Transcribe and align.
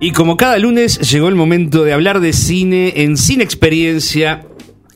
Y 0.00 0.12
como 0.12 0.36
cada 0.36 0.56
lunes 0.60 1.00
llegó 1.10 1.26
el 1.26 1.34
momento 1.34 1.82
de 1.82 1.92
hablar 1.92 2.20
de 2.20 2.32
cine 2.32 3.02
en 3.02 3.16
Cine 3.16 3.42
Experiencia, 3.42 4.46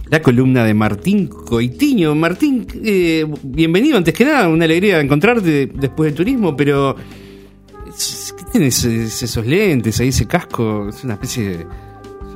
la 0.08 0.22
columna 0.22 0.62
de 0.64 0.75
Martín 0.75 1.26
Coitiño. 1.26 2.14
Martín, 2.14 2.68
eh, 2.84 3.26
bienvenido 3.42 3.96
antes 3.96 4.15
que 4.15 4.25
nada, 4.25 4.49
una 4.49 4.65
alegría 4.65 5.00
encontrarte 5.00 5.67
después 5.67 6.07
del 6.07 6.15
turismo, 6.15 6.57
pero 6.57 6.94
¿qué 6.94 8.45
tienes 8.52 8.84
esos 8.84 9.45
lentes 9.45 9.98
ahí, 9.98 10.11
ese 10.11 10.29
casco? 10.29 10.88
Es 10.91 11.03
una 11.03 11.14
especie 11.14 11.48
de... 11.48 11.66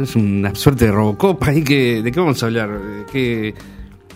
Es 0.03 0.17
una 0.17 0.53
suerte 0.57 0.87
de 0.87 0.91
Robocop 0.91 1.41
ahí 1.45 1.63
que... 1.63 2.03
¿De 2.03 2.11
qué 2.11 2.19
vamos 2.19 2.43
a 2.43 2.47
hablar? 2.47 2.81
¿Qué, 3.13 3.55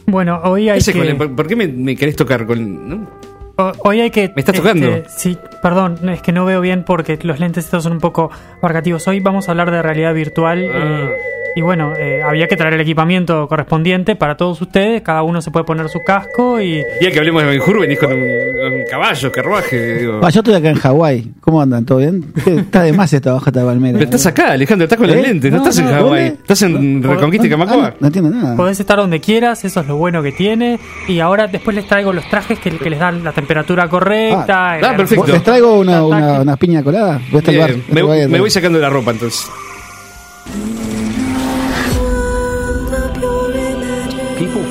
Bueno, 0.06 0.40
hoy 0.42 0.70
hay 0.70 0.80
que... 0.80 1.14
¿Por 1.14 1.36
por 1.36 1.46
qué 1.46 1.54
me, 1.54 1.68
me 1.68 1.94
querés 1.94 2.16
tocar 2.16 2.44
con...? 2.46 2.88
no? 2.88 3.29
Ho- 3.68 3.72
Hoy 3.84 4.00
hay 4.00 4.10
que... 4.10 4.32
¿Me 4.34 4.40
estás 4.40 4.56
tocando? 4.56 4.86
este, 4.88 5.08
sí, 5.10 5.38
perdón, 5.62 6.08
es 6.08 6.22
que 6.22 6.32
no 6.32 6.44
veo 6.44 6.60
bien 6.60 6.82
porque 6.84 7.18
los 7.22 7.38
lentes 7.40 7.64
estos 7.64 7.82
son 7.84 7.92
un 7.92 8.00
poco 8.00 8.30
abarcativos. 8.58 9.06
Hoy 9.08 9.20
vamos 9.20 9.48
a 9.48 9.52
hablar 9.52 9.70
de 9.70 9.82
realidad 9.82 10.14
virtual 10.14 10.70
Ah. 10.72 11.08
y, 11.08 11.29
y 11.56 11.62
bueno, 11.62 11.94
eh, 11.98 12.22
había 12.22 12.46
que 12.46 12.56
traer 12.56 12.74
el 12.74 12.80
equipamiento 12.80 13.48
correspondiente 13.48 14.14
para 14.16 14.36
todos 14.36 14.60
ustedes. 14.62 15.02
Cada 15.02 15.22
uno 15.22 15.42
se 15.42 15.50
puede 15.50 15.64
poner 15.64 15.88
su 15.88 15.98
casco 16.04 16.60
y... 16.60 16.82
Ya 17.00 17.10
que 17.10 17.18
hablemos 17.18 17.42
de 17.42 17.48
Ben 17.48 17.60
Hur, 17.60 17.80
venís 17.80 17.98
con 17.98 18.12
un, 18.12 18.18
un 18.20 18.84
caballo, 18.88 19.32
carruaje. 19.32 19.98
Digo. 20.00 20.20
Ah, 20.22 20.30
yo 20.30 20.40
estoy 20.40 20.54
acá 20.54 20.68
en 20.70 20.76
Hawái. 20.76 21.32
¿Cómo 21.40 21.60
andan? 21.60 21.84
¿Todo 21.84 21.98
bien? 21.98 22.32
Está 22.46 22.82
de 22.82 22.92
más 22.92 23.12
esta 23.12 23.32
baja 23.32 23.50
esta 23.50 23.64
palmera. 23.64 23.94
Pero 23.98 24.04
estás 24.04 24.26
acá, 24.26 24.52
Alejandro, 24.52 24.84
estás 24.84 24.98
con 24.98 25.10
¿Eh? 25.10 25.20
lentes, 25.22 25.50
no, 25.50 25.58
No, 25.58 25.62
estás 25.64 25.78
en 25.78 25.88
Hawái, 25.92 26.26
estás 26.26 26.62
en 26.62 27.02
Reconquista 27.02 27.46
y 27.46 27.50
Ah, 27.50 27.52
Camacoa. 27.52 27.76
no, 27.90 27.94
no 28.00 28.06
entiendo 28.06 28.30
nada. 28.30 28.56
Podés 28.56 28.78
estar 28.78 28.96
donde 28.98 29.20
quieras, 29.20 29.64
eso 29.64 29.80
es 29.80 29.86
lo 29.88 29.96
bueno 29.96 30.22
que 30.22 30.32
tiene. 30.32 30.78
Y 31.08 31.18
ahora 31.20 31.48
después 31.48 31.74
les 31.74 31.86
traigo 31.86 32.12
los 32.12 32.28
trajes 32.28 32.58
que, 32.60 32.70
que 32.70 32.90
les 32.90 32.98
dan 33.00 33.24
la 33.24 33.32
temperatura 33.32 33.88
correcta. 33.88 34.70
Ah, 34.72 34.78
el- 34.78 34.84
ah, 34.84 34.96
perfecto. 34.96 35.26
¿Les 35.26 35.42
traigo 35.42 35.78
una, 35.80 36.04
una, 36.04 36.40
una 36.42 36.56
piña 36.56 36.82
colada? 36.82 37.20
Voy 37.30 37.36
a 37.36 37.38
estar 37.38 37.56
bar. 37.58 37.70
Bien, 37.72 37.84
me, 37.90 38.02
Voy 38.02 38.20
a- 38.20 38.28
me 38.28 38.38
voy 38.40 38.50
sacando 38.50 38.78
la 38.78 38.88
ropa 38.88 39.10
entonces. 39.10 39.46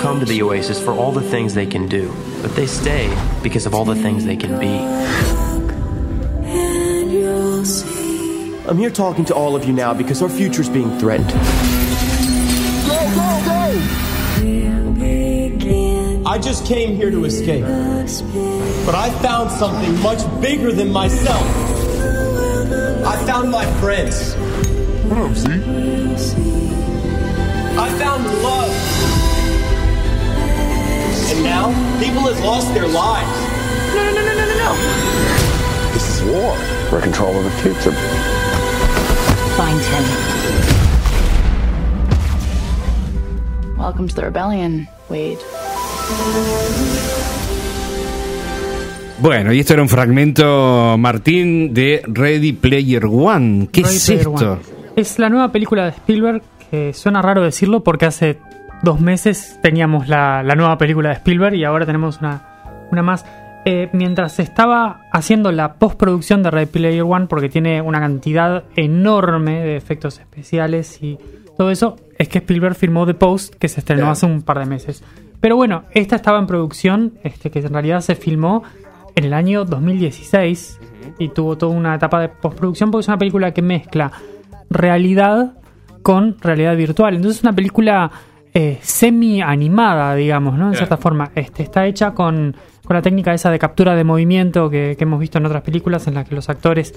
Come 0.10 0.20
to 0.20 0.26
the 0.26 0.42
Oasis 0.42 0.84
for 0.84 0.90
all 0.90 1.12
the 1.12 1.22
things 1.22 1.54
they 1.54 1.68
can 1.68 1.88
do, 1.88 2.12
but 2.42 2.56
they 2.56 2.66
stay 2.66 3.16
because 3.44 3.68
of 3.68 3.76
all 3.76 3.86
the 3.86 3.94
things 3.94 4.26
they 4.26 4.36
can 4.36 4.60
be. 4.60 4.80
I'm 8.68 8.80
here 8.80 8.90
talking 8.90 9.24
to 9.26 9.36
all 9.36 9.56
of 9.56 9.66
you 9.66 9.74
now 9.74 9.94
because 9.94 10.24
our 10.24 10.30
future 10.30 10.62
is 10.62 10.70
being 10.70 10.98
threatened. 10.98 11.32
I 16.26 16.40
just 16.40 16.66
came 16.66 16.96
here 16.96 17.12
to 17.12 17.26
escape. 17.26 17.66
But 18.88 18.96
I 18.96 19.12
found 19.22 19.52
something 19.52 20.02
much 20.02 20.42
bigger 20.42 20.72
than 20.72 20.92
myself. 20.92 21.46
I 23.06 23.16
found 23.28 23.52
my 23.52 23.68
friends. 23.80 24.34
I 27.78 27.90
found 28.00 28.26
love. 28.42 28.79
Now, 31.44 31.72
people 32.00 32.22
have 32.28 32.44
lost 32.44 32.74
their 32.74 32.88
lives. 32.88 33.28
No, 33.96 34.04
no, 34.04 34.12
no, 34.12 34.22
no, 34.22 34.34
no, 34.36 34.46
no, 34.46 34.56
no. 34.60 34.72
This 35.94 36.06
is 36.10 36.24
war. 36.24 36.56
We're 36.92 36.98
in 36.98 37.04
control 37.04 37.36
of 37.38 37.44
the 37.44 37.52
future. 37.62 37.94
Find 39.56 39.80
him. 39.80 40.04
Welcome 43.78 44.08
to 44.10 44.16
the 44.16 44.24
rebellion, 44.24 44.88
Wade. 45.10 45.40
Bueno, 49.22 49.54
y 49.54 49.60
esto 49.60 49.74
era 49.74 49.82
un 49.82 49.90
fragmento, 49.90 50.98
Martín, 50.98 51.74
de 51.74 52.02
Ready 52.06 52.54
Player 52.54 53.06
One. 53.06 53.70
¿Qué 53.72 53.82
Ready 53.84 53.96
es 53.96 54.06
Player 54.06 54.22
esto? 54.28 54.52
One. 54.54 54.62
Es 54.96 55.20
la 55.20 55.30
nueva 55.30 55.52
película 55.52 55.86
de 55.86 55.92
Spielberg, 55.92 56.42
que 56.70 56.94
suena 56.94 57.22
raro 57.22 57.42
decirlo 57.42 57.82
porque 57.82 58.06
hace 58.06 58.38
dos 58.82 59.00
meses 59.00 59.60
teníamos 59.62 60.08
la, 60.08 60.44
la 60.44 60.56
nueva 60.56 60.78
película 60.78 61.10
de 61.10 61.16
Spielberg 61.16 61.56
y 61.56 61.64
ahora 61.64 61.86
tenemos 61.86 62.20
una, 62.20 62.42
una 62.92 63.04
más. 63.04 63.26
Eh, 63.66 63.90
mientras 63.92 64.40
estaba 64.40 65.02
haciendo 65.12 65.52
la 65.52 65.74
postproducción 65.74 66.42
de 66.44 66.50
Ready 66.50 66.68
Player 66.68 67.04
One, 67.04 67.28
porque 67.28 67.50
tiene 67.50 67.82
una 67.82 68.00
cantidad 68.00 68.64
enorme 68.76 69.60
de 69.60 69.76
efectos 69.76 70.20
especiales 70.20 71.04
y 71.04 71.18
todo 71.58 71.70
eso, 71.70 71.98
es 72.18 72.30
que 72.30 72.38
Spielberg 72.40 72.76
firmó 72.76 73.06
The 73.06 73.16
Post, 73.16 73.56
que 73.56 73.68
se 73.68 73.82
estrenó 73.82 74.10
hace 74.10 74.26
un 74.26 74.44
par 74.44 74.60
de 74.60 74.66
meses. 74.66 75.04
Pero 75.42 75.58
bueno, 75.58 75.84
esta 75.92 76.16
estaba 76.16 76.40
en 76.40 76.48
producción, 76.48 77.14
este, 77.24 77.52
que 77.52 77.60
en 77.60 77.74
realidad 77.74 78.00
se 78.00 78.16
filmó 78.16 78.64
en 79.16 79.26
el 79.26 79.34
año 79.34 79.66
2016 79.66 80.80
y 81.18 81.30
tuvo 81.30 81.58
toda 81.58 81.74
una 81.74 81.96
etapa 81.96 82.22
de 82.22 82.30
postproducción 82.30 82.92
porque 82.92 83.02
es 83.02 83.08
una 83.10 83.18
película 83.18 83.54
que 83.54 83.62
mezcla 83.62 84.12
realidad 84.70 85.54
con 86.02 86.38
realidad 86.40 86.76
virtual. 86.78 87.16
Entonces 87.16 87.40
es 87.40 87.44
una 87.44 87.54
película 87.54 88.10
eh, 88.54 88.80
semi 88.82 89.42
animada, 89.42 90.16
digamos, 90.16 90.58
¿no? 90.58 90.70
En 90.70 90.76
cierta 90.76 90.98
forma. 90.98 91.32
Este, 91.36 91.64
está 91.64 91.86
hecha 91.86 92.12
con, 92.14 92.56
con 92.86 92.96
la 92.96 93.02
técnica 93.02 93.34
esa 93.34 93.52
de 93.52 93.60
captura 93.60 93.96
de 93.96 94.04
movimiento 94.04 94.70
que, 94.70 94.96
que 94.98 95.04
hemos 95.04 95.20
visto 95.20 95.38
en 95.38 95.46
otras 95.46 95.62
películas 95.64 96.08
en 96.08 96.16
las 96.16 96.28
que 96.28 96.36
los 96.36 96.50
actores 96.50 96.94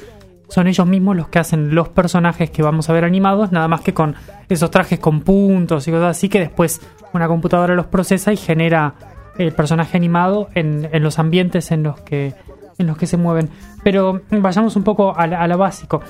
son 0.48 0.66
ellos 0.66 0.86
mismos 0.86 1.16
los 1.16 1.28
que 1.28 1.38
hacen 1.38 1.74
los 1.74 1.88
personajes 1.88 2.50
que 2.50 2.62
vamos 2.62 2.90
a 2.90 2.92
ver 2.92 3.04
animados, 3.04 3.52
nada 3.52 3.68
más 3.68 3.80
que 3.80 3.94
con 3.94 4.14
esos 4.50 4.70
trajes 4.70 4.98
con 4.98 5.22
puntos 5.22 5.88
y 5.88 5.90
cosas 5.90 6.10
así 6.16 6.28
que 6.28 6.40
después 6.40 6.80
una 7.14 7.26
computadora 7.26 7.74
los 7.74 7.86
procesa 7.86 8.32
y 8.34 8.36
genera 8.36 8.94
el 9.38 9.52
personaje 9.52 9.96
animado 9.96 10.48
en, 10.54 10.90
en 10.92 11.02
los 11.02 11.18
ambientes 11.18 11.70
en 11.72 11.82
los 11.82 12.00
que 12.00 12.34
en 12.78 12.86
los 12.86 12.98
que 12.98 13.06
se 13.06 13.16
mueven. 13.16 13.48
Pero 13.82 14.20
vayamos 14.30 14.76
un 14.76 14.82
poco 14.82 15.16
a, 15.16 15.26
la- 15.26 15.40
a 15.40 15.46
lo 15.46 15.56
básico. 15.56 16.02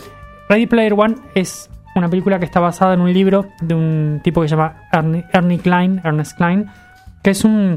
Ready 0.48 0.66
Player 0.66 0.94
One 0.97 1.14
es 1.34 1.70
una 1.94 2.08
película 2.08 2.38
que 2.38 2.44
está 2.44 2.60
basada 2.60 2.94
en 2.94 3.00
un 3.00 3.12
libro 3.12 3.47
de 3.60 3.75
un 3.75 4.20
tipo 4.25 4.41
que 4.42 4.48
se 4.48 4.56
llama 4.56 4.76
Ernie, 4.92 5.25
Ernie 5.32 5.58
Klein, 5.58 6.00
Ernest 6.04 6.36
Klein, 6.36 6.66
que 7.22 7.30
es 7.30 7.44
un 7.44 7.75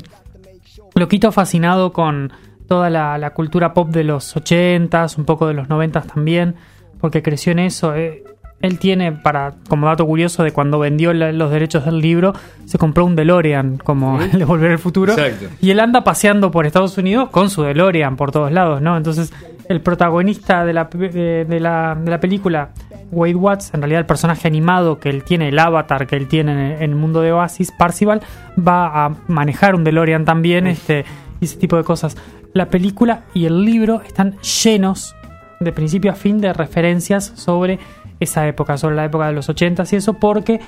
loquito 0.95 1.31
fascinado 1.31 1.91
con 1.93 2.31
toda 2.67 2.89
la, 2.89 3.17
la 3.17 3.31
cultura 3.31 3.73
pop 3.73 3.89
de 3.89 4.03
los 4.03 4.35
80s, 4.35 5.17
un 5.17 5.25
poco 5.25 5.47
de 5.47 5.53
los 5.53 5.67
90s 5.67 6.05
también, 6.13 6.55
porque 6.99 7.21
creció 7.21 7.51
en 7.51 7.59
eso. 7.59 7.95
eh. 7.95 8.23
Él 8.61 8.79
tiene, 8.79 9.11
para 9.11 9.53
como 9.67 9.85
dato 9.85 10.05
curioso, 10.07 10.41
de 10.41 10.51
cuando 10.51 10.79
vendió 10.79 11.13
la- 11.13 11.31
los 11.33 11.51
derechos 11.51 11.85
del 11.85 11.99
libro, 11.99 12.33
se 12.65 12.77
compró 12.79 13.05
un 13.05 13.15
DeLorean, 13.15 13.77
como 13.77 14.19
el 14.21 14.31
de 14.39 14.45
Volver 14.45 14.71
al 14.71 14.79
Futuro. 14.79 15.11
Exacto. 15.11 15.47
Y 15.61 15.69
él 15.71 15.79
anda 15.81 16.03
paseando 16.03 16.49
por 16.49 16.65
Estados 16.65 16.97
Unidos 16.97 17.29
con 17.29 17.49
su 17.49 17.61
DeLorean 17.63 18.15
por 18.15 18.31
todos 18.31 18.51
lados, 18.51 18.81
¿no? 18.81 18.95
Entonces, 18.97 19.31
el 19.67 19.81
protagonista 19.81 20.63
de 20.65 20.73
la, 20.73 20.85
de, 20.85 21.45
de 21.45 21.59
la, 21.59 21.95
de 22.01 22.09
la 22.09 22.19
película, 22.19 22.69
Wade 23.11 23.35
Watts, 23.35 23.73
en 23.73 23.81
realidad 23.81 23.99
el 24.01 24.05
personaje 24.05 24.47
animado 24.47 24.99
que 24.99 25.09
él 25.09 25.23
tiene, 25.23 25.49
el 25.49 25.59
avatar 25.59 26.07
que 26.07 26.16
él 26.16 26.27
tiene 26.27 26.75
en 26.75 26.81
el, 26.81 26.95
mundo 26.95 27.21
de 27.21 27.31
Oasis, 27.31 27.71
Parcival, 27.71 28.21
va 28.57 29.05
a 29.05 29.16
manejar 29.27 29.75
un 29.75 29.83
DeLorean 29.83 30.25
también, 30.25 30.67
este, 30.67 31.05
y 31.39 31.45
ese 31.45 31.57
tipo 31.57 31.77
de 31.77 31.83
cosas. 31.83 32.17
La 32.53 32.67
película 32.67 33.21
y 33.33 33.45
el 33.45 33.63
libro 33.63 34.01
están 34.01 34.35
llenos, 34.63 35.15
de 35.59 35.71
principio 35.71 36.11
a 36.11 36.15
fin, 36.15 36.39
de 36.41 36.51
referencias 36.53 37.31
sobre 37.35 37.79
esa 38.19 38.47
época, 38.47 38.77
sobre 38.77 38.95
la 38.95 39.05
época 39.05 39.27
de 39.27 39.33
los 39.33 39.49
80s 39.49 39.91
y 39.94 39.95
eso, 39.97 40.13
porque 40.13 40.59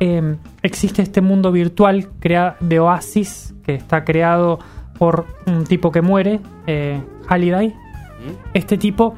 eh, 0.00 0.36
existe 0.62 1.02
este 1.02 1.20
mundo 1.20 1.52
virtual 1.52 2.08
crea- 2.18 2.56
de 2.60 2.80
Oasis 2.80 3.54
que 3.64 3.74
está 3.74 4.04
creado 4.04 4.58
por 4.98 5.26
un 5.46 5.64
tipo 5.64 5.90
que 5.92 6.02
muere, 6.02 6.40
eh, 6.66 7.00
Halliday. 7.28 7.74
Este 8.54 8.78
tipo 8.78 9.14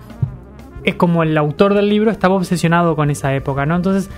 es 0.86 0.94
como 0.94 1.22
el 1.22 1.36
autor 1.36 1.74
del 1.74 1.88
libro 1.91 2.10
estaba 2.10 2.34
obsesionado 2.36 2.97
con 2.97 3.10
esa 3.10 3.34
época, 3.34 3.66
¿no? 3.66 3.76
Entonces 3.76 4.08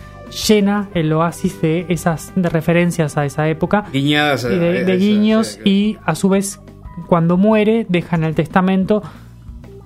llena 0.47 0.89
el 0.95 1.13
Oasis 1.13 1.61
de 1.63 1.87
esas 1.89 2.33
de 2.37 2.49
referencias 2.49 3.17
a 3.17 3.25
esa 3.25 3.49
época 3.49 3.85
Guiñadas. 3.93 4.45
y 4.45 4.49
de, 4.57 4.97
guiños 4.97 5.59
y 5.65 5.97
a 6.05 6.15
su 6.15 6.29
vez 6.29 6.61
cuando 7.07 7.37
muere 7.37 7.87
deja 7.89 8.15
en 8.17 8.25
el 8.25 8.35
testamento 8.35 9.03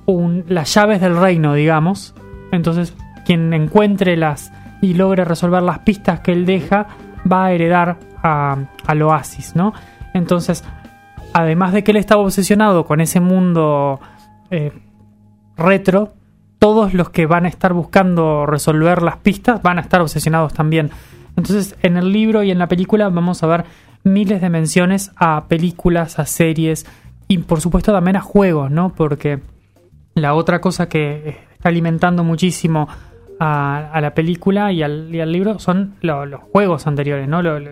un- 0.07 0.45
las 0.49 0.75
llaves 0.75 1.01
del 1.01 1.17
reino, 1.17 1.55
digamos. 1.55 2.15
Entonces 2.51 2.95
quien 3.25 3.53
encuentre 3.55 4.17
las 4.17 4.53
y 4.81 4.95
logre 4.95 5.25
resolver 5.25 5.63
las 5.63 5.79
pistas 5.81 6.21
que 6.21 6.33
él 6.33 6.45
deja 6.45 6.89
va 7.31 7.45
a 7.47 7.53
heredar 7.53 7.99
a- 8.23 8.57
al 8.87 9.03
oasis, 9.03 9.55
¿no? 9.55 9.73
Entonces, 10.13 10.65
además 11.33 11.73
de 11.73 11.85
que 11.85 11.93
él 11.93 11.97
estaba 11.99 12.21
obsesionado 12.23 12.85
con 12.85 13.01
ese 13.01 13.21
mundo 13.21 14.01
eh, 14.51 14.73
retro, 15.57 16.15
todos 16.63 16.95
los 16.95 17.11
que 17.11 17.27
van 17.27 17.45
a 17.45 17.49
estar 17.49 17.73
buscando 17.73 18.47
resolver 18.47 19.03
las 19.03 19.17
pistas 19.17 19.61
van 19.63 19.79
a 19.79 19.81
estar 19.81 20.01
obsesionados 20.01 20.53
también. 20.55 20.91
Entonces, 21.37 21.75
en 21.83 21.97
el 21.97 22.13
libro 22.13 22.45
y 22.45 22.53
en 22.53 22.59
la 22.61 22.69
película 22.69 23.09
vamos 23.09 23.43
a 23.43 23.49
ver 23.49 23.65
miles 24.05 24.41
de 24.41 24.49
menciones 24.49 25.11
a 25.17 25.47
películas, 25.49 26.21
a 26.21 26.25
series 26.27 26.87
y 27.27 27.39
por 27.39 27.61
supuesto 27.61 27.91
también 27.93 28.15
a 28.17 28.21
juegos, 28.21 28.71
¿no? 28.71 28.93
Porque 28.95 29.41
la 30.15 30.35
otra 30.35 30.61
cosa 30.61 30.89
que 30.89 31.41
está 31.53 31.69
alimentando 31.69 32.23
muchísimo 32.23 32.87
a, 33.41 33.91
a 33.93 34.01
la 34.01 34.15
película 34.15 34.71
y 34.71 34.85
al, 34.85 35.13
y 35.13 35.21
al 35.21 35.33
libro 35.33 35.59
son 35.59 35.95
lo- 36.01 36.27
los 36.27 36.43
juegos 36.43 36.87
anteriores, 36.87 37.27
¿no? 37.29 37.43
Lo- 37.43 37.59
lo- 37.59 37.71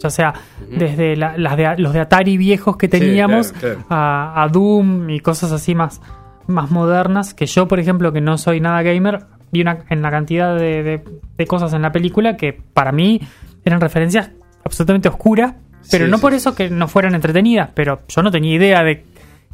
ya 0.00 0.10
sea 0.10 0.34
desde 0.68 1.14
la- 1.14 1.38
las 1.38 1.56
de, 1.56 1.76
los 1.78 1.92
de 1.92 2.00
Atari 2.00 2.36
viejos 2.36 2.76
que 2.76 2.88
teníamos 2.88 3.52
claro, 3.52 3.76
claro. 3.76 3.86
A, 3.90 4.42
a 4.42 4.48
Doom 4.48 5.10
y 5.10 5.20
cosas 5.20 5.52
así 5.52 5.76
más, 5.76 6.00
más 6.46 6.70
modernas, 6.70 7.34
que 7.34 7.46
yo, 7.46 7.68
por 7.68 7.80
ejemplo, 7.80 8.12
que 8.12 8.20
no 8.20 8.38
soy 8.38 8.60
nada 8.60 8.82
gamer, 8.82 9.24
vi 9.52 9.60
una, 9.62 9.78
en 9.90 10.02
la 10.02 10.10
cantidad 10.10 10.56
de, 10.56 10.82
de- 10.82 11.04
de 11.36 11.46
cosas 11.46 11.72
en 11.72 11.82
la 11.82 11.92
película 11.92 12.36
que 12.36 12.52
para 12.74 12.92
mí 12.92 13.20
eran 13.64 13.80
referencias 13.80 14.30
absolutamente 14.64 15.08
oscuras, 15.08 15.54
pero 15.90 16.04
Sí, 16.06 16.10
no 16.10 16.16
sí, 16.18 16.22
por 16.22 16.34
eso 16.34 16.54
que 16.54 16.70
no 16.70 16.88
fueran 16.88 17.14
entretenidas, 17.14 17.70
pero 17.74 18.00
yo 18.08 18.22
no 18.22 18.30
tenía 18.30 18.54
idea 18.54 18.82
de 18.84 19.04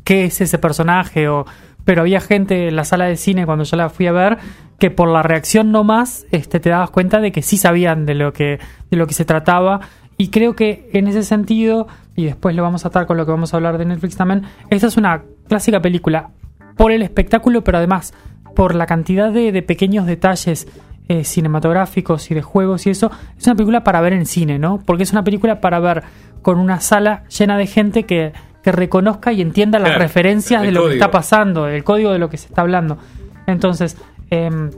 qué 0.04 0.24
es 0.24 0.40
ese 0.40 0.58
personaje 0.58 1.28
o 1.28 1.46
pero 1.84 2.02
había 2.02 2.20
gente 2.20 2.68
en 2.68 2.76
la 2.76 2.84
sala 2.84 3.06
de 3.06 3.16
cine 3.16 3.46
cuando 3.46 3.64
yo 3.64 3.76
la 3.78 3.88
fui 3.88 4.06
a 4.06 4.12
ver 4.12 4.36
que 4.78 4.90
por 4.90 5.08
la 5.08 5.22
reacción 5.22 5.72
nomás 5.72 6.26
este 6.30 6.60
te 6.60 6.68
dabas 6.68 6.90
cuenta 6.90 7.18
de 7.20 7.32
que 7.32 7.40
sí 7.40 7.56
sabían 7.56 8.04
de 8.04 8.14
lo 8.14 8.32
que 8.34 8.58
de 8.90 8.96
lo 8.98 9.06
que 9.06 9.14
se 9.14 9.24
trataba. 9.24 9.80
Y 10.18 10.28
creo 10.28 10.54
que 10.54 10.90
en 10.92 11.06
ese 11.08 11.22
sentido 11.22 11.86
y 12.14 12.24
después 12.26 12.54
lo 12.54 12.62
vamos 12.62 12.84
a 12.84 12.88
atar 12.88 13.06
con 13.06 13.16
lo 13.16 13.24
que 13.24 13.30
vamos 13.32 13.54
a 13.54 13.56
hablar 13.56 13.78
de 13.78 13.86
Netflix 13.86 14.16
también 14.16 14.42
esta 14.68 14.86
es 14.88 14.96
una 14.98 15.22
clásica 15.48 15.80
película 15.80 16.28
por 16.78 16.92
el 16.92 17.02
espectáculo 17.02 17.62
pero 17.62 17.76
además 17.76 18.14
por 18.56 18.74
la 18.74 18.86
cantidad 18.86 19.30
de, 19.30 19.52
de 19.52 19.62
pequeños 19.62 20.06
detalles 20.06 20.66
eh, 21.08 21.24
cinematográficos 21.24 22.30
y 22.30 22.34
de 22.34 22.42
juegos 22.42 22.86
y 22.86 22.90
eso, 22.90 23.10
es 23.38 23.46
una 23.46 23.54
película 23.56 23.84
para 23.84 24.00
ver 24.00 24.12
en 24.14 24.24
cine, 24.26 24.58
¿no? 24.58 24.78
Porque 24.84 25.02
es 25.02 25.12
una 25.12 25.24
película 25.24 25.60
para 25.60 25.78
ver 25.80 26.02
con 26.42 26.58
una 26.58 26.80
sala 26.80 27.24
llena 27.28 27.56
de 27.58 27.66
gente 27.66 28.02
que, 28.04 28.32
que 28.62 28.72
reconozca 28.72 29.32
y 29.32 29.40
entienda 29.40 29.78
las 29.78 29.90
Claro, 29.90 30.02
referencias 30.02 30.62
de 30.62 30.72
lo 30.72 30.86
que 30.88 30.94
está 30.94 31.10
pasando, 31.10 31.66
el 31.68 31.84
código 31.84 32.10
de 32.12 32.18
lo 32.18 32.28
que 32.30 32.36
se 32.36 32.46
está 32.48 32.60
hablando. 32.62 32.98
Entonces, 33.46 33.96
em, 34.30 34.70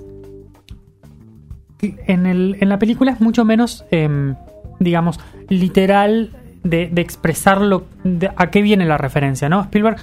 en, 1.83 2.27
el, 2.27 2.57
en 2.61 2.69
la 2.69 2.79
película 2.79 3.13
es 3.13 3.21
mucho 3.21 3.45
menos, 3.45 3.85
em, 3.91 4.35
digamos, 4.79 5.19
literal 5.49 6.31
de, 6.63 6.89
de 6.93 7.01
expresar 7.01 7.61
lo- 7.61 7.85
de- 8.05 8.31
a 8.37 8.51
qué 8.51 8.61
viene 8.63 8.85
la 8.85 8.99
referencia, 8.99 9.49
¿no? 9.49 9.63
Spielberg 9.63 9.97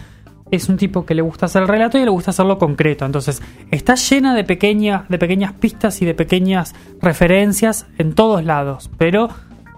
es 0.51 0.69
un 0.69 0.77
tipo 0.77 1.05
que 1.05 1.13
le 1.15 1.21
gusta 1.21 1.47
hacer 1.47 1.61
el 1.63 1.67
relato 1.67 1.97
y 1.97 2.03
le 2.03 2.09
gusta 2.09 2.31
hacerlo 2.31 2.57
concreto. 2.57 3.05
Entonces, 3.05 3.41
está 3.71 3.95
llena 3.95 4.33
de, 4.35 4.43
pequeña, 4.43 5.05
de 5.09 5.17
pequeñas 5.17 5.53
pistas 5.53 6.01
y 6.01 6.05
de 6.05 6.13
pequeñas 6.13 6.73
referencias 7.01 7.85
en 7.97 8.13
todos 8.13 8.43
lados, 8.43 8.89
pero 8.97 9.29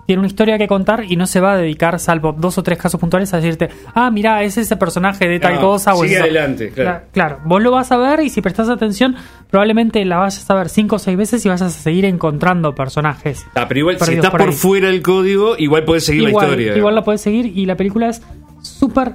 tiene 0.05 0.21
una 0.21 0.27
historia 0.27 0.57
que 0.57 0.67
contar 0.67 1.03
y 1.07 1.15
no 1.17 1.27
se 1.27 1.39
va 1.39 1.53
a 1.53 1.57
dedicar, 1.57 1.99
salvo 1.99 2.33
dos 2.35 2.57
o 2.57 2.63
tres 2.63 2.79
casos 2.79 2.99
puntuales, 2.99 3.31
a 3.33 3.37
decirte, 3.37 3.69
ah, 3.93 4.09
mira, 4.09 4.41
es 4.41 4.57
ese 4.57 4.75
personaje 4.75 5.27
de 5.27 5.39
tal 5.39 5.55
No, 5.55 5.61
cosa. 5.61 5.93
o 5.93 6.01
sigue 6.01 6.15
eso". 6.15 6.23
adelante, 6.23 6.71
claro. 6.71 6.89
Cla- 6.89 7.03
Claro, 7.11 7.39
vos 7.45 7.61
lo 7.61 7.69
vas 7.69 7.91
a 7.91 7.97
ver 7.97 8.21
y 8.21 8.29
si 8.31 8.41
prestas 8.41 8.69
atención, 8.69 9.15
probablemente 9.51 10.03
la 10.05 10.17
vayas 10.17 10.49
a 10.49 10.55
ver 10.55 10.69
cinco 10.69 10.95
o 10.95 10.99
seis 10.99 11.15
veces 11.15 11.45
y 11.45 11.49
vayas 11.49 11.61
a 11.61 11.69
seguir 11.69 12.05
encontrando 12.05 12.73
personajes. 12.73 13.45
Ah, 13.53 13.65
pero 13.67 13.81
igual, 13.81 13.99
si 13.99 14.15
estás 14.15 14.31
por 14.31 14.51
fuera 14.53 14.87
del 14.87 15.03
código, 15.03 15.55
igual 15.59 15.83
puedes 15.85 16.05
seguir 16.05 16.23
la 16.23 16.31
historia. 16.31 16.75
igual 16.75 16.95
la 16.95 17.03
puedes 17.03 17.21
seguir 17.21 17.45
y 17.45 17.67
la 17.67 17.75
película 17.75 18.09
es 18.09 18.23
súper, 18.63 19.13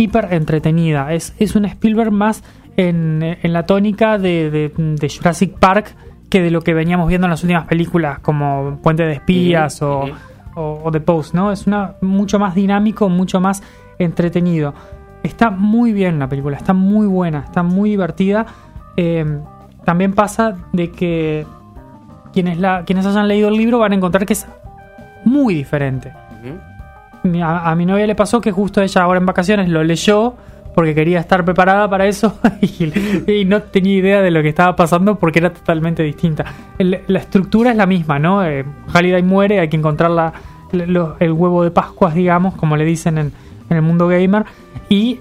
hiper 0.00 0.28
entretenida. 0.32 1.12
Es, 1.12 1.34
es 1.38 1.54
un 1.56 1.64
Spielberg 1.64 2.10
más 2.12 2.42
en, 2.76 3.20
en 3.42 3.52
la 3.52 3.66
tónica 3.66 4.18
de, 4.18 4.50
de- 4.50 4.72
de 4.76 5.08
Jurassic 5.08 5.58
Park 5.58 5.94
que 6.28 6.40
de 6.42 6.50
lo 6.50 6.62
que 6.62 6.74
veníamos 6.74 7.08
viendo 7.08 7.26
en 7.26 7.30
las 7.32 7.42
últimas 7.42 7.66
películas 7.66 8.20
como 8.20 8.78
Puente 8.82 9.02
de 9.04 9.14
Espías 9.14 9.82
o, 9.82 10.04
o- 10.54 10.80
o 10.84 10.90
The 10.90 11.00
Post, 11.00 11.34
¿no? 11.34 11.50
Es 11.52 11.66
una 11.66 11.94
mucho 12.00 12.38
más 12.38 12.54
dinámico, 12.54 13.08
mucho 13.08 13.40
más 13.40 13.62
entretenido. 13.98 14.72
Está 15.22 15.50
muy 15.50 15.92
bien 15.92 16.18
la 16.18 16.28
película, 16.28 16.56
está 16.56 16.72
muy 16.72 17.06
buena, 17.06 17.40
está 17.40 17.62
muy 17.62 17.90
divertida. 17.90 18.46
Eh, 18.96 19.38
también 19.84 20.12
pasa 20.14 20.56
de 20.72 20.90
que 20.92 21.46
quienes, 22.32 22.58
la, 22.58 22.84
quienes 22.84 23.04
hayan 23.06 23.26
leído 23.28 23.48
el 23.48 23.56
libro 23.56 23.78
van 23.80 23.92
a 23.92 23.96
encontrar 23.96 24.24
que 24.24 24.32
es 24.34 24.46
muy 25.24 25.54
diferente. 25.54 26.12
A, 27.42 27.74
mi 27.74 27.84
novia 27.86 28.06
le 28.06 28.14
pasó 28.14 28.40
que 28.40 28.50
justo 28.52 28.80
ella 28.80 29.02
ahora 29.02 29.18
en 29.20 29.26
vacaciones 29.26 29.68
lo 29.68 29.84
leyó 29.84 30.34
porque 30.74 30.94
quería 30.94 31.18
estar 31.20 31.44
preparada 31.44 31.90
para 31.90 32.06
eso 32.06 32.38
y, 33.26 33.44
no 33.44 33.62
tenía 33.62 33.96
idea 33.96 34.22
de 34.22 34.30
lo 34.30 34.40
que 34.42 34.48
estaba 34.48 34.76
pasando 34.76 35.16
porque 35.18 35.40
era 35.40 35.52
totalmente 35.52 36.02
distinta. 36.02 36.44
La 36.78 37.18
estructura 37.18 37.70
es 37.72 37.76
la 37.76 37.86
misma, 37.86 38.18
¿no? 38.18 38.44
Eh, 38.44 38.64
muere, 39.24 39.60
hay 39.60 39.68
que 39.68 39.76
encontrar 39.76 40.10
la- 40.12 40.32
lo- 40.72 41.16
el 41.18 41.32
huevo 41.32 41.64
de 41.64 41.70
Pascuas, 41.72 42.14
digamos, 42.14 42.54
como 42.54 42.76
le 42.76 42.84
dicen 42.84 43.18
en, 43.18 43.32
en 43.68 43.76
el 43.76 43.82
mundo 43.82 44.06
gamer, 44.08 44.44
y 44.88 45.18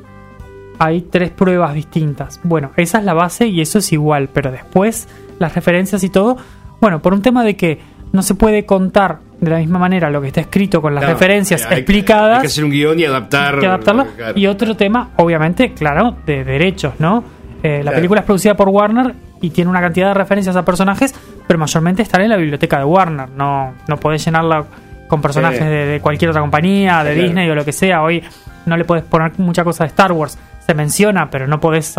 hay 0.78 1.02
tres 1.02 1.32
pruebas 1.32 1.74
distintas. 1.74 2.40
Bueno, 2.44 2.72
esa 2.78 3.00
es 3.00 3.04
la 3.04 3.14
base 3.14 3.48
y 3.48 3.60
eso 3.60 3.80
es 3.80 3.92
igual, 3.92 4.30
pero 4.32 4.52
después 4.52 5.10
las 5.40 5.56
referencias 5.56 6.04
y 6.04 6.10
todo, 6.10 6.38
bueno, 6.80 7.02
por 7.02 7.14
un 7.14 7.22
tema 7.22 7.44
de 7.44 7.58
que 7.58 7.80
no 8.12 8.22
se 8.22 8.36
puede 8.36 8.66
contar 8.66 9.20
de 9.40 9.50
la 9.52 9.58
misma 9.58 9.80
manera 9.80 10.10
lo 10.10 10.22
que 10.22 10.28
está 10.28 10.42
escrito 10.42 10.82
con 10.82 10.94
las 10.96 11.06
referencias 11.06 11.66
hay 11.70 11.78
explicadas 11.80 12.38
Hay 12.38 12.42
que 12.42 12.48
hacer 12.48 12.64
un 12.66 12.72
guion 12.72 13.00
y 13.00 13.06
adaptar. 13.06 13.60
que 13.60 13.68
adaptarlo. 13.68 14.08
claro. 14.18 14.34
Y 14.38 14.48
otro 14.48 14.76
tema, 14.76 15.10
obviamente, 15.18 15.74
claro, 15.74 16.16
de 16.26 16.44
derechos, 16.44 16.94
¿no? 17.00 17.24
Eh, 17.64 17.78
la 17.78 17.82
Claro. 17.84 17.96
película 17.96 18.20
es 18.22 18.26
producida 18.26 18.56
por 18.56 18.70
Warner 18.70 19.14
y 19.42 19.50
tiene 19.52 19.70
una 19.70 19.80
cantidad 19.82 20.08
de 20.10 20.14
referencias 20.16 20.56
a 20.56 20.66
personajes, 20.66 21.14
pero 21.48 21.58
mayormente 21.60 22.02
están 22.02 22.22
en 22.22 22.30
la 22.30 22.38
biblioteca 22.38 22.78
de 22.80 22.84
Warner. 22.86 23.30
No, 23.30 23.74
no 23.88 23.98
podés 23.98 24.24
llenarla 24.26 24.66
con 25.08 25.22
personajes 25.22 25.60
Sí. 25.60 25.66
de, 25.66 25.86
de 25.86 26.00
cualquier 26.02 26.30
otra 26.32 26.42
compañía, 26.42 27.04
de 27.04 27.14
Claro. 27.14 27.28
Disney 27.28 27.50
o 27.50 27.56
lo 27.56 27.64
que 27.66 27.72
sea. 27.72 28.02
Hoy 28.04 28.22
no 28.66 28.76
le 28.78 28.84
podés 28.86 29.04
poner 29.04 29.32
mucha 29.38 29.64
cosa 29.64 29.84
de 29.86 29.88
Star 29.90 30.12
Wars. 30.12 30.38
Se 30.70 30.76
menciona, 30.76 31.32
pero 31.32 31.48
no 31.48 31.60
podés 31.60 31.96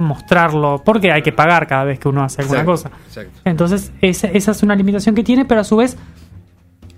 mostrarlo 0.00 0.82
porque 0.84 1.12
hay 1.12 1.22
que 1.22 1.30
pagar 1.30 1.68
cada 1.68 1.84
vez 1.84 2.00
que 2.00 2.08
uno 2.08 2.24
hace 2.24 2.42
alguna 2.42 2.62
Exacto, 2.62 2.90
cosa. 2.90 2.90
exacto. 3.06 3.40
Entonces, 3.44 3.92
esa, 4.00 4.26
esa 4.26 4.50
es 4.50 4.62
una 4.64 4.74
limitación 4.74 5.14
que 5.14 5.22
tiene, 5.22 5.44
pero 5.44 5.60
a 5.60 5.64
su 5.64 5.76
vez 5.76 5.96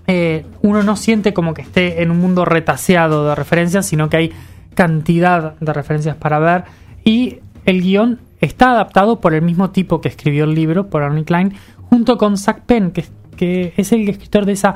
eh, 0.07 0.47
uno 0.63 0.81
no 0.81 0.95
siente 0.95 1.31
como 1.31 1.53
que 1.53 1.61
esté 1.61 2.01
en 2.01 2.09
un 2.09 2.17
mundo 2.17 2.43
retaseado 2.43 3.29
de 3.29 3.35
referencias, 3.35 3.85
sino 3.85 4.09
que 4.09 4.17
hay 4.17 4.33
cantidad 4.73 5.53
de 5.59 5.73
referencias 5.73 6.15
para 6.15 6.39
ver. 6.39 6.63
Y 7.03 7.37
el 7.65 7.83
guion 7.83 8.19
está 8.39 8.71
adaptado 8.71 9.21
por 9.21 9.35
el 9.35 9.43
mismo 9.43 9.69
tipo 9.69 10.01
que 10.01 10.09
escribió 10.09 10.45
el 10.45 10.55
libro, 10.55 10.89
por 10.89 11.03
Arnie 11.03 11.23
Klein, 11.23 11.53
junto 11.87 12.17
con 12.17 12.35
Zach 12.35 12.61
Penn, 12.65 12.89
que, 12.89 13.05
que 13.37 13.75
es 13.77 13.91
el 13.91 14.09
escritor 14.09 14.47
de 14.47 14.53
esa 14.53 14.73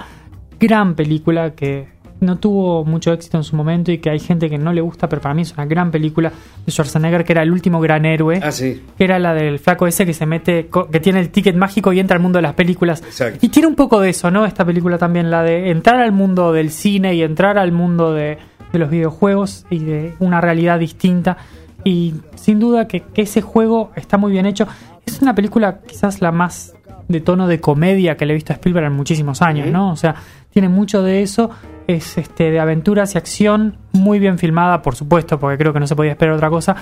gran 0.59 0.93
película 0.93 1.55
que 1.55 1.94
no 2.25 2.37
tuvo 2.37 2.83
mucho 2.83 3.13
éxito 3.13 3.37
en 3.37 3.43
su 3.43 3.55
momento 3.55 3.91
y 3.91 3.99
que 3.99 4.09
hay 4.09 4.19
gente 4.19 4.49
que 4.49 4.57
no 4.57 4.73
le 4.73 4.81
gusta, 4.81 5.07
pero 5.07 5.21
para 5.21 5.33
mí 5.33 5.43
es 5.43 5.53
una 5.53 5.65
gran 5.65 5.91
película 5.91 6.31
de 6.65 6.71
Schwarzenegger, 6.71 7.23
que 7.23 7.31
era 7.33 7.43
el 7.43 7.51
último 7.51 7.79
gran 7.79 8.03
héroe 8.05 8.39
Ah, 8.43 8.51
sí. 8.51 8.81
que 8.97 9.03
era 9.03 9.17
la 9.19 9.33
del 9.33 9.59
flaco 9.59 9.87
ese 9.87 10.05
que 10.05 10.13
se 10.13 10.25
mete, 10.25 10.67
que 10.91 10.99
tiene 10.99 11.19
el 11.21 11.29
ticket 11.29 11.55
mágico 11.55 11.93
y 11.93 11.99
entra 11.99 12.17
al 12.17 12.21
mundo 12.23 12.37
de 12.39 12.43
las 12.43 12.53
películas. 12.55 13.01
Exacto. 13.01 13.39
Y 13.41 13.49
tiene 13.49 13.67
un 13.67 13.75
poco 13.75 14.01
de 14.01 14.09
eso, 14.09 14.29
¿no? 14.31 14.45
Esta 14.45 14.65
película 14.65 14.97
también, 14.97 15.31
la 15.31 15.43
de 15.43 15.69
entrar 15.71 15.99
al 16.01 16.11
mundo 16.11 16.51
del 16.51 16.71
cine 16.71 17.13
y 17.13 17.21
entrar 17.23 17.57
al 17.57 17.71
mundo 17.71 18.13
de, 18.13 18.37
de 18.73 18.79
los 18.79 18.89
videojuegos 18.89 19.65
y 19.69 19.79
de 19.79 20.13
una 20.19 20.41
realidad 20.41 20.79
distinta. 20.79 21.37
Y 21.83 22.15
sin 22.35 22.59
duda 22.59 22.87
que, 22.87 23.01
que 23.01 23.21
ese 23.21 23.41
juego 23.41 23.91
está 23.95 24.17
muy 24.17 24.31
bien 24.31 24.45
hecho. 24.45 24.67
Es 25.05 25.21
una 25.21 25.35
película 25.35 25.79
quizás 25.87 26.19
la 26.19 26.31
más 26.31 26.73
de 27.07 27.21
tono 27.21 27.47
de 27.47 27.59
comedia 27.61 28.17
que 28.17 28.25
le 28.25 28.33
he 28.33 28.35
visto 28.35 28.51
a 28.51 28.55
Spielberg 28.55 28.87
en 28.87 28.93
muchísimos 28.93 29.43
años, 29.43 29.67
¿no? 29.67 29.91
O 29.91 29.95
sea, 29.95 30.15
tiene 30.55 30.69
mucho 30.69 31.03
de 31.03 31.21
eso. 31.21 31.49
Es 31.85 32.17
este 32.17 32.49
de 32.49 32.59
aventuras 32.61 33.13
y 33.13 33.17
acción, 33.17 33.77
muy 33.91 34.19
bien 34.19 34.39
filmada, 34.39 34.81
por 34.81 34.95
supuesto, 34.95 35.37
porque 35.37 35.57
creo 35.57 35.73
que 35.73 35.81
no 35.81 35.85
se 35.85 35.95
podía 35.97 36.11
esperar 36.11 36.33
otra 36.33 36.49
cosa. 36.49 36.75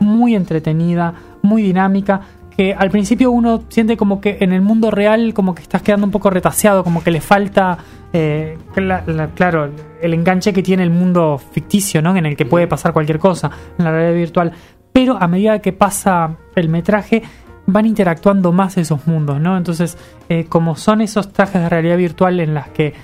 Muy 0.00 0.34
entretenida, 0.34 1.12
muy 1.42 1.62
dinámica. 1.62 2.22
Que 2.56 2.74
al 2.74 2.90
principio 2.90 3.30
uno 3.30 3.62
siente 3.68 3.96
como 3.98 4.20
que 4.20 4.38
en 4.40 4.52
el 4.54 4.62
mundo 4.62 4.90
real, 4.90 5.32
como 5.34 5.54
que 5.54 5.60
estás 5.62 5.82
quedando 5.82 6.06
un 6.06 6.10
poco 6.10 6.30
retaseado, 6.30 6.82
como 6.82 7.04
que 7.04 7.10
le 7.10 7.20
falta, 7.20 7.76
eh, 8.14 8.56
cla- 8.74 9.04
la- 9.06 9.28
claro, 9.28 9.70
el 10.02 10.14
enganche 10.14 10.52
que 10.54 10.62
tiene 10.62 10.82
el 10.82 10.90
mundo 10.90 11.38
ficticio, 11.52 12.00
¿no? 12.02 12.16
En 12.16 12.24
el 12.26 12.34
que 12.34 12.46
puede 12.46 12.66
pasar 12.66 12.92
cualquier 12.94 13.18
cosa 13.18 13.50
en 13.78 13.84
la 13.84 13.92
realidad 13.92 14.14
virtual. 14.18 14.52
Pero 14.92 15.18
a 15.22 15.28
medida 15.28 15.60
que 15.60 15.72
pasa 15.74 16.34
el 16.56 16.68
metraje, 16.70 17.22
van 17.66 17.84
interactuando 17.86 18.50
más 18.50 18.76
esos 18.78 19.06
mundos, 19.06 19.38
¿no? 19.40 19.56
Entonces, 19.56 19.96
eh, 20.30 20.46
como 20.48 20.74
son 20.74 21.00
esos 21.02 21.32
trajes 21.32 21.60
de 21.62 21.68
realidad 21.68 21.98
virtual 21.98 22.40
en 22.40 22.54
las 22.54 22.70
que 22.70 22.94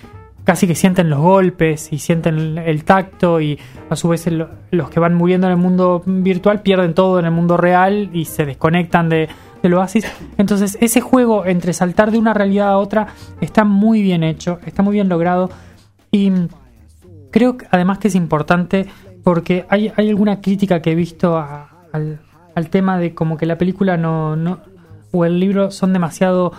casi 0.44 0.66
que 0.66 0.74
sienten 0.74 1.08
los 1.10 1.20
golpes 1.20 1.90
y 1.92 1.98
sienten 1.98 2.58
el, 2.58 2.84
tacto 2.84 3.40
y 3.40 3.58
a 3.88 3.96
su 3.96 4.08
vez 4.08 4.28
los 4.70 4.90
que 4.90 5.00
van 5.00 5.14
muriendo 5.14 5.46
en 5.46 5.52
el 5.52 5.58
mundo 5.58 6.02
virtual 6.04 6.60
pierden 6.60 6.94
todo 6.94 7.18
en 7.18 7.24
el 7.24 7.30
mundo 7.30 7.56
real 7.56 8.10
y 8.12 8.26
se 8.26 8.44
desconectan 8.44 9.08
de, 9.08 9.28
del 9.62 9.74
oasis. 9.74 10.06
Entonces, 10.36 10.76
ese 10.82 11.00
juego 11.00 11.46
entre 11.46 11.72
saltar 11.72 12.10
de 12.10 12.18
una 12.18 12.34
realidad 12.34 12.68
a 12.68 12.76
otra 12.76 13.06
está 13.40 13.64
muy 13.64 14.02
bien 14.02 14.22
hecho, 14.22 14.58
está 14.66 14.82
muy 14.82 14.92
bien 14.92 15.08
logrado 15.08 15.48
y 16.10 16.30
creo 17.30 17.56
que 17.56 17.66
además 17.70 17.98
que 17.98 18.08
es 18.08 18.14
importante 18.14 18.86
porque 19.22 19.64
hay, 19.70 19.92
hay 19.96 20.10
alguna 20.10 20.40
crítica 20.42 20.80
que 20.82 20.92
he 20.92 20.94
visto 20.94 21.38
a- 21.38 21.70
al, 21.92 22.20
al 22.54 22.68
tema 22.68 22.98
de 22.98 23.14
como 23.14 23.38
que 23.38 23.46
la 23.46 23.56
película 23.56 23.96
no, 23.96 24.36
no 24.36 24.60
o 25.10 25.24
el 25.24 25.40
libro 25.40 25.70
son 25.70 25.92
demasiado 25.94 26.52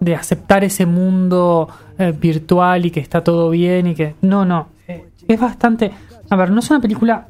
de 0.00 0.14
aceptar 0.14 0.64
ese 0.64 0.84
mundo 0.84 1.68
eh, 1.98 2.12
virtual 2.18 2.86
y 2.86 2.90
que 2.90 3.00
está 3.00 3.22
todo 3.22 3.50
bien 3.50 3.88
y 3.88 3.94
que 3.94 4.14
no 4.22 4.44
no 4.44 4.68
eh, 4.88 5.06
es 5.26 5.40
bastante 5.40 5.90
a 6.28 6.36
ver 6.36 6.50
no 6.50 6.60
es 6.60 6.70
una 6.70 6.80
película 6.80 7.28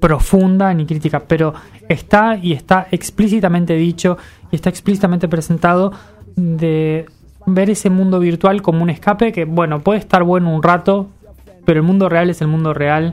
profunda 0.00 0.72
ni 0.74 0.86
crítica 0.86 1.20
pero 1.20 1.54
está 1.88 2.36
y 2.40 2.52
está 2.52 2.86
explícitamente 2.90 3.74
dicho 3.74 4.16
y 4.50 4.56
está 4.56 4.70
explícitamente 4.70 5.28
presentado 5.28 5.92
de 6.36 7.06
ver 7.46 7.70
ese 7.70 7.90
mundo 7.90 8.20
virtual 8.20 8.62
como 8.62 8.82
un 8.82 8.90
escape 8.90 9.32
que 9.32 9.44
bueno 9.44 9.80
puede 9.80 9.98
estar 9.98 10.22
bueno 10.22 10.54
un 10.54 10.62
rato 10.62 11.08
pero 11.68 11.80
el 11.80 11.86
mundo 11.86 12.08
real 12.08 12.30
es 12.30 12.40
el 12.40 12.48
mundo 12.48 12.72
real. 12.72 13.12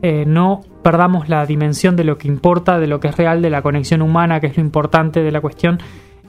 Eh, 0.00 0.22
no 0.28 0.60
perdamos 0.84 1.28
la 1.28 1.44
dimensión 1.44 1.96
de 1.96 2.04
lo 2.04 2.18
que 2.18 2.28
importa, 2.28 2.78
de 2.78 2.86
lo 2.86 3.00
que 3.00 3.08
es 3.08 3.16
real, 3.16 3.42
de 3.42 3.50
la 3.50 3.62
conexión 3.62 4.00
humana, 4.00 4.38
que 4.38 4.46
es 4.46 4.56
lo 4.56 4.60
importante 4.62 5.24
de 5.24 5.32
la 5.32 5.40
cuestión. 5.40 5.80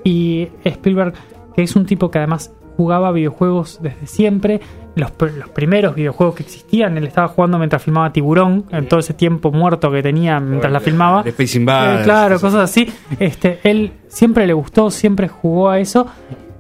Y 0.03 0.47
Spielberg, 0.63 1.13
que 1.55 1.61
es 1.61 1.75
un 1.75 1.85
tipo 1.85 2.09
que 2.09 2.17
además 2.17 2.51
jugaba 2.77 3.11
videojuegos 3.11 3.79
desde 3.81 4.07
siempre, 4.07 4.61
los, 4.95 5.11
los 5.19 5.49
primeros 5.49 5.95
videojuegos 5.95 6.35
que 6.35 6.43
existían, 6.43 6.97
él 6.97 7.05
estaba 7.05 7.27
jugando 7.27 7.57
mientras 7.57 7.83
filmaba 7.83 8.13
Tiburón, 8.13 8.65
en 8.71 8.87
todo 8.87 8.99
ese 8.99 9.13
tiempo 9.13 9.51
muerto 9.51 9.91
que 9.91 10.01
tenía 10.01 10.39
mientras 10.39 10.71
la 10.71 10.79
filmaba. 10.79 11.23
De 11.23 11.31
Space 11.31 11.57
Invaders. 11.57 12.01
Eh, 12.01 12.03
claro, 12.03 12.39
cosas 12.39 12.61
así. 12.69 12.87
Este, 13.19 13.59
él 13.63 13.91
siempre 14.07 14.47
le 14.47 14.53
gustó, 14.53 14.89
siempre 14.91 15.27
jugó 15.27 15.69
a 15.69 15.79
eso 15.79 16.07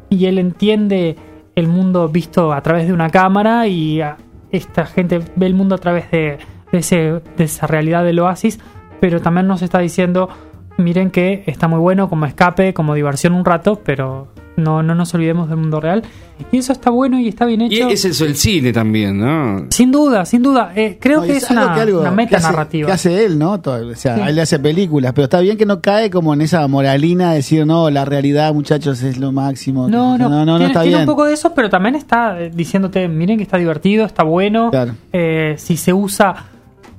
y 0.09 0.25
él 0.25 0.37
entiende 0.39 1.15
el 1.55 1.67
mundo 1.67 2.09
visto 2.09 2.51
a 2.51 2.61
través 2.61 2.87
de 2.87 2.93
una 2.93 3.09
cámara 3.09 3.67
y 3.67 4.01
a- 4.01 4.17
esta 4.51 4.85
gente 4.85 5.21
ve 5.35 5.45
el 5.45 5.53
mundo 5.53 5.75
a 5.75 5.77
través 5.77 6.09
de, 6.11 6.37
de 6.71 6.77
ese, 6.79 7.21
de 7.37 7.43
esa 7.43 7.67
realidad 7.67 8.03
del 8.03 8.19
oasis, 8.19 8.59
pero 8.99 9.21
también 9.21 9.45
nos 9.47 9.61
está 9.61 9.79
diciendo, 9.79 10.29
miren 10.77 11.11
que 11.11 11.43
está 11.47 11.67
muy 11.67 11.79
bueno 11.79 12.07
como 12.09 12.25
escape, 12.25 12.73
como 12.73 12.93
diversión 12.93 13.33
un 13.33 13.43
rato, 13.45 13.81
pero 13.83 14.27
no, 14.57 14.83
no 14.83 14.93
nos 14.95 15.13
olvidemos 15.13 15.47
del 15.49 15.57
mundo 15.57 15.79
real. 15.79 16.03
Y 16.51 16.57
eso 16.57 16.71
está 16.71 16.91
bueno 16.91 17.19
y 17.19 17.27
está 17.29 17.45
bien 17.45 17.61
Y 17.61 17.65
hecho. 17.77 17.89
es 17.89 18.05
eso 18.05 18.23
el 18.25 18.35
cine 18.35 18.71
también, 18.71 19.19
¿no? 19.19 19.65
Sin 19.71 19.91
duda, 19.91 20.23
sin 20.25 20.43
duda. 20.43 20.71
Eh, 20.75 20.97
creo 21.01 21.21
No, 21.21 21.23
que 21.25 21.33
y 21.33 21.37
es 21.37 21.49
algo 21.49 21.63
una, 21.63 21.73
que 21.75 21.81
algo 21.81 21.99
una 22.01 22.09
que 22.11 22.15
meta 22.15 22.37
hace- 22.37 22.47
narrativa. 22.47 22.85
Que 22.87 22.91
hace 22.93 23.25
él, 23.25 23.39
¿no? 23.39 23.59
Todo, 23.59 23.87
o 23.89 23.95
sea, 23.95 24.15
Sí. 24.17 24.21
él 24.27 24.35
le 24.35 24.41
hace 24.41 24.59
películas, 24.59 25.13
pero 25.13 25.23
está 25.23 25.39
bien 25.39 25.57
que 25.57 25.65
no 25.65 25.81
cae 25.81 26.11
como 26.11 26.33
en 26.35 26.41
esa 26.41 26.67
moralina 26.67 27.31
de 27.31 27.37
decir, 27.37 27.65
no, 27.65 27.89
la 27.89 28.05
realidad, 28.05 28.53
muchachos, 28.53 29.01
es 29.01 29.17
lo 29.17 29.31
máximo. 29.31 29.87
No, 29.89 30.15
no, 30.17 30.29
no, 30.29 30.45
no, 30.45 30.57
tiene, 30.57 30.65
está 30.67 30.81
tiene 30.81 30.97
bien. 30.97 31.09
un 31.09 31.15
poco 31.15 31.25
de 31.25 31.33
eso, 31.33 31.53
pero 31.55 31.69
también 31.71 31.95
está 31.95 32.39
eh, 32.39 32.51
diciéndote, 32.53 33.07
miren 33.07 33.37
que 33.37 33.43
está 33.43 33.57
divertido, 33.57 34.05
está 34.05 34.23
bueno, 34.23 34.69
Claro. 34.69 34.93
eh, 35.13 35.55
si 35.57 35.75
se 35.77 35.91
usa 35.93 36.35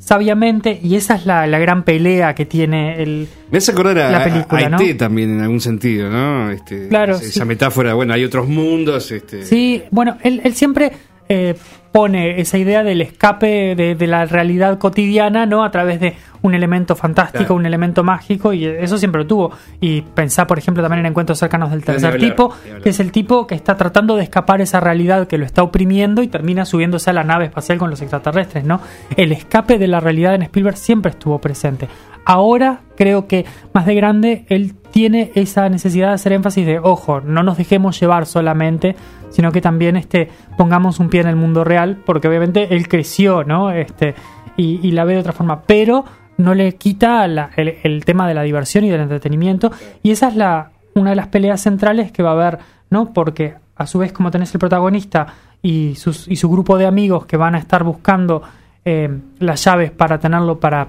sabiamente, 0.09 0.81
y 0.83 0.97
esa 0.97 1.17
es 1.17 1.27
la, 1.27 1.47
la 1.47 1.59
gran 1.59 1.83
pelea 1.83 2.35
que 2.35 2.47
tiene 2.47 3.03
el... 3.03 3.29
Me 3.51 3.59
hace 3.59 3.73
acordar 3.73 3.99
a, 3.99 4.11
La 4.11 4.25
película, 4.25 4.61
a 4.63 4.83
ET 4.83 4.93
¿no? 4.93 4.97
también 4.97 5.35
en 5.35 5.41
algún 5.43 5.61
sentido, 5.61 6.09
¿no? 6.09 6.51
Este, 6.51 6.89
Claro, 6.89 7.17
Esa 7.17 7.31
sí. 7.31 7.45
metáfora, 7.45 7.93
bueno, 7.93 8.15
hay 8.15 8.25
otros 8.25 8.49
mundos. 8.49 9.11
Este, 9.11 9.45
Sí, 9.45 9.83
bueno, 9.91 10.17
él, 10.23 10.41
él 10.45 10.55
siempre 10.55 10.93
eh, 11.29 11.55
pone 11.93 12.41
esa 12.41 12.59
idea 12.59 12.83
del 12.85 13.01
escape 13.01 13.75
de, 13.75 13.95
de 13.95 14.07
la 14.07 14.27
realidad 14.27 14.79
cotidiana, 14.79 15.47
¿no? 15.47 15.65
A 15.65 15.71
través 15.71 16.01
de 16.01 16.15
un 16.43 16.55
elemento 16.55 16.95
fantástico, 16.95 17.39
Claro. 17.39 17.55
un 17.57 17.67
elemento 17.67 18.05
mágico, 18.05 18.53
y 18.53 18.65
eso 18.65 18.99
siempre 18.99 19.23
lo 19.23 19.27
tuvo. 19.27 19.51
Y 19.81 20.03
pensá, 20.03 20.47
por 20.47 20.59
ejemplo, 20.59 20.83
también 20.83 21.01
en 21.01 21.07
encuentros 21.07 21.39
cercanos 21.39 21.71
del 21.71 21.83
tercer 21.85 22.13
hablar, 22.13 22.29
tipo, 22.29 22.55
que 22.83 22.91
es 22.91 23.01
el 23.01 23.11
tipo 23.11 23.47
que 23.47 23.55
está 23.55 23.77
tratando 23.77 24.17
de 24.17 24.23
escapar 24.23 24.61
esa 24.61 24.81
realidad 24.81 25.27
que 25.27 25.39
lo 25.39 25.45
está 25.47 25.63
oprimiendo 25.63 26.23
y 26.23 26.29
termina 26.29 26.65
subiéndose 26.65 27.11
a 27.11 27.13
la 27.13 27.25
nave 27.25 27.47
espacial 27.47 27.79
con 27.79 27.91
los 27.91 28.01
extraterrestres, 28.03 28.65
¿no? 28.65 28.81
El 29.17 29.33
escape 29.33 29.79
de 29.79 29.89
la 29.89 29.99
realidad 30.01 30.35
en 30.35 30.43
Spielberg 30.43 30.77
siempre 30.77 31.11
estuvo 31.11 31.41
presente. 31.41 31.89
Ahora 32.25 32.81
creo 32.97 33.27
que 33.27 33.47
más 33.73 33.87
de 33.87 33.95
grande 33.95 34.45
él 34.49 34.75
tiene 34.91 35.33
esa 35.35 35.69
necesidad 35.71 36.09
de 36.09 36.15
hacer 36.15 36.33
énfasis 36.33 36.67
de, 36.67 36.79
ojo, 36.79 37.21
no 37.23 37.43
nos 37.43 37.57
dejemos 37.57 37.99
llevar 37.99 38.27
solamente, 38.27 38.97
sino 39.31 39.53
que 39.53 39.61
también 39.61 39.97
este, 39.97 40.29
pongamos 40.57 40.99
un 41.01 41.09
pie 41.09 41.21
en 41.21 41.29
el 41.29 41.37
mundo 41.37 41.65
real, 41.65 41.99
porque 42.07 42.29
obviamente 42.29 42.75
él 42.75 42.89
creció, 42.89 43.45
¿no? 43.45 43.71
Este, 43.71 44.15
y, 44.57 44.81
y 44.87 44.91
la 44.93 45.05
ve 45.05 45.15
de 45.15 45.21
otra 45.21 45.33
forma, 45.33 45.63
pero 45.63 46.05
no 46.37 46.55
le 46.55 46.75
quita 46.77 47.27
la- 47.29 47.51
el, 47.57 47.77
el 47.83 48.05
tema 48.05 48.27
de 48.29 48.35
la 48.35 48.43
diversión 48.43 48.85
y 48.85 48.91
del 48.91 49.01
entretenimiento, 49.01 49.71
y 50.03 50.11
esa 50.13 50.29
es 50.29 50.37
la, 50.37 50.71
una 50.95 51.11
de 51.11 51.17
las 51.17 51.29
peleas 51.29 51.61
centrales 51.61 52.13
que 52.13 52.23
va 52.23 52.31
a 52.31 52.33
haber, 52.35 52.59
¿no? 52.91 53.13
Porque 53.13 53.55
a 53.77 53.87
su 53.87 53.99
vez 53.99 54.13
como 54.13 54.31
tenés 54.31 54.53
el 54.55 54.59
protagonista 54.61 55.27
y, 55.63 55.95
sus, 55.97 56.27
y 56.29 56.37
su 56.37 56.49
grupo 56.51 56.79
de 56.79 56.87
amigos 56.87 57.27
que 57.27 57.37
van 57.37 57.55
a 57.55 57.59
estar 57.59 57.85
buscando 57.85 58.43
eh, 58.85 59.09
las 59.39 59.65
llaves 59.65 59.91
para 59.91 60.19
tenerlo, 60.19 60.59
para 60.59 60.89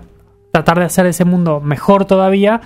tratar 0.52 0.80
de 0.80 0.86
hacer 0.86 1.06
ese 1.06 1.26
mundo 1.26 1.60
mejor 1.60 2.06
todavía, 2.06 2.62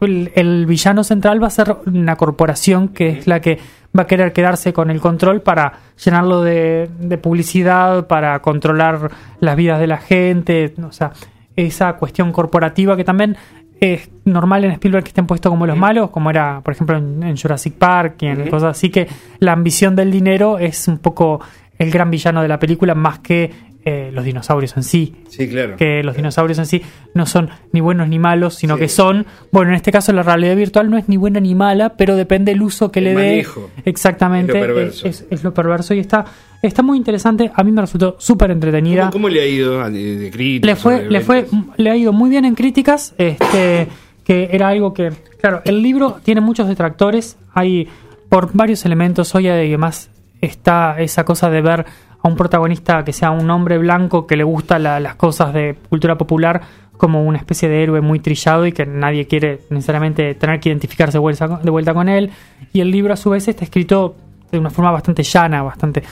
el, 0.00 0.32
el 0.34 0.66
villano 0.66 1.04
central 1.04 1.40
va 1.40 1.46
a 1.46 1.50
ser 1.50 1.76
una 1.86 2.16
corporación 2.16 2.88
que 2.88 3.10
es 3.10 3.26
la 3.28 3.40
que 3.40 3.58
va 3.96 4.02
a 4.04 4.06
querer 4.06 4.32
quedarse 4.32 4.72
con 4.72 4.90
el 4.90 5.00
control 5.00 5.42
para 5.42 5.72
llenarlo 6.02 6.42
de, 6.42 6.88
de 6.98 7.18
publicidad, 7.18 8.06
para 8.06 8.40
controlar 8.40 9.10
las 9.40 9.56
vidas 9.56 9.80
de 9.80 9.86
la 9.86 9.98
gente, 9.98 10.74
o 10.86 10.92
sea, 10.92 11.12
esa 11.56 11.94
cuestión 11.94 12.32
corporativa 12.32 12.96
que 12.96 13.04
también 13.04 13.36
es 13.80 14.08
normal 14.24 14.64
en 14.64 14.70
Spielberg 14.70 15.02
que 15.02 15.08
estén 15.08 15.26
puestos 15.26 15.50
como 15.50 15.66
los 15.66 15.76
malos, 15.76 16.10
como 16.10 16.30
era, 16.30 16.60
por 16.62 16.72
ejemplo, 16.72 16.96
en, 16.96 17.22
en 17.22 17.36
Jurassic 17.36 17.74
Park 17.74 18.14
y 18.20 18.26
en 18.26 18.48
cosas 18.48 18.76
así, 18.76 18.90
que 18.90 19.08
la 19.40 19.52
ambición 19.52 19.96
del 19.96 20.12
dinero 20.12 20.58
es 20.58 20.86
un 20.86 20.98
poco 20.98 21.40
el 21.78 21.90
gran 21.90 22.10
villano 22.10 22.42
de 22.42 22.48
la 22.48 22.60
película 22.60 22.94
más 22.94 23.18
que 23.18 23.50
eh, 23.84 24.10
los 24.12 24.24
dinosaurios 24.24 24.76
en 24.76 24.82
sí 24.84 25.14
Sí, 25.28 25.48
claro. 25.48 25.76
que 25.76 26.02
los 26.04 26.16
dinosaurios 26.16 26.58
en 26.58 26.66
sí 26.66 26.82
no 27.14 27.26
son 27.26 27.50
ni 27.72 27.80
buenos 27.80 28.08
ni 28.08 28.18
malos, 28.18 28.54
sino 28.54 28.74
Sí. 28.76 28.80
que 28.82 28.88
son, 28.88 29.26
bueno, 29.50 29.70
en 29.70 29.76
este 29.76 29.90
caso 29.90 30.12
la 30.12 30.22
realidad 30.22 30.54
virtual 30.56 30.88
no 30.90 30.98
es 30.98 31.08
ni 31.08 31.16
buena 31.16 31.40
ni 31.40 31.54
mala, 31.54 31.96
pero 31.96 32.14
depende 32.16 32.52
el 32.52 32.62
uso 32.62 32.92
que 32.92 33.00
El 33.00 33.06
le 33.06 33.14
dé. 33.14 33.46
Exactamente, 33.84 34.52
Es 34.52 34.58
lo 34.60 34.66
perverso. 34.66 35.08
es, 35.08 35.26
es 35.30 35.44
lo 35.44 35.52
perverso 35.54 35.94
y 35.94 35.98
está, 35.98 36.24
está 36.62 36.82
muy 36.82 36.96
interesante. 36.96 37.50
A 37.54 37.64
mí 37.64 37.72
me 37.72 37.80
resultó 37.80 38.16
súper 38.18 38.50
entretenida. 38.52 39.02
¿Cómo, 39.02 39.12
cómo 39.12 39.28
le 39.28 39.40
ha 39.42 39.46
ido 39.46 39.78
de, 39.90 40.30
críticos, 40.32 40.66
Le 40.66 40.76
fue, 40.76 41.10
le 41.10 41.20
fue, 41.20 41.46
le 41.76 41.90
ha 41.90 41.96
ido 41.96 42.12
muy 42.12 42.30
bien 42.30 42.44
en 42.44 42.54
críticas, 42.54 43.14
este, 43.18 43.88
que 44.24 44.48
era 44.52 44.68
algo 44.68 44.94
que, 44.94 45.10
claro, 45.40 45.60
el 45.64 45.82
libro 45.82 46.20
tiene 46.22 46.40
muchos 46.40 46.68
detractores, 46.68 47.36
hay 47.52 47.88
por 48.28 48.50
varios 48.54 48.84
elementos, 48.86 49.34
hoy 49.34 49.48
además 49.48 50.08
está 50.40 51.00
esa 51.00 51.24
cosa 51.24 51.50
de 51.50 51.60
ver 51.60 51.84
a 52.22 52.28
un 52.28 52.36
protagonista 52.36 53.04
que 53.04 53.12
sea 53.12 53.30
un 53.30 53.50
hombre 53.50 53.78
blanco 53.78 54.26
que 54.26 54.36
le 54.36 54.44
gusta 54.44 54.78
la- 54.78 55.00
las 55.00 55.16
cosas 55.16 55.52
de 55.52 55.76
cultura 55.88 56.16
popular 56.16 56.60
como 56.96 57.24
una 57.24 57.38
especie 57.38 57.68
de 57.68 57.82
héroe 57.82 58.00
muy 58.00 58.20
trillado 58.20 58.64
y 58.66 58.72
que 58.72 58.86
nadie 58.86 59.26
quiere 59.26 59.60
necesariamente 59.70 60.34
tener 60.34 60.60
que 60.60 60.68
identificarse 60.68 61.14
de 61.14 61.18
vuelta, 61.18 61.48
de 61.48 61.70
vuelta 61.70 61.92
con 61.94 62.08
él. 62.08 62.30
Y 62.72 62.80
el 62.80 62.90
libro 62.92 63.12
a 63.12 63.16
su 63.16 63.30
vez 63.30 63.48
está 63.48 63.64
escrito 63.64 64.14
de 64.52 64.58
una 64.58 64.70
forma 64.70 64.90
bastante 64.92 65.22
llana, 65.24 65.62
bastante... 65.62 66.02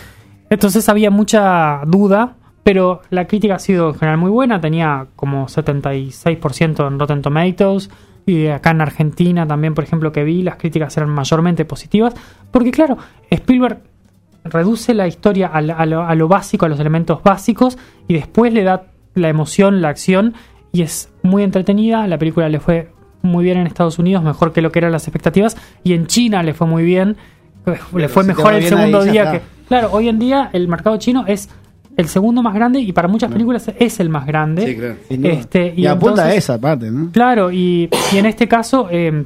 Entonces 0.48 0.88
había 0.88 1.10
mucha 1.12 1.82
duda, 1.86 2.34
pero 2.64 3.02
la 3.10 3.26
crítica 3.28 3.54
ha 3.54 3.58
sido 3.60 3.90
en 3.90 3.94
general 3.94 4.18
muy 4.18 4.30
buena, 4.30 4.60
tenía 4.60 5.06
como 5.14 5.46
76% 5.46 6.86
en 6.88 6.98
Rotten 6.98 7.22
Tomatoes. 7.22 7.90
Y 8.26 8.46
acá 8.48 8.70
en 8.72 8.80
Argentina 8.80 9.46
también, 9.46 9.74
por 9.74 9.84
ejemplo, 9.84 10.12
que 10.12 10.24
vi, 10.24 10.42
las 10.42 10.56
críticas 10.56 10.96
eran 10.96 11.10
mayormente 11.10 11.64
positivas. 11.64 12.14
Porque 12.50 12.70
claro, 12.70 12.98
Spielberg 13.30 13.80
reduce 14.44 14.94
la 14.94 15.06
historia 15.06 15.48
a, 15.48 15.60
lo, 15.60 16.02
a 16.02 16.14
lo 16.14 16.28
básico, 16.28 16.66
a 16.66 16.68
los 16.68 16.80
elementos 16.80 17.22
básicos, 17.22 17.78
y 18.08 18.14
después 18.14 18.52
le 18.52 18.64
da 18.64 18.84
la 19.14 19.28
emoción, 19.28 19.82
la 19.82 19.88
acción, 19.88 20.34
y 20.72 20.82
es 20.82 21.10
muy 21.22 21.42
entretenida. 21.42 22.06
La 22.06 22.18
película 22.18 22.48
le 22.48 22.60
fue 22.60 22.90
muy 23.22 23.44
bien 23.44 23.58
en 23.58 23.66
Estados 23.66 23.98
Unidos, 23.98 24.22
mejor 24.22 24.52
que 24.52 24.62
lo 24.62 24.72
que 24.72 24.78
eran 24.78 24.92
las 24.92 25.06
expectativas, 25.06 25.56
y 25.84 25.92
en 25.92 26.06
China 26.06 26.42
le 26.42 26.54
fue 26.54 26.66
muy 26.66 26.84
bien. 26.84 27.16
Le 27.94 28.08
fue 28.08 28.22
si 28.22 28.28
mejor 28.28 28.54
el 28.54 28.64
segundo 28.64 29.04
día 29.04 29.24
está. 29.24 29.38
que... 29.38 29.44
Claro, 29.68 29.90
hoy 29.92 30.08
en 30.08 30.18
día 30.18 30.50
el 30.52 30.66
mercado 30.66 30.96
chino 30.96 31.24
es 31.28 31.48
el 31.96 32.08
segundo 32.08 32.42
más 32.42 32.54
grande 32.54 32.80
y 32.80 32.92
para 32.92 33.08
muchas 33.08 33.30
películas 33.30 33.70
es 33.78 34.00
el 34.00 34.08
más 34.08 34.26
grande. 34.26 34.66
Sí, 34.66 34.76
claro. 34.76 34.96
Este, 35.08 35.74
y, 35.76 35.86
apunta 35.86 36.24
a 36.24 36.34
esa 36.34 36.60
parte, 36.60 36.90
¿no? 36.90 37.10
Claro, 37.12 37.52
y, 37.52 37.88
y 38.12 38.16
en 38.16 38.26
este 38.26 38.48
caso, 38.48 38.88
eh, 38.90 39.24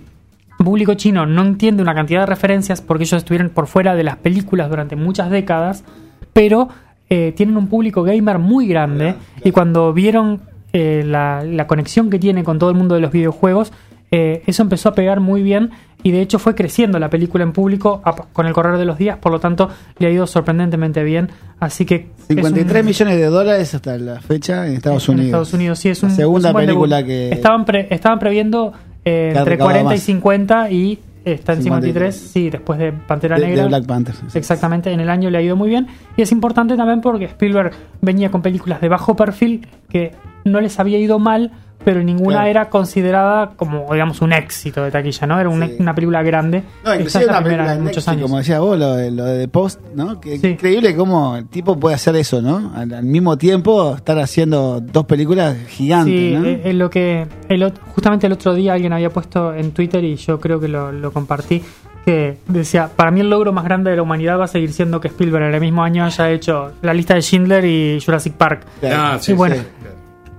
público 0.59 0.95
chino 0.95 1.27
no 1.27 1.43
entiende 1.43 1.83
una 1.83 1.95
cantidad 1.95 2.21
de 2.21 2.27
referencias 2.27 2.81
porque 2.81 3.05
ellos 3.05 3.19
estuvieron 3.19 3.49
por 3.51 3.67
fuera 3.67 3.95
de 3.95 4.05
las 4.05 4.17
películas 4.17 4.69
durante 4.71 4.97
muchas 4.97 5.31
décadas, 5.31 5.85
pero 6.33 6.69
eh, 7.11 7.33
tienen 7.37 7.57
un 7.57 7.67
público 7.69 8.03
gamer 8.03 8.39
muy 8.39 8.67
grande 8.67 9.15
y 9.45 9.51
cuando 9.51 9.93
vieron 9.93 10.41
eh, 10.73 11.03
la, 11.07 11.43
la 11.45 11.67
conexión 11.67 12.11
que 12.11 12.19
tiene 12.19 12.45
con 12.45 12.59
todo 12.59 12.71
el 12.71 12.77
mundo 12.77 12.95
de 12.95 13.01
los 13.01 13.13
videojuegos, 13.13 13.73
eh, 14.11 14.43
eso 14.47 14.63
empezó 14.63 14.91
a 14.91 14.95
pegar 14.95 15.21
muy 15.21 15.43
bien 15.43 15.71
y 16.03 16.11
de 16.13 16.21
hecho 16.21 16.39
fue 16.39 16.55
creciendo 16.55 16.99
la 16.99 17.11
película 17.11 17.43
en 17.45 17.53
público 17.53 18.01
a- 18.05 18.13
con 18.15 18.47
el 18.47 18.53
correr 18.53 18.77
de 18.79 18.85
los 18.85 18.99
días, 18.99 19.19
por 19.19 19.33
lo 19.33 19.41
tanto 19.41 19.71
le 19.99 20.07
ha 20.07 20.11
ido 20.11 20.27
sorprendentemente 20.27 21.03
bien, 21.03 21.31
así 21.61 21.85
que... 21.85 22.11
es 22.19 22.27
53 22.29 22.81
un- 22.83 22.87
millones 22.87 23.17
de 23.17 23.25
dólares 23.27 23.75
hasta 23.75 23.97
la 23.99 24.21
fecha 24.21 24.67
en 24.67 24.75
Estados 24.75 25.09
en 25.09 25.15
Unidos. 25.15 25.27
Estados 25.29 25.55
Unidos, 25.55 25.79
sí, 25.79 25.89
es 25.89 26.03
La 26.03 26.09
un 26.09 26.15
segunda 26.15 26.49
es 26.49 26.53
un 26.53 26.53
buen 26.55 26.67
película 26.67 26.97
debut. 26.99 27.09
que- 27.09 27.29
Estaban, 27.33 27.65
pre- 27.65 27.89
estaban 27.91 28.19
previendo 28.19 28.73
eh, 29.05 29.29
entre 29.37 29.45
recaudado 29.45 29.81
40 29.81 29.95
y 29.95 29.97
más. 29.97 30.05
50 30.05 30.71
y 30.71 30.99
está 31.25 31.53
en 31.55 31.63
53, 31.63 32.15
53. 32.15 32.15
sí, 32.15 32.51
después 32.51 32.79
de 32.79 32.93
Pantera 32.93 33.37
de, 33.37 33.43
de 33.43 33.49
Negra. 33.49 33.67
Black 33.67 33.87
Panther. 33.87 34.15
sí. 34.15 34.39
Exactamente, 34.39 34.93
en 34.93 35.01
el 35.01 35.11
año 35.11 35.31
le 35.31 35.39
ha 35.39 35.43
ido 35.43 35.57
muy 35.57 35.69
bien. 35.69 35.87
Y 36.17 36.23
es 36.23 36.33
importante 36.33 36.77
también 36.77 37.01
porque 37.01 37.27
Spielberg 37.27 37.73
venía 38.01 38.31
con 38.31 38.43
películas 38.43 38.81
de 38.81 38.89
bajo 38.89 39.17
perfil 39.17 39.67
que 39.89 40.13
no 40.45 40.61
les 40.61 40.79
había 40.79 40.99
ido 40.99 41.19
mal, 41.19 41.53
pero 41.85 42.03
ninguna 42.03 42.37
Claro. 42.37 42.49
era 42.51 42.69
considerada 42.71 43.51
como, 43.57 43.87
digamos, 43.93 44.21
un 44.23 44.33
éxito 44.33 44.83
de 44.83 44.91
taquilla, 44.91 45.27
¿no? 45.27 45.39
Era 45.41 45.49
un- 45.49 45.63
Sí. 45.63 45.77
una 45.79 45.95
película 45.95 46.23
grande. 46.23 46.63
No, 46.85 46.95
inclusive 46.95 47.25
es 47.25 47.27
la 47.27 47.33
una 47.33 47.41
primera 47.43 47.63
película 47.65 47.73
en 47.73 47.79
de 47.79 47.83
muchos 47.85 47.97
Netflix, 47.97 48.09
años. 48.09 48.23
como 48.23 48.39
decías 48.39 48.61
vos, 48.61 48.79
lo 48.79 48.95
de, 48.97 49.11
lo 49.11 49.25
de 49.25 49.39
The 49.41 49.49
Post, 49.49 49.81
¿no? 49.95 50.21
Que 50.21 50.39
Sí. 50.39 50.47
increíble 50.49 50.97
cómo 50.97 51.37
el 51.37 51.47
tipo 51.49 51.79
puede 51.79 51.95
hacer 51.97 52.17
eso, 52.17 52.41
¿no? 52.43 52.73
Al, 52.75 52.93
al 52.95 53.05
mismo 53.05 53.37
tiempo 53.37 53.95
estar 53.97 54.19
haciendo 54.19 54.81
dos 54.81 55.05
películas 55.07 55.57
gigantes, 55.69 56.15
Sí, 56.15 56.35
¿no? 56.37 56.45
eh, 56.47 56.61
eh, 56.65 56.73
lo 56.73 56.89
que 56.91 57.27
el 57.49 57.73
justamente 57.95 58.27
el 58.27 58.33
otro 58.33 58.55
día 58.55 58.73
alguien 58.75 58.93
había 58.93 59.11
puesto 59.11 59.53
en 59.55 59.73
Twitter 59.73 60.03
y 60.05 60.17
yo 60.17 60.41
creo 60.41 60.59
que 60.61 60.69
lo, 60.69 60.93
lo 60.93 61.13
compartí 61.13 61.63
que 62.05 62.37
decía, 62.49 62.91
para 62.95 63.11
mí 63.11 63.21
el 63.21 63.31
logro 63.31 63.51
más 63.55 63.65
grande 63.65 63.91
de 63.91 63.97
la 63.97 64.03
humanidad 64.03 64.39
va 64.39 64.45
a 64.45 64.49
seguir 64.49 64.75
siendo 64.75 65.01
que 65.01 65.09
Spielberg 65.09 65.45
en 65.47 65.55
el 65.55 65.61
mismo 65.63 65.83
año 65.83 66.05
haya 66.05 66.31
hecho 66.31 66.73
la 66.83 66.93
lista 66.93 67.15
de 67.15 67.23
Schindler 67.23 67.65
y 67.65 67.99
Jurassic 68.05 68.35
Park. 68.35 68.67
Claro. 68.81 68.97
Ah, 68.99 69.19
sí, 69.19 69.33
Y 69.33 69.35
bueno, 69.35 69.55
sí. 69.55 69.63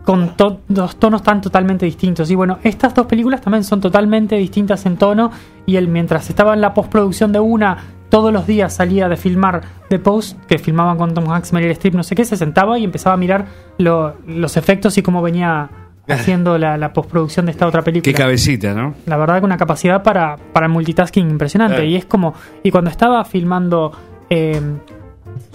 Con 0.05 0.37
to- 0.37 0.61
dos 0.67 0.97
tonos 0.97 1.23
tan 1.23 1.41
totalmente 1.41 1.85
distintos. 1.85 2.29
Y 2.31 2.35
bueno, 2.35 2.59
estas 2.63 2.93
dos 2.93 3.07
películas 3.07 3.41
también 3.41 3.63
son 3.63 3.81
totalmente 3.81 4.35
distintas 4.35 4.85
en 4.85 4.97
tono. 4.97 5.31
Y 5.65 5.75
él, 5.77 5.87
mientras 5.87 6.29
estaba 6.29 6.53
en 6.53 6.61
la 6.61 6.73
postproducción 6.73 7.31
de 7.31 7.39
una, 7.39 7.77
todos 8.09 8.31
los 8.31 8.45
días 8.45 8.73
salía 8.73 9.09
de 9.09 9.17
filmar 9.17 9.61
The 9.89 9.97
Post, 9.99 10.39
que 10.47 10.59
filmaban 10.59 10.97
con 10.97 11.13
Tom 11.13 11.29
Hanks, 11.29 11.51
Meryl 11.53 11.71
Streep, 11.71 11.95
no 11.95 12.03
sé 12.03 12.15
qué, 12.15 12.23
se 12.23 12.37
sentaba 12.37 12.77
y 12.77 12.83
empezaba 12.83 13.15
a 13.15 13.17
mirar 13.17 13.45
lo- 13.79 14.15
los 14.27 14.57
efectos 14.57 14.97
y 14.97 15.01
cómo 15.01 15.21
venía 15.23 15.69
haciendo 16.07 16.59
la, 16.59 16.77
la 16.77 16.93
postproducción 16.93 17.47
de 17.47 17.51
esta 17.53 17.65
otra 17.65 17.81
película. 17.81 18.13
Qué 18.13 18.17
cabecita, 18.17 18.75
¿no? 18.75 18.93
La 19.07 19.17
verdad 19.17 19.39
que 19.39 19.45
una 19.45 19.57
capacidad 19.57 20.03
para, 20.03 20.37
para 20.53 20.67
multitasking 20.67 21.27
impresionante. 21.31 21.77
Claro. 21.77 21.89
Y 21.89 21.95
es 21.95 22.05
como. 22.05 22.35
Y 22.61 22.69
cuando 22.69 22.91
estaba 22.91 23.25
filmando 23.25 23.91
eh, 24.29 24.61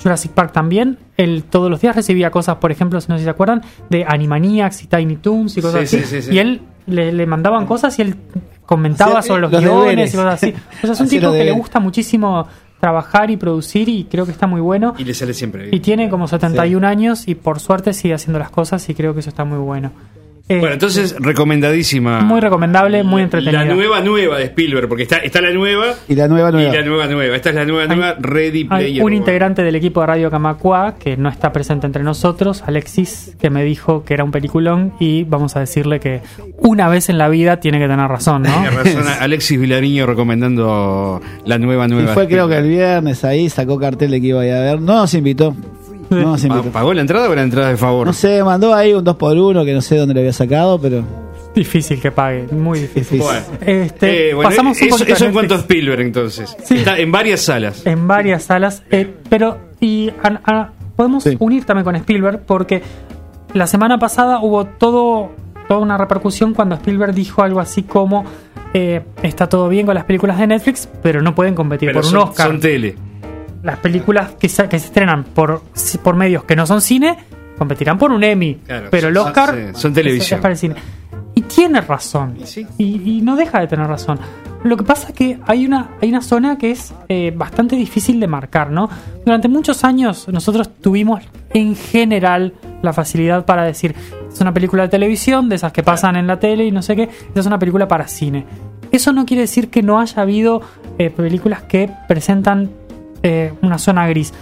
Jurassic 0.02 0.32
Park 0.32 0.52
también, 0.52 0.98
él 1.16 1.44
todos 1.48 1.70
los 1.70 1.80
días 1.80 1.94
recibía 1.96 2.30
cosas, 2.30 2.56
por 2.56 2.70
ejemplo, 2.72 2.96
no 3.08 3.14
sé 3.16 3.18
si 3.18 3.24
se 3.24 3.30
acuerdan, 3.30 3.62
de 3.88 4.04
Animaniacs 4.06 4.82
y 4.84 4.86
Tiny 4.86 5.16
Toons 5.16 5.56
y 5.56 5.62
cosas 5.62 5.88
Sí, 5.88 5.96
así. 5.96 6.06
sí, 6.06 6.16
sí, 6.16 6.28
sí. 6.28 6.34
Y 6.34 6.38
él 6.38 6.60
le, 6.86 7.12
le 7.12 7.26
mandaban 7.26 7.66
cosas 7.66 7.98
y 7.98 8.02
él 8.02 8.14
comentaba 8.66 9.18
Hacía 9.18 9.28
sobre 9.28 9.40
los, 9.42 9.52
los 9.52 9.60
guiones 9.60 9.82
deberes. 9.84 10.14
y 10.14 10.16
cosas 10.16 10.34
así. 10.34 10.54
O 10.78 10.80
sea, 10.86 10.92
es 10.92 11.00
un 11.00 11.06
Hacía 11.06 11.20
tipo 11.20 11.32
que 11.32 11.44
le 11.44 11.52
gusta 11.52 11.80
muchísimo 11.80 12.46
trabajar 12.80 13.30
y 13.30 13.36
producir 13.36 13.88
y 13.90 14.04
creo 14.04 14.24
que 14.24 14.32
está 14.32 14.46
muy 14.46 14.60
bueno. 14.60 14.94
Y 14.96 15.04
le 15.04 15.12
sale 15.12 15.34
siempre 15.34 15.64
bien. 15.64 15.74
Y 15.74 15.80
tiene 15.80 16.08
como 16.08 16.26
71 16.26 16.86
años 16.86 17.28
y 17.28 17.34
por 17.34 17.60
suerte 17.60 17.92
sigue 17.92 18.14
haciendo 18.14 18.38
las 18.38 18.50
cosas 18.50 18.88
y 18.88 18.94
creo 18.94 19.12
que 19.12 19.20
eso 19.20 19.28
está 19.28 19.44
muy 19.44 19.58
bueno. 19.58 19.90
Eh, 20.50 20.58
Bueno, 20.58 20.72
entonces, 20.74 21.14
recomendadísima. 21.20 22.20
muy 22.22 22.40
recomendable, 22.40 23.02
muy 23.04 23.22
entretenida. 23.22 23.64
La 23.64 23.72
nueva 23.72 24.00
nueva 24.00 24.36
de 24.38 24.44
Spielberg, 24.46 24.88
porque 24.88 25.04
está, 25.04 25.18
está 25.18 25.40
la 25.40 25.52
nueva 25.52 25.94
Y 26.08 26.16
la 26.16 26.26
nueva 26.26 26.50
nueva. 26.50 26.68
y 26.72 26.76
la 26.76 26.82
nueva 26.82 27.06
nueva. 27.06 27.36
Esta 27.36 27.50
es 27.50 27.54
la 27.54 27.64
nueva 27.64 27.86
nueva 27.94 28.16
Ready 28.18 28.60
Hay 28.62 28.64
Player 28.64 29.04
un 29.04 29.12
integrante 29.12 29.62
del 29.62 29.76
equipo 29.76 30.00
de 30.00 30.08
Radio 30.08 30.30
Camacua 30.30 30.96
que 30.98 31.16
no 31.16 31.28
está 31.28 31.52
presente 31.52 31.86
entre 31.86 32.02
nosotros, 32.02 32.64
Alexis, 32.66 33.36
que 33.40 33.48
me 33.48 33.62
dijo 33.62 34.04
que 34.04 34.14
era 34.14 34.24
un 34.24 34.32
peliculón 34.32 34.92
y 34.98 35.22
vamos 35.24 35.54
a 35.56 35.60
decirle 35.60 36.00
que 36.00 36.20
una 36.58 36.88
vez 36.88 37.08
en 37.10 37.18
la 37.18 37.28
vida 37.28 37.58
tiene 37.60 37.78
que 37.78 37.86
tener 37.86 38.08
razón, 38.08 38.42
¿no? 38.42 38.50
Tiene 38.52 38.70
razón, 38.70 39.04
Alexis 39.20 39.60
Vilariño 39.60 40.04
recomendando 40.06 41.20
la 41.44 41.58
nueva 41.58 41.86
Y 41.86 41.90
nueva. 41.90 42.12
fue 42.14 42.26
creo 42.26 42.48
que 42.48 42.56
el 42.58 42.68
viernes 42.68 43.24
ahí 43.24 43.48
sacó 43.48 43.78
cartel 43.78 44.10
de 44.10 44.20
que 44.20 44.26
iba 44.26 44.40
a 44.40 44.46
ir 44.46 44.52
a 44.52 44.60
ver. 44.60 44.80
No 44.80 44.94
nos 44.96 45.14
invitó. 45.14 45.54
No 46.10 46.36
invitó. 46.36 46.62
¿Pagó 46.72 46.92
la 46.92 47.00
entrada 47.00 47.28
o 47.30 47.34
la 47.34 47.42
entrada 47.42 47.68
de 47.68 47.76
favor? 47.76 48.06
No 48.06 48.12
sé, 48.12 48.42
mandó 48.42 48.74
ahí 48.74 48.92
un 48.92 49.04
2x1 49.04 49.64
que 49.64 49.72
no 49.72 49.80
sé 49.80 49.96
dónde 49.96 50.14
lo 50.14 50.20
había 50.20 50.32
sacado, 50.32 50.80
pero 50.80 51.02
Difícil 51.54 52.00
que 52.00 52.10
pague, 52.12 52.46
muy 52.52 52.78
difícil. 52.80 53.18
difícil. 53.18 53.20
Bueno, 53.22 53.42
Este, 53.82 54.30
Eh, 54.30 54.34
bueno, 54.34 54.50
pasamos 54.50 54.80
un 54.80 54.86
eso, 54.88 54.96
poquito 54.98 55.14
eso 55.16 55.24
en 55.26 55.32
cuanto 55.32 55.54
a. 55.54 55.58
Spielberg, 55.58 56.00
entonces. 56.02 56.56
Sí. 56.64 56.76
Está 56.76 56.98
en 56.98 57.10
varias 57.10 57.40
salas. 57.40 57.84
en 57.86 58.06
varias 58.06 58.44
salas, 58.44 58.82
eh, 58.90 59.12
pero 59.28 59.58
y 59.80 60.10
a- 60.22 60.40
a- 60.44 60.72
podemos 60.96 61.24
Sí. 61.24 61.36
unir 61.40 61.64
también 61.64 61.84
con 61.84 61.96
Spielberg 61.96 62.40
porque 62.46 62.82
la 63.54 63.66
semana 63.66 63.98
pasada 63.98 64.40
hubo 64.40 64.64
todo 64.66 65.30
toda 65.66 65.80
una 65.80 65.96
repercusión 65.96 66.52
cuando 66.54 66.74
Spielberg 66.74 67.14
dijo 67.14 67.42
algo 67.42 67.60
así 67.60 67.82
como 67.84 68.24
eh, 68.74 69.02
está 69.22 69.48
todo 69.48 69.68
bien 69.68 69.86
con 69.86 69.94
las 69.94 70.04
películas 70.04 70.38
de 70.38 70.46
Netflix, 70.48 70.88
pero 71.02 71.22
no 71.22 71.34
pueden 71.34 71.54
competir 71.56 71.88
Pero 71.88 72.00
por 72.02 72.10
un 72.10 72.16
Oscar. 72.18 72.46
son 72.48 72.60
tele. 72.60 72.94
Las 73.62 73.78
películas 73.78 74.32
que 74.38 74.48
se, 74.48 74.68
que 74.68 74.78
se 74.78 74.86
estrenan 74.86 75.24
por, 75.24 75.62
por 76.02 76.16
medios 76.16 76.44
que 76.44 76.56
no 76.56 76.66
son 76.66 76.80
cine 76.80 77.16
competirán 77.58 77.98
por 77.98 78.10
un 78.10 78.24
Emmy. 78.24 78.54
Claro, 78.54 78.88
pero 78.90 79.08
el 79.08 79.16
Oscar 79.16 79.54
sí, 79.54 79.80
son 79.80 79.92
televisión. 79.92 80.38
es 80.38 80.42
para 80.42 80.52
el 80.52 80.58
cine. 80.58 80.76
Y 81.34 81.42
tiene 81.42 81.80
razón. 81.80 82.36
Y 82.40 82.46
sí. 82.46 82.66
Y, 82.78 83.18
y 83.18 83.20
no 83.20 83.36
deja 83.36 83.60
de 83.60 83.66
tener 83.66 83.86
razón. 83.86 84.18
Lo 84.62 84.76
que 84.76 84.84
pasa 84.84 85.08
es 85.08 85.14
que 85.14 85.38
hay 85.46 85.64
una, 85.64 85.90
hay 86.02 86.10
una 86.10 86.20
zona 86.20 86.58
que 86.58 86.70
es 86.70 86.92
eh, 87.08 87.32
bastante 87.34 87.76
difícil 87.76 88.20
de 88.20 88.26
marcar, 88.26 88.70
¿no? 88.70 88.90
Durante 89.24 89.48
muchos 89.48 89.84
años 89.84 90.28
nosotros 90.28 90.68
tuvimos 90.80 91.22
en 91.54 91.74
general 91.76 92.52
la 92.82 92.92
facilidad 92.92 93.46
para 93.46 93.64
decir, 93.64 93.94
es 94.30 94.40
una 94.40 94.52
película 94.52 94.82
de 94.82 94.90
televisión, 94.90 95.48
de 95.48 95.56
esas 95.56 95.72
que 95.72 95.82
pasan 95.82 96.16
en 96.16 96.26
la 96.26 96.38
tele 96.38 96.66
y 96.66 96.70
no 96.72 96.82
sé 96.82 96.94
qué, 96.94 97.08
es 97.34 97.46
una 97.46 97.58
película 97.58 97.88
para 97.88 98.06
cine. 98.06 98.44
Eso 98.92 99.12
no 99.12 99.24
quiere 99.24 99.42
decir 99.42 99.70
que 99.70 99.82
no 99.82 99.98
haya 99.98 100.20
habido 100.20 100.60
eh, 100.98 101.08
películas 101.08 101.62
que 101.62 101.90
presentan 102.06 102.70
eh, 103.22 103.52
una 103.62 103.78
zona 103.78 104.06
gris. 104.08 104.32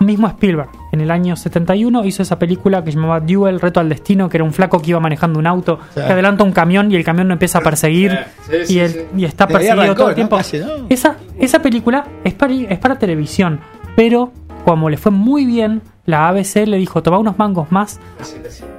Mismo 0.00 0.26
Spielberg, 0.26 0.68
en 0.92 1.00
el 1.00 1.10
año 1.10 1.34
71, 1.36 2.04
hizo 2.04 2.22
esa 2.22 2.38
película 2.38 2.84
que 2.84 2.90
se 2.92 2.96
llamaba 2.98 3.20
Duel, 3.20 3.58
Reto 3.60 3.80
al 3.80 3.88
Destino, 3.88 4.28
que 4.28 4.36
era 4.36 4.44
un 4.44 4.52
flaco 4.52 4.82
que 4.82 4.90
iba 4.90 5.00
manejando 5.00 5.38
un 5.38 5.46
auto, 5.46 5.78
que 5.94 6.00
adelanta 6.02 6.44
un 6.44 6.52
camión 6.52 6.90
y 6.90 6.96
el 6.96 7.04
camión 7.04 7.28
no 7.28 7.32
empieza 7.34 7.58
a 7.58 7.60
perseguir 7.62 8.18
Sí, 8.50 8.56
sí, 8.66 8.74
y, 8.74 8.78
él- 8.80 8.90
sí. 8.90 9.00
y 9.16 9.24
está 9.24 9.46
perseguido 9.46 9.80
arrancó, 9.80 9.94
todo 9.94 10.08
el 10.08 10.12
¿no? 10.12 10.14
tiempo. 10.16 10.36
Casi, 10.36 10.58
¿no? 10.58 10.66
Esa, 10.90 11.16
esa 11.38 11.62
película 11.62 12.04
es 12.24 12.34
para, 12.34 12.52
es 12.52 12.78
para 12.78 12.98
televisión, 12.98 13.60
pero 13.96 14.32
como 14.64 14.90
le 14.90 14.96
fue 14.98 15.12
muy 15.12 15.46
bien, 15.46 15.80
la 16.06 16.28
ABC 16.28 16.66
le 16.66 16.76
dijo, 16.76 17.02
toma 17.02 17.18
unos 17.18 17.38
mangos 17.38 17.70
más, 17.72 18.00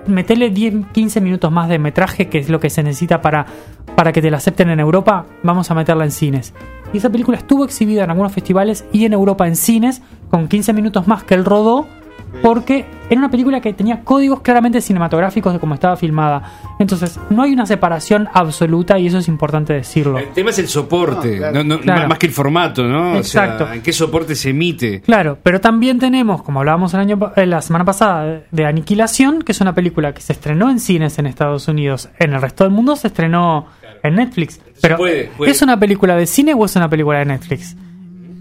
metele 0.07 0.49
10, 0.49 0.88
15 0.91 1.21
minutos 1.21 1.51
más 1.51 1.69
de 1.69 1.79
metraje, 1.79 2.29
que 2.29 2.38
es 2.38 2.49
lo 2.49 2.59
que 2.59 2.69
se 2.69 2.83
necesita 2.83 3.21
para, 3.21 3.45
para 3.95 4.11
que 4.11 4.21
te 4.21 4.29
la 4.29 4.38
acepten 4.38 4.69
en 4.69 4.79
Europa, 4.79 5.25
vamos 5.43 5.71
a 5.71 5.75
meterla 5.75 6.05
en 6.05 6.11
cines. 6.11 6.53
Y 6.93 6.97
esa 6.97 7.09
película 7.09 7.38
estuvo 7.38 7.65
exhibida 7.65 8.03
en 8.03 8.11
algunos 8.11 8.31
festivales 8.31 8.85
y 8.91 9.05
en 9.05 9.13
Europa 9.13 9.47
en 9.47 9.55
cines, 9.55 10.01
con 10.29 10.47
15 10.47 10.73
minutos 10.73 11.07
más 11.07 11.23
que 11.23 11.33
él 11.33 11.45
rodó, 11.45 11.88
porque 12.41 12.86
era 13.10 13.19
una 13.19 13.30
película 13.30 13.62
que 13.62 13.74
tenía 13.74 14.02
códigos 14.04 14.41
claramente 14.41 14.82
cinematográficos 14.82 15.54
de 15.54 15.60
cómo 15.60 15.74
estaba 15.76 15.95
filmada. 15.95 16.43
Entonces, 16.80 17.19
no 17.30 17.43
hay 17.43 17.54
una 17.54 17.65
separación 17.65 18.28
absoluta 18.34 18.98
y 19.00 19.08
eso 19.08 19.17
es 19.19 19.28
importante 19.28 19.74
decirlo. 19.74 20.17
El 20.17 20.30
tema 20.30 20.50
es 20.50 20.60
el 20.60 20.67
soporte, 20.67 21.32
No, 21.34 21.38
claro. 21.38 21.63
no, 21.63 21.76
no, 21.76 21.82
Claro. 21.82 22.08
más 22.10 22.17
que 22.17 22.26
el 22.28 22.32
formato, 22.34 22.84
¿no? 22.84 23.15
Exacto. 23.15 23.63
O 23.63 23.67
sea, 23.67 23.76
¿en 23.76 23.82
qué 23.82 23.93
soporte 23.93 24.36
se 24.36 24.50
emite? 24.50 25.02
Claro, 25.02 25.38
pero 25.41 25.62
también 25.62 26.00
tenemos, 26.00 26.41
como 26.43 26.60
hablábamos 26.60 26.93
el 26.93 27.00
año, 27.02 27.19
eh, 27.36 27.45
la 27.45 27.62
semana 27.62 27.86
pasada, 27.86 28.41
de- 28.52 28.65
Aniquilación, 28.65 29.41
que 29.43 29.52
es 29.52 29.62
una 29.62 29.74
película 29.76 30.13
que 30.13 30.21
se 30.21 30.34
estrenó 30.34 30.69
en 30.69 30.80
cines 30.80 31.17
en 31.19 31.28
Estados 31.28 31.67
Unidos. 31.67 32.10
En 32.19 32.34
el 32.34 32.41
resto 32.41 32.63
del 32.63 32.74
mundo 32.74 32.95
se 32.95 33.08
estrenó 33.08 33.67
en 34.04 34.15
Netflix. 34.15 34.60
Pero, 34.82 34.98
puede, 34.98 35.32
puede. 35.38 35.52
¿es 35.52 35.62
una 35.62 35.80
película 35.80 36.15
de 36.15 36.26
cine 36.28 36.54
o 36.54 36.65
es 36.65 36.76
una 36.76 36.89
película 36.89 37.19
de 37.19 37.26
Netflix? 37.26 37.76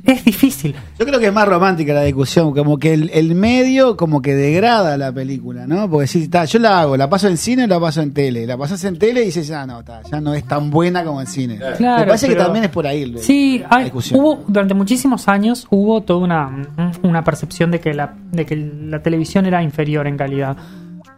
Es 0.05 0.23
difícil. 0.23 0.75
Yo 0.99 1.07
creo 1.07 1.19
que 1.19 1.29
es 1.29 1.33
más 1.33 1.49
romántica 1.49 1.95
la 1.95 2.03
discusión, 2.03 2.53
como 2.53 2.79
que 2.79 2.93
el, 2.93 3.11
el 3.14 3.35
medio 3.35 3.97
como 3.97 4.21
que 4.21 4.35
degrada 4.35 4.99
la 4.99 5.11
película, 5.12 5.67
¿no? 5.67 5.88
Porque 5.88 6.07
si 6.07 6.25
está, 6.25 6.45
yo 6.45 6.59
la 6.59 6.81
hago, 6.83 6.97
la 6.97 7.09
paso 7.09 7.27
en 7.29 7.38
cine 7.38 7.64
o 7.64 7.67
la 7.67 7.81
paso 7.81 8.03
en 8.03 8.12
tele. 8.12 8.47
La 8.47 8.59
pasas 8.59 8.85
en 8.85 8.99
tele 8.99 9.23
y 9.23 9.27
dices, 9.27 9.47
ya 9.49 9.67
no, 9.67 9.81
está, 9.81 10.03
ya 10.03 10.21
no 10.21 10.35
es 10.35 10.45
tan 10.45 10.71
buena 10.71 11.05
como 11.05 11.21
en 11.23 11.27
cine. 11.27 11.57
Claro, 11.79 12.01
Me 12.01 12.07
parece 12.07 12.27
que 12.29 12.35
pero- 12.35 12.45
también 12.45 12.64
es 12.67 12.71
por 12.71 12.87
ahí. 12.87 13.03
el- 13.03 13.19
Sí, 13.19 13.61
la 13.61 13.69
hay- 13.71 13.85
discusión. 13.85 14.21
hubo 14.21 14.45
durante 14.47 14.75
muchísimos 14.75 15.27
años 15.27 15.67
hubo 15.71 16.03
toda 16.03 16.21
una, 16.21 16.69
una 17.03 17.25
percepción 17.25 17.71
de 17.71 17.81
que, 17.81 17.95
la, 17.95 18.14
de 18.31 18.45
que 18.45 18.57
la 18.57 19.03
televisión 19.03 19.47
era 19.47 19.62
inferior 19.62 20.07
en 20.07 20.19
calidad. 20.19 20.57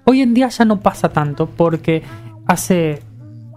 Hoy 0.04 0.22
en 0.22 0.32
día 0.32 0.48
ya 0.48 0.64
no 0.64 0.78
pasa 0.78 1.08
tanto 1.08 1.46
porque 1.48 2.04
hace 2.46 3.00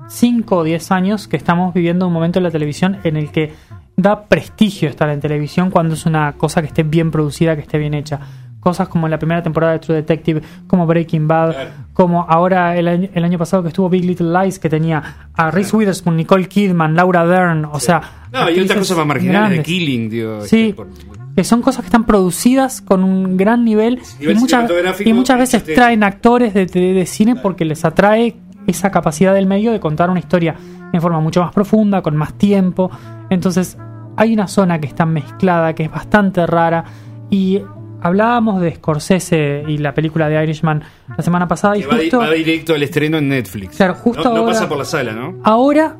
5 0.08 0.56
o 0.58 0.63
10 0.63 0.92
años 0.92 1.28
que 1.28 1.38
estamos 1.38 1.72
viviendo 1.74 2.08
un 2.08 2.13
momento 2.13 2.39
en 2.39 2.44
la 2.44 2.50
televisión 2.52 2.98
en 3.04 3.15
el 3.15 3.32
que 3.32 3.54
da 4.02 4.24
prestigio 4.24 4.90
estar 4.90 5.10
en 5.10 5.20
televisión 5.20 5.70
cuando 5.72 5.94
es 5.96 6.06
una 6.06 6.34
cosa 6.34 6.62
que 6.62 6.68
esté 6.68 6.84
bien 6.84 7.12
producida, 7.12 7.56
que 7.56 7.62
esté 7.62 7.78
bien 7.78 7.94
hecha. 7.94 8.20
Cosas 8.60 8.90
como 8.90 9.08
la 9.08 9.18
primera 9.18 9.42
temporada 9.42 9.74
de 9.74 9.80
True 9.80 9.96
Detective, 9.98 10.42
como 10.68 10.86
Breaking 10.86 11.28
Bad, 11.30 11.56
como 11.94 12.26
ahora 12.28 12.76
el 12.78 12.88
año, 12.90 13.10
el 13.14 13.24
año 13.24 13.38
pasado 13.38 13.64
que 13.64 13.70
estuvo 13.70 13.88
Big 13.90 14.04
Little 14.04 14.34
Lies, 14.38 14.60
que 14.60 14.70
tenía 14.70 15.30
a 15.34 15.50
Reese 15.50 15.76
Witherspoon, 15.78 16.18
Nicole 16.18 16.48
Kidman, 16.50 16.94
Laura 16.94 17.26
Dern, 17.26 17.64
o 17.66 17.80
sea... 17.80 18.02
No, 18.34 18.50
y 18.50 18.60
otras 18.60 18.80
cosas 18.80 18.98
más 18.98 19.08
marginales 19.08 19.58
de 19.60 19.64
Killing, 19.64 20.10
digo. 20.10 20.42
Sí, 20.42 20.70
este, 20.70 20.74
por- 20.74 20.88
que 21.36 21.44
son 21.46 21.62
cosas 21.62 21.82
que 21.84 21.88
están 21.88 22.04
producidas 22.04 22.82
con 22.82 23.02
un 23.06 23.38
gran 23.38 23.64
nivel 23.64 24.02
y 24.20 24.28
muchas, 24.34 24.70
y 25.06 25.14
muchas 25.14 25.38
veces 25.38 25.62
este- 25.62 25.74
traen 25.76 26.04
actores 26.04 26.54
de, 26.54 26.66
de- 26.66 26.94
de 26.94 27.06
cine 27.06 27.38
porque 27.38 27.64
les 27.64 27.86
atrae 27.86 28.36
esa 28.68 28.92
capacidad 28.92 29.34
del 29.34 29.46
medio 29.46 29.72
de 29.72 29.80
contar 29.80 30.10
una 30.10 30.20
historia 30.20 30.56
en 30.92 31.02
forma 31.02 31.22
mucho 31.22 31.42
más 31.42 31.54
profunda, 31.54 32.02
con 32.02 32.18
más 32.18 32.34
tiempo. 32.34 32.92
Entonces, 33.30 33.78
hay 34.17 34.34
una 34.34 34.48
zona 34.48 34.80
que 34.80 34.88
está 34.88 35.06
mezclada, 35.06 35.74
que 35.74 35.84
es 35.84 35.91
bastante 35.91 36.45
rara 36.45 36.84
y 37.30 37.62
hablábamos 38.02 38.62
de 38.62 38.76
Scorsese 38.76 39.63
y 39.67 39.78
la 39.78 39.93
película 39.93 40.30
de 40.30 40.41
Irishman 40.43 40.82
la 41.17 41.24
semana 41.24 41.48
pasada 41.48 41.78
y 41.78 41.84
va, 41.84 41.95
justo 41.98 42.19
va 42.19 42.32
directo 42.32 42.74
al 42.74 42.84
estreno 42.84 43.17
en 43.17 43.30
Netflix. 43.30 43.76
Claro, 43.78 43.95
justo 43.95 44.24
no, 44.24 44.30
no 44.32 44.36
ahora- 44.41 44.54
pasa 44.54 44.69
por 44.69 44.78
la 44.78 44.86
sala, 44.86 45.12
¿no? 45.13 45.36
Ahora 45.43 45.98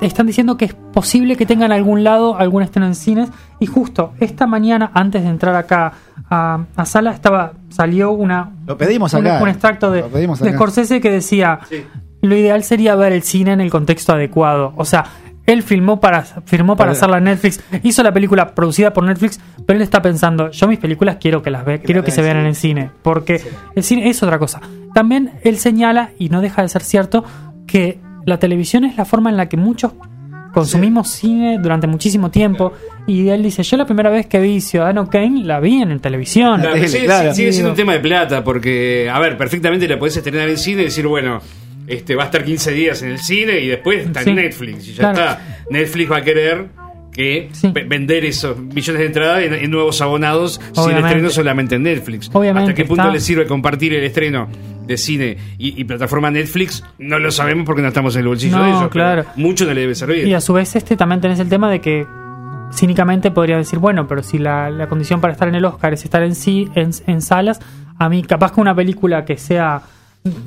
están 0.00 0.26
diciendo 0.26 0.56
que 0.56 0.66
es 0.66 0.74
posible 0.74 1.36
que 1.36 1.44
tengan 1.46 1.72
algún 1.72 2.04
lado 2.04 2.36
algún 2.36 2.62
estreno 2.62 2.86
en 2.86 2.94
cines 2.94 3.30
y 3.58 3.66
justo 3.66 4.12
esta 4.20 4.46
mañana 4.46 4.90
antes 4.94 5.22
de 5.24 5.28
entrar 5.28 5.56
acá 5.56 5.92
a, 6.30 6.60
a 6.76 6.84
sala 6.86 7.10
estaba 7.12 7.54
salió 7.68 8.12
una 8.12 8.52
Lo 8.66 8.76
pedimos 8.78 9.12
un- 9.14 9.26
acá. 9.26 9.42
un, 9.42 9.48
extracto 9.48 9.90
de, 9.90 10.02
Lo 10.02 10.08
pedimos 10.08 10.38
de 10.38 10.48
acá. 10.50 10.56
Scorsese 10.56 11.00
que 11.00 11.10
decía 11.10 11.58
Sí. 11.68 11.82
lo 12.22 12.36
ideal 12.36 12.62
sería 12.62 12.94
ver 12.94 13.12
el 13.12 13.22
cine 13.22 13.52
en 13.52 13.60
el 13.60 13.70
contexto 13.70 14.12
adecuado 14.12 14.72
o 14.76 14.84
sea 14.84 15.04
él 15.48 15.64
filmó 15.64 15.98
para 15.98 16.22
firmó 16.22 16.76
para 16.76 16.92
hacerla 16.92 17.18
en 17.18 17.24
Netflix 17.24 17.60
hizo 17.82 18.04
la 18.04 18.12
película 18.12 18.54
producida 18.54 18.92
por 18.92 19.02
Netflix 19.02 19.40
pero 19.66 19.76
él 19.76 19.82
está 19.82 20.00
pensando 20.00 20.52
yo 20.52 20.68
mis 20.68 20.78
películas 20.78 21.16
quiero 21.20 21.42
que 21.42 21.50
las 21.50 21.64
ve 21.64 21.80
quiero 21.80 22.04
que 22.04 22.12
se 22.12 22.22
vean 22.22 22.36
en 22.36 22.46
el 22.46 22.54
cine 22.54 22.90
porque 23.02 23.42
el 23.74 23.82
cine 23.82 24.08
es 24.08 24.22
otra 24.22 24.38
cosa 24.38 24.60
también 24.94 25.32
él 25.42 25.58
señala 25.58 26.10
y 26.18 26.28
no 26.28 26.40
deja 26.40 26.62
de 26.62 26.68
ser 26.68 26.82
cierto 26.84 27.24
que 27.66 27.98
la 28.24 28.38
televisión 28.38 28.84
es 28.84 28.96
la 28.96 29.04
forma 29.04 29.30
en 29.30 29.36
la 29.36 29.48
que 29.48 29.56
muchos 29.56 29.92
consumimos 30.52 31.08
cine 31.08 31.58
durante 31.58 31.86
muchísimo 31.86 32.30
tiempo. 32.30 32.72
Y 33.06 33.28
él 33.28 33.42
dice: 33.42 33.62
Yo 33.62 33.76
la 33.76 33.86
primera 33.86 34.10
vez 34.10 34.26
que 34.26 34.40
vi 34.40 34.60
Ciudadano 34.60 35.08
Kane 35.08 35.44
la 35.44 35.60
vi 35.60 35.82
en 35.82 35.98
televisión. 36.00 36.60
Claro, 36.60 36.74
tele, 36.74 36.88
sigue, 36.88 37.04
claro. 37.04 37.34
sigue 37.34 37.52
siendo 37.52 37.70
un 37.70 37.76
tema 37.76 37.92
de 37.92 38.00
plata, 38.00 38.44
porque, 38.44 39.08
a 39.12 39.18
ver, 39.18 39.36
perfectamente 39.36 39.88
la 39.88 39.98
podés 39.98 40.16
estrenar 40.16 40.48
en 40.48 40.58
cine 40.58 40.82
y 40.82 40.84
decir, 40.86 41.06
bueno, 41.06 41.40
este 41.88 42.14
va 42.14 42.24
a 42.24 42.26
estar 42.26 42.44
15 42.44 42.72
días 42.72 43.02
en 43.02 43.10
el 43.10 43.18
cine 43.18 43.58
y 43.60 43.68
después 43.68 44.06
está 44.06 44.22
Sí. 44.22 44.30
en 44.30 44.36
Netflix 44.36 44.88
y 44.88 44.94
ya 44.94 45.12
Claro. 45.12 45.30
está. 45.32 45.58
Netflix 45.70 46.10
va 46.10 46.16
a 46.18 46.22
querer 46.22 46.66
que 47.12 47.48
Sí. 47.52 47.72
vender 47.72 48.24
esos 48.24 48.56
millones 48.58 49.00
de 49.00 49.06
entradas 49.06 49.42
en, 49.42 49.54
en 49.54 49.70
nuevos 49.70 50.00
abonados 50.00 50.60
si 50.72 50.80
el 50.80 50.86
Obviamente. 50.86 51.08
estreno 51.08 51.30
solamente 51.30 51.74
en 51.74 51.82
Netflix. 51.82 52.30
Obviamente, 52.32 52.70
¿Hasta 52.70 52.74
qué 52.74 52.84
punto 52.84 53.02
está- 53.02 53.12
le 53.12 53.20
sirve 53.20 53.46
compartir 53.46 53.92
el 53.94 54.04
estreno 54.04 54.48
de 54.86 54.96
cine 54.96 55.36
y, 55.58 55.80
y 55.80 55.84
plataforma 55.84 56.30
Netflix? 56.30 56.84
No 56.98 57.18
lo 57.18 57.30
sabemos 57.32 57.66
porque 57.66 57.82
no 57.82 57.88
estamos 57.88 58.14
en 58.14 58.20
el 58.22 58.28
bolsillo 58.28 58.58
No, 58.58 58.64
de 58.64 58.70
ellos. 58.70 58.88
claro. 58.90 59.24
Mucho 59.36 59.64
no 59.64 59.74
le 59.74 59.80
debe 59.80 59.94
servir. 59.96 60.28
Y 60.28 60.34
a 60.34 60.40
su 60.40 60.52
vez 60.52 60.76
este 60.76 60.96
también 60.96 61.20
tenés 61.20 61.40
el 61.40 61.48
tema 61.48 61.68
de 61.70 61.80
que 61.80 62.06
cínicamente 62.72 63.30
podría 63.30 63.56
decir, 63.56 63.78
bueno, 63.78 64.06
pero 64.06 64.22
si 64.22 64.38
la, 64.38 64.70
la 64.70 64.88
condición 64.88 65.20
para 65.20 65.32
estar 65.32 65.48
en 65.48 65.54
el 65.54 65.64
Oscar 65.64 65.94
es 65.94 66.04
estar 66.04 66.22
en, 66.22 66.34
sí, 66.34 66.68
en, 66.74 66.90
en 67.06 67.22
salas, 67.22 67.60
a 67.98 68.08
mí 68.08 68.22
capaz 68.22 68.52
que 68.52 68.60
una 68.60 68.74
película 68.74 69.24
que 69.24 69.36
sea 69.38 69.82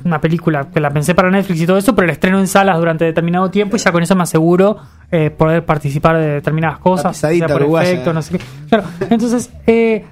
una 0.04 0.20
película 0.20 0.68
que 0.72 0.78
la 0.80 0.90
pensé 0.90 1.14
para 1.14 1.30
Netflix 1.30 1.60
y 1.62 1.66
todo 1.66 1.76
eso, 1.78 1.94
pero 1.94 2.04
el 2.06 2.10
estreno 2.12 2.38
en 2.38 2.46
salas 2.46 2.78
durante 2.78 3.04
determinado 3.04 3.50
tiempo 3.50 3.76
y 3.76 3.78
ya 3.80 3.90
con 3.90 4.02
eso 4.02 4.14
me 4.14 4.22
aseguro 4.22 4.76
eh, 5.10 5.30
poder 5.30 5.64
participar 5.64 6.16
de 6.18 6.26
determinadas 6.28 6.78
cosas, 6.78 7.12
pisadita 7.16 7.46
sea 7.48 7.54
por 7.56 7.62
uruguaya. 7.62 7.90
efecto, 7.90 8.12
no 8.12 8.22
sé 8.22 8.38
qué. 8.38 8.44
Claro, 8.68 8.84
entonces 9.10 9.50
eh, 9.66 10.04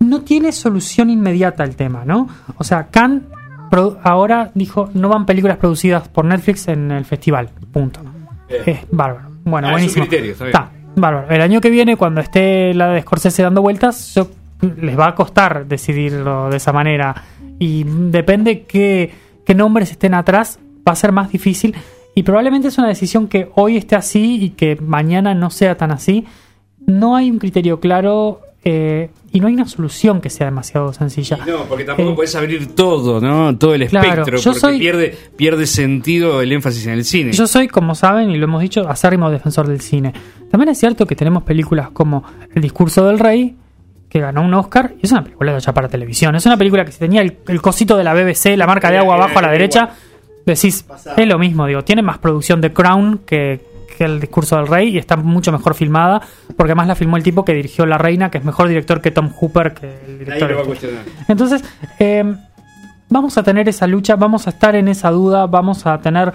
no 0.00 0.20
tiene 0.22 0.52
solución 0.52 1.08
inmediata 1.10 1.64
el 1.64 1.76
tema, 1.76 2.04
¿no? 2.04 2.28
O 2.58 2.64
sea, 2.64 2.88
Khan 2.90 3.22
produ- 3.70 3.98
ahora 4.02 4.50
dijo 4.54 4.90
no 4.94 5.08
van 5.08 5.24
películas 5.24 5.56
producidas 5.56 6.08
por 6.08 6.24
Netflix 6.24 6.68
en 6.68 6.90
el 6.90 7.04
festival, 7.04 7.48
punto. 7.72 8.00
Es 8.48 8.80
bárbaro. 8.90 9.30
Bueno, 9.44 9.68
Ah, 9.68 9.70
es 9.70 9.74
buenísimo. 9.76 10.06
criterio, 10.06 10.32
está 10.32 10.44
bien. 10.44 10.92
bárbaro. 10.96 11.30
El 11.30 11.40
año 11.40 11.60
que 11.60 11.70
viene, 11.70 11.96
cuando 11.96 12.20
esté 12.20 12.74
la 12.74 12.88
de 12.88 13.00
Scorsese 13.00 13.42
dando 13.42 13.62
vueltas, 13.62 14.14
yo- 14.14 14.28
les 14.80 14.98
va 14.98 15.08
a 15.08 15.14
costar 15.14 15.66
decidirlo 15.66 16.48
de 16.50 16.56
esa 16.56 16.72
manera. 16.72 17.14
Y 17.58 17.84
depende 17.84 18.62
qué, 18.62 19.12
qué 19.44 19.54
nombres 19.54 19.90
estén 19.90 20.14
atrás, 20.14 20.58
va 20.86 20.92
a 20.92 20.96
ser 20.96 21.12
más 21.12 21.30
difícil. 21.32 21.74
Y 22.14 22.22
probablemente 22.22 22.68
es 22.68 22.78
una 22.78 22.88
decisión 22.88 23.28
que 23.28 23.48
hoy 23.54 23.76
esté 23.76 23.94
así 23.96 24.42
y 24.42 24.50
que 24.50 24.76
mañana 24.80 25.34
no 25.34 25.50
sea 25.50 25.76
tan 25.76 25.90
así. 25.90 26.24
No 26.86 27.16
hay 27.16 27.30
un 27.30 27.38
criterio 27.38 27.78
claro 27.80 28.40
eh, 28.64 29.10
y 29.32 29.40
no 29.40 29.48
hay 29.48 29.54
una 29.54 29.66
solución 29.68 30.20
que 30.20 30.30
sea 30.30 30.46
demasiado 30.46 30.92
sencilla. 30.92 31.38
Y 31.46 31.50
no, 31.50 31.64
porque 31.64 31.84
tampoco 31.84 32.10
Eh, 32.12 32.14
podés 32.14 32.34
abrir 32.36 32.74
todo, 32.74 33.20
¿no? 33.20 33.56
Todo 33.58 33.74
el 33.74 33.86
Claro, 33.88 34.08
espectro, 34.08 34.36
yo 34.38 34.44
porque 34.50 34.60
soy- 34.60 34.78
pierde, 34.78 35.16
pierde 35.36 35.66
sentido 35.66 36.40
el 36.42 36.52
énfasis 36.52 36.86
en 36.86 36.92
el 36.94 37.04
cine. 37.04 37.32
Yo 37.32 37.46
soy, 37.46 37.68
como 37.68 37.94
saben, 37.94 38.30
y 38.30 38.36
lo 38.38 38.44
hemos 38.44 38.62
dicho, 38.62 38.88
acérrimo 38.88 39.30
defensor 39.30 39.68
del 39.68 39.80
cine. 39.80 40.12
También 40.50 40.70
es 40.70 40.78
cierto 40.78 41.06
que 41.06 41.14
tenemos 41.16 41.42
películas 41.42 41.90
como 41.90 42.24
El 42.54 42.62
discurso 42.62 43.04
del 43.06 43.18
rey, 43.18 43.56
que 44.16 44.22
ganó 44.22 44.40
un 44.40 44.54
Oscar, 44.54 44.94
y 44.96 45.04
es 45.04 45.12
una 45.12 45.22
película 45.22 45.54
hecha 45.54 45.74
para 45.74 45.88
televisión. 45.90 46.34
Es 46.36 46.46
una 46.46 46.56
película 46.56 46.86
que 46.86 46.92
si 46.92 46.98
tenía 46.98 47.20
el, 47.20 47.36
el 47.48 47.60
cosito 47.60 47.98
de 47.98 48.04
la 48.04 48.14
BBC, 48.14 48.56
la 48.56 48.66
marca 48.66 48.90
de 48.90 48.96
agua 48.96 49.16
abajo 49.16 49.38
a 49.38 49.42
la 49.42 49.50
derecha, 49.50 49.90
decís, 50.46 50.86
es 51.18 51.26
lo 51.28 51.38
mismo, 51.38 51.66
digo, 51.66 51.84
tiene 51.84 52.00
más 52.00 52.16
producción 52.16 52.62
de 52.62 52.72
Crown 52.72 53.20
que, 53.26 53.60
que 53.98 54.04
el 54.04 54.18
discurso 54.18 54.56
del 54.56 54.68
rey 54.68 54.88
y 54.94 54.96
está 54.98 55.16
mucho 55.16 55.52
mejor 55.52 55.74
filmada, 55.74 56.22
porque 56.56 56.70
además 56.72 56.86
la 56.88 56.94
filmó 56.94 57.18
el 57.18 57.22
tipo 57.22 57.44
que 57.44 57.52
dirigió 57.52 57.84
La 57.84 57.98
Reina, 57.98 58.30
que 58.30 58.38
es 58.38 58.44
mejor 58.44 58.68
director 58.68 59.02
que 59.02 59.10
Tom 59.10 59.28
Hooper, 59.38 59.74
que 59.74 59.86
el 59.86 60.12
Ahí 60.12 60.18
director. 60.20 60.50
lo 60.50 60.56
va 60.56 60.62
a 60.62 60.66
cuestionar. 60.66 61.02
Entonces, 61.28 61.62
eh, 61.98 62.24
vamos 63.10 63.36
a 63.36 63.42
tener 63.42 63.68
esa 63.68 63.86
lucha, 63.86 64.16
vamos 64.16 64.46
a 64.46 64.50
estar 64.50 64.74
en 64.76 64.88
esa 64.88 65.10
duda, 65.10 65.46
vamos 65.46 65.84
a 65.86 65.98
tener 65.98 66.32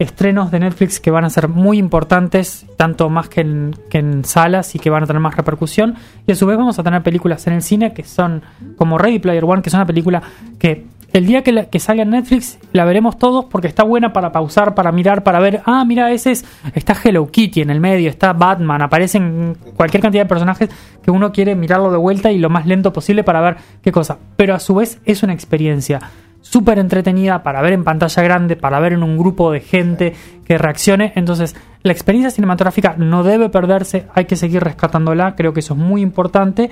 estrenos 0.00 0.50
de 0.50 0.58
Netflix 0.60 0.98
que 0.98 1.10
van 1.10 1.24
a 1.24 1.30
ser 1.30 1.46
muy 1.46 1.78
importantes, 1.78 2.66
tanto 2.76 3.10
más 3.10 3.28
que 3.28 3.42
en, 3.42 3.76
que 3.90 3.98
en 3.98 4.24
salas 4.24 4.74
y 4.74 4.78
que 4.78 4.88
van 4.88 5.04
a 5.04 5.06
tener 5.06 5.20
más 5.20 5.36
repercusión. 5.36 5.94
Y 6.26 6.32
a 6.32 6.34
su 6.34 6.46
vez 6.46 6.56
vamos 6.56 6.78
a 6.78 6.82
tener 6.82 7.02
películas 7.02 7.46
en 7.46 7.52
el 7.52 7.62
cine 7.62 7.92
que 7.92 8.02
son 8.02 8.42
como 8.76 8.96
Ready 8.96 9.18
Player 9.18 9.44
One, 9.44 9.60
que 9.60 9.68
es 9.68 9.74
una 9.74 9.86
película 9.86 10.22
que 10.58 10.86
el 11.12 11.26
día 11.26 11.42
que, 11.42 11.68
que 11.70 11.78
salga 11.78 12.02
en 12.02 12.10
Netflix 12.10 12.58
la 12.72 12.86
veremos 12.86 13.18
todos 13.18 13.44
porque 13.44 13.68
está 13.68 13.82
buena 13.82 14.14
para 14.14 14.32
pausar, 14.32 14.74
para 14.74 14.90
mirar, 14.90 15.22
para 15.22 15.38
ver, 15.38 15.60
ah, 15.66 15.84
mira, 15.84 16.10
ese 16.12 16.30
es, 16.30 16.46
está 16.74 16.96
Hello 17.04 17.30
Kitty 17.30 17.60
en 17.60 17.68
el 17.68 17.80
medio, 17.80 18.08
está 18.08 18.32
Batman, 18.32 18.80
aparecen 18.80 19.56
cualquier 19.76 20.02
cantidad 20.02 20.22
de 20.22 20.28
personajes 20.28 20.70
que 21.02 21.10
uno 21.10 21.30
quiere 21.30 21.54
mirarlo 21.56 21.90
de 21.90 21.98
vuelta 21.98 22.32
y 22.32 22.38
lo 22.38 22.48
más 22.48 22.64
lento 22.64 22.92
posible 22.92 23.22
para 23.22 23.42
ver 23.42 23.56
qué 23.82 23.92
cosa. 23.92 24.16
Pero 24.36 24.54
a 24.54 24.60
su 24.60 24.76
vez 24.76 24.98
es 25.04 25.22
una 25.22 25.34
experiencia 25.34 26.00
súper 26.42 26.78
entretenida 26.78 27.42
para 27.42 27.60
ver 27.62 27.72
en 27.74 27.84
pantalla 27.84 28.22
grande, 28.22 28.56
para 28.56 28.80
ver 28.80 28.92
en 28.94 29.02
un 29.02 29.16
grupo 29.18 29.52
de 29.52 29.60
gente 29.60 30.14
que 30.44 30.58
reaccione. 30.58 31.12
Entonces, 31.16 31.54
la 31.82 31.92
experiencia 31.92 32.30
cinematográfica 32.30 32.94
no 32.98 33.22
debe 33.22 33.48
perderse, 33.48 34.06
hay 34.14 34.24
que 34.24 34.36
seguir 34.36 34.62
rescatándola, 34.64 35.36
creo 35.36 35.52
que 35.52 35.60
eso 35.60 35.74
es 35.74 35.80
muy 35.80 36.00
importante. 36.02 36.70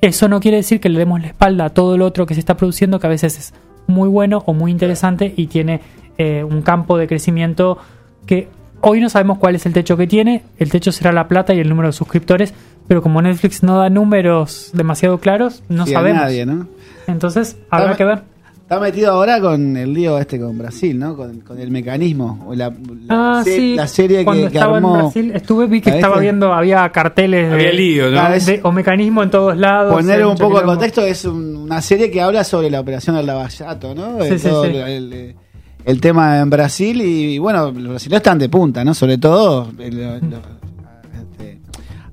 Eso 0.00 0.28
no 0.28 0.40
quiere 0.40 0.56
decir 0.58 0.80
que 0.80 0.88
le 0.88 0.98
demos 0.98 1.20
la 1.20 1.28
espalda 1.28 1.66
a 1.66 1.70
todo 1.70 1.96
lo 1.98 2.06
otro 2.06 2.26
que 2.26 2.34
se 2.34 2.40
está 2.40 2.56
produciendo, 2.56 2.98
que 2.98 3.06
a 3.06 3.10
veces 3.10 3.38
es 3.38 3.54
muy 3.86 4.08
bueno 4.08 4.42
o 4.46 4.54
muy 4.54 4.70
interesante 4.70 5.32
y 5.36 5.46
tiene 5.46 5.80
eh, 6.18 6.42
un 6.44 6.62
campo 6.62 6.96
de 6.96 7.06
crecimiento 7.06 7.76
que 8.26 8.48
hoy 8.80 9.00
no 9.00 9.10
sabemos 9.10 9.38
cuál 9.38 9.56
es 9.56 9.66
el 9.66 9.72
techo 9.74 9.96
que 9.96 10.06
tiene. 10.06 10.42
El 10.58 10.70
techo 10.70 10.90
será 10.90 11.12
la 11.12 11.28
plata 11.28 11.52
y 11.54 11.60
el 11.60 11.68
número 11.68 11.88
de 11.88 11.92
suscriptores, 11.92 12.54
pero 12.88 13.02
como 13.02 13.20
Netflix 13.20 13.62
no 13.62 13.76
da 13.78 13.90
números 13.90 14.70
demasiado 14.72 15.18
claros, 15.18 15.62
no 15.68 15.84
Sí, 15.86 15.92
a 15.92 15.98
sabemos. 15.98 16.22
nadie, 16.22 16.46
¿no? 16.46 16.66
Entonces, 17.06 17.58
habrá 17.70 17.94
que 17.96 18.04
ver. 18.04 18.22
Está 18.70 18.78
metido 18.80 19.10
ahora 19.10 19.40
con 19.40 19.76
el 19.76 19.92
lío 19.92 20.16
este 20.16 20.38
con 20.38 20.56
Brasil, 20.56 20.96
¿no? 20.96 21.16
Con, 21.16 21.40
con 21.40 21.58
el 21.58 21.72
mecanismo. 21.72 22.44
O 22.46 22.54
la, 22.54 22.68
la, 22.70 23.40
Ah, 23.40 23.42
se- 23.42 23.56
sí. 23.56 23.74
la 23.74 23.88
serie 23.88 24.22
Cuando 24.22 24.44
que, 24.44 24.52
que 24.52 24.58
estaba 24.58 24.76
armó. 24.76 24.94
en 24.94 25.00
Brasil, 25.02 25.32
estuve, 25.34 25.66
vi 25.66 25.80
que 25.80 25.90
¿La 25.90 25.96
estaba 25.96 26.20
viendo, 26.20 26.54
había 26.54 26.88
carteles 26.90 27.52
Había 27.52 27.66
de, 27.66 27.72
lío, 27.72 28.10
¿no? 28.12 28.30
De- 28.30 28.60
o 28.62 28.70
mecanismo 28.70 29.24
en 29.24 29.30
todos 29.30 29.56
lados. 29.56 29.92
Poner 29.92 30.20
eh, 30.20 30.24
un 30.24 30.36
poco 30.36 30.60
de 30.60 30.66
contexto, 30.66 31.02
es 31.04 31.24
un- 31.24 31.56
una 31.56 31.82
serie 31.82 32.12
que 32.12 32.22
habla 32.22 32.44
sobre 32.44 32.70
la 32.70 32.78
operación 32.78 33.16
del 33.16 33.26
lavallato, 33.26 33.92
¿no? 33.92 34.22
Sí, 34.22 34.34
Eh, 34.34 34.38
sí, 34.38 34.48
todo 34.48 34.62
sí. 34.64 34.70
El, 34.70 34.76
el- 35.12 35.34
el 35.84 36.00
tema 36.00 36.38
en 36.38 36.48
Brasil 36.48 37.02
y, 37.02 37.38
bueno, 37.38 37.72
los 37.72 37.88
brasileños 37.88 38.18
están 38.20 38.38
de 38.38 38.48
punta, 38.48 38.84
¿no? 38.84 38.94
Sobre 38.94 39.18
todo 39.18 39.68
eh, 39.80 39.90
lo- 39.90 40.28
lo- 40.28 40.42
este, 41.32 41.58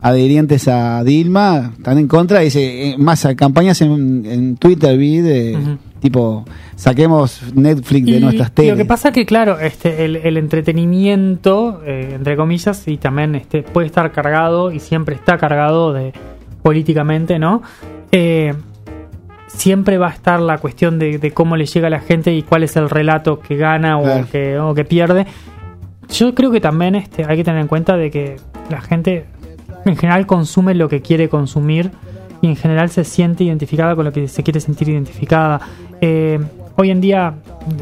adherientes 0.02 0.68
a 0.68 1.04
Dilma 1.04 1.74
están 1.78 2.00
en 2.00 2.08
contra. 2.08 2.40
Dice, 2.40 2.90
eh, 2.90 2.96
más 2.98 3.28
campañas 3.38 3.80
en, 3.82 4.26
en 4.26 4.58
Twitter 4.58 4.98
vi 4.98 5.18
de. 5.18 5.78
Tipo, 6.00 6.46
saquemos 6.76 7.42
Netflix 7.56 8.06
de 8.06 8.12
Y- 8.18 8.20
nuestras 8.22 8.52
teles. 8.52 8.72
lo 8.72 8.78
que 8.78 8.86
pasa 8.86 9.12
que, 9.12 9.26
claro, 9.26 9.60
este, 9.60 10.06
el, 10.06 10.16
el 10.18 10.38
entretenimiento, 10.38 11.82
eh, 11.86 12.12
entre 12.16 12.36
comillas, 12.36 12.88
y 12.88 12.98
también 12.98 13.36
este, 13.36 13.64
puede 13.64 13.88
estar 13.88 14.12
cargado 14.12 14.72
y 14.72 14.80
siempre 14.80 15.16
está 15.16 15.38
cargado 15.38 15.94
de 15.94 16.14
políticamente, 16.62 17.40
¿no? 17.40 17.62
Eh, 18.12 18.54
siempre 19.48 19.98
va 19.98 20.08
a 20.08 20.12
estar 20.12 20.40
la 20.40 20.58
cuestión 20.58 21.00
de, 21.00 21.18
de 21.18 21.32
cómo 21.32 21.56
le 21.56 21.66
llega 21.66 21.88
a 21.88 21.90
la 21.90 22.00
gente 22.00 22.34
y 22.34 22.44
cuál 22.44 22.64
es 22.64 22.76
el 22.76 22.90
relato 22.90 23.40
que 23.40 23.56
gana 23.58 24.00
Claro. 24.00 24.24
o, 24.24 24.30
que, 24.32 24.60
o 24.60 24.74
que 24.74 24.86
pierde. 24.86 25.26
Yo 26.10 26.34
creo 26.36 26.52
que 26.52 26.62
también 26.62 26.96
este, 26.96 27.26
hay 27.26 27.38
que 27.38 27.44
tener 27.44 27.62
en 27.62 27.68
cuenta 27.68 27.98
de 27.98 28.12
que 28.12 28.36
la 28.70 28.82
gente 28.82 29.26
en 29.86 29.96
general 29.96 30.26
consume 30.26 30.74
lo 30.76 30.90
que 30.90 31.02
quiere 31.02 31.30
consumir 31.30 31.92
y 32.42 32.48
en 32.48 32.56
general 32.56 32.90
se 32.90 33.04
siente 33.04 33.44
identificada 33.44 33.96
con 33.96 34.06
lo 34.06 34.12
que 34.12 34.28
se 34.28 34.44
quiere 34.44 34.60
sentir 34.60 34.90
identificada. 34.90 35.60
Eh, 36.02 36.40
hoy 36.76 36.92
en 36.92 37.02
día 37.02 37.34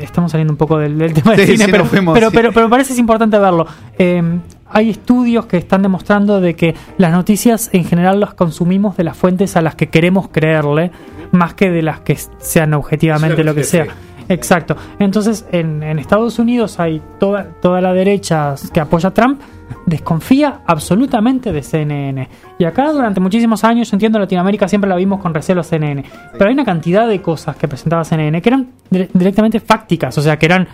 estamos 0.01 0.31
saliendo 0.31 0.53
un 0.53 0.57
poco 0.57 0.77
del, 0.77 0.97
del 0.97 1.13
tema 1.13 1.31
del 1.35 1.45
Sí, 1.45 1.51
cine, 1.53 1.65
sí, 1.65 1.71
pero, 1.71 1.85
fuimos, 1.85 2.13
pero, 2.13 2.29
sí. 2.29 2.35
pero, 2.35 2.51
pero 2.51 2.65
me 2.67 2.69
parece 2.71 2.93
es 2.93 2.99
importante 2.99 3.37
verlo. 3.37 3.67
Eh, 3.97 4.21
hay 4.69 4.89
estudios 4.89 5.45
que 5.45 5.57
están 5.57 5.81
demostrando 5.81 6.41
de 6.41 6.55
que 6.55 6.75
las 6.97 7.11
noticias 7.11 7.69
en 7.73 7.85
general 7.85 8.19
las 8.19 8.33
consumimos 8.33 8.97
de 8.97 9.03
las 9.03 9.15
fuentes 9.15 9.55
a 9.55 9.61
las 9.61 9.75
que 9.75 9.87
queremos 9.87 10.29
creerle, 10.29 10.91
más 11.31 11.53
que 11.53 11.69
de 11.69 11.81
las 11.81 12.01
que 12.01 12.17
sean 12.39 12.73
objetivamente 12.73 13.43
lo 13.43 13.53
que 13.53 13.63
sea. 13.63 13.87
Exacto. 14.27 14.75
Entonces, 14.99 15.45
en, 15.51 15.83
en 15.83 15.99
Estados 15.99 16.39
Unidos 16.39 16.79
hay 16.79 17.01
toda, 17.19 17.43
toda 17.61 17.79
la 17.79 17.93
derecha 17.93 18.55
que 18.73 18.79
apoya 18.79 19.09
a 19.09 19.13
Trump, 19.13 19.39
desconfía 19.85 20.61
absolutamente 20.65 21.51
de 21.51 21.61
CNN. 21.61 22.27
Y 22.57 22.65
acá 22.65 22.91
durante 22.91 23.19
muchísimos 23.19 23.63
años, 23.63 23.89
yo 23.91 23.95
entiendo 23.95 24.17
en 24.17 24.23
Latinoamérica 24.23 24.67
siempre 24.67 24.89
la 24.89 24.95
vimos 24.95 25.19
con 25.21 25.33
recelo 25.33 25.61
a 25.61 25.63
CNN. 25.63 26.03
Pero 26.33 26.47
hay 26.47 26.53
una 26.53 26.65
cantidad 26.65 27.07
de 27.07 27.21
cosas 27.21 27.55
que 27.55 27.67
presentaba 27.67 28.03
CNN 28.03 28.41
que 28.41 28.49
eran 28.49 28.67
dire- 28.89 29.09
directamente 29.13 29.59
fácticas, 29.59 30.17
o 30.17 30.21
sea, 30.21 30.37
que 30.37 30.45
eran 30.47 30.67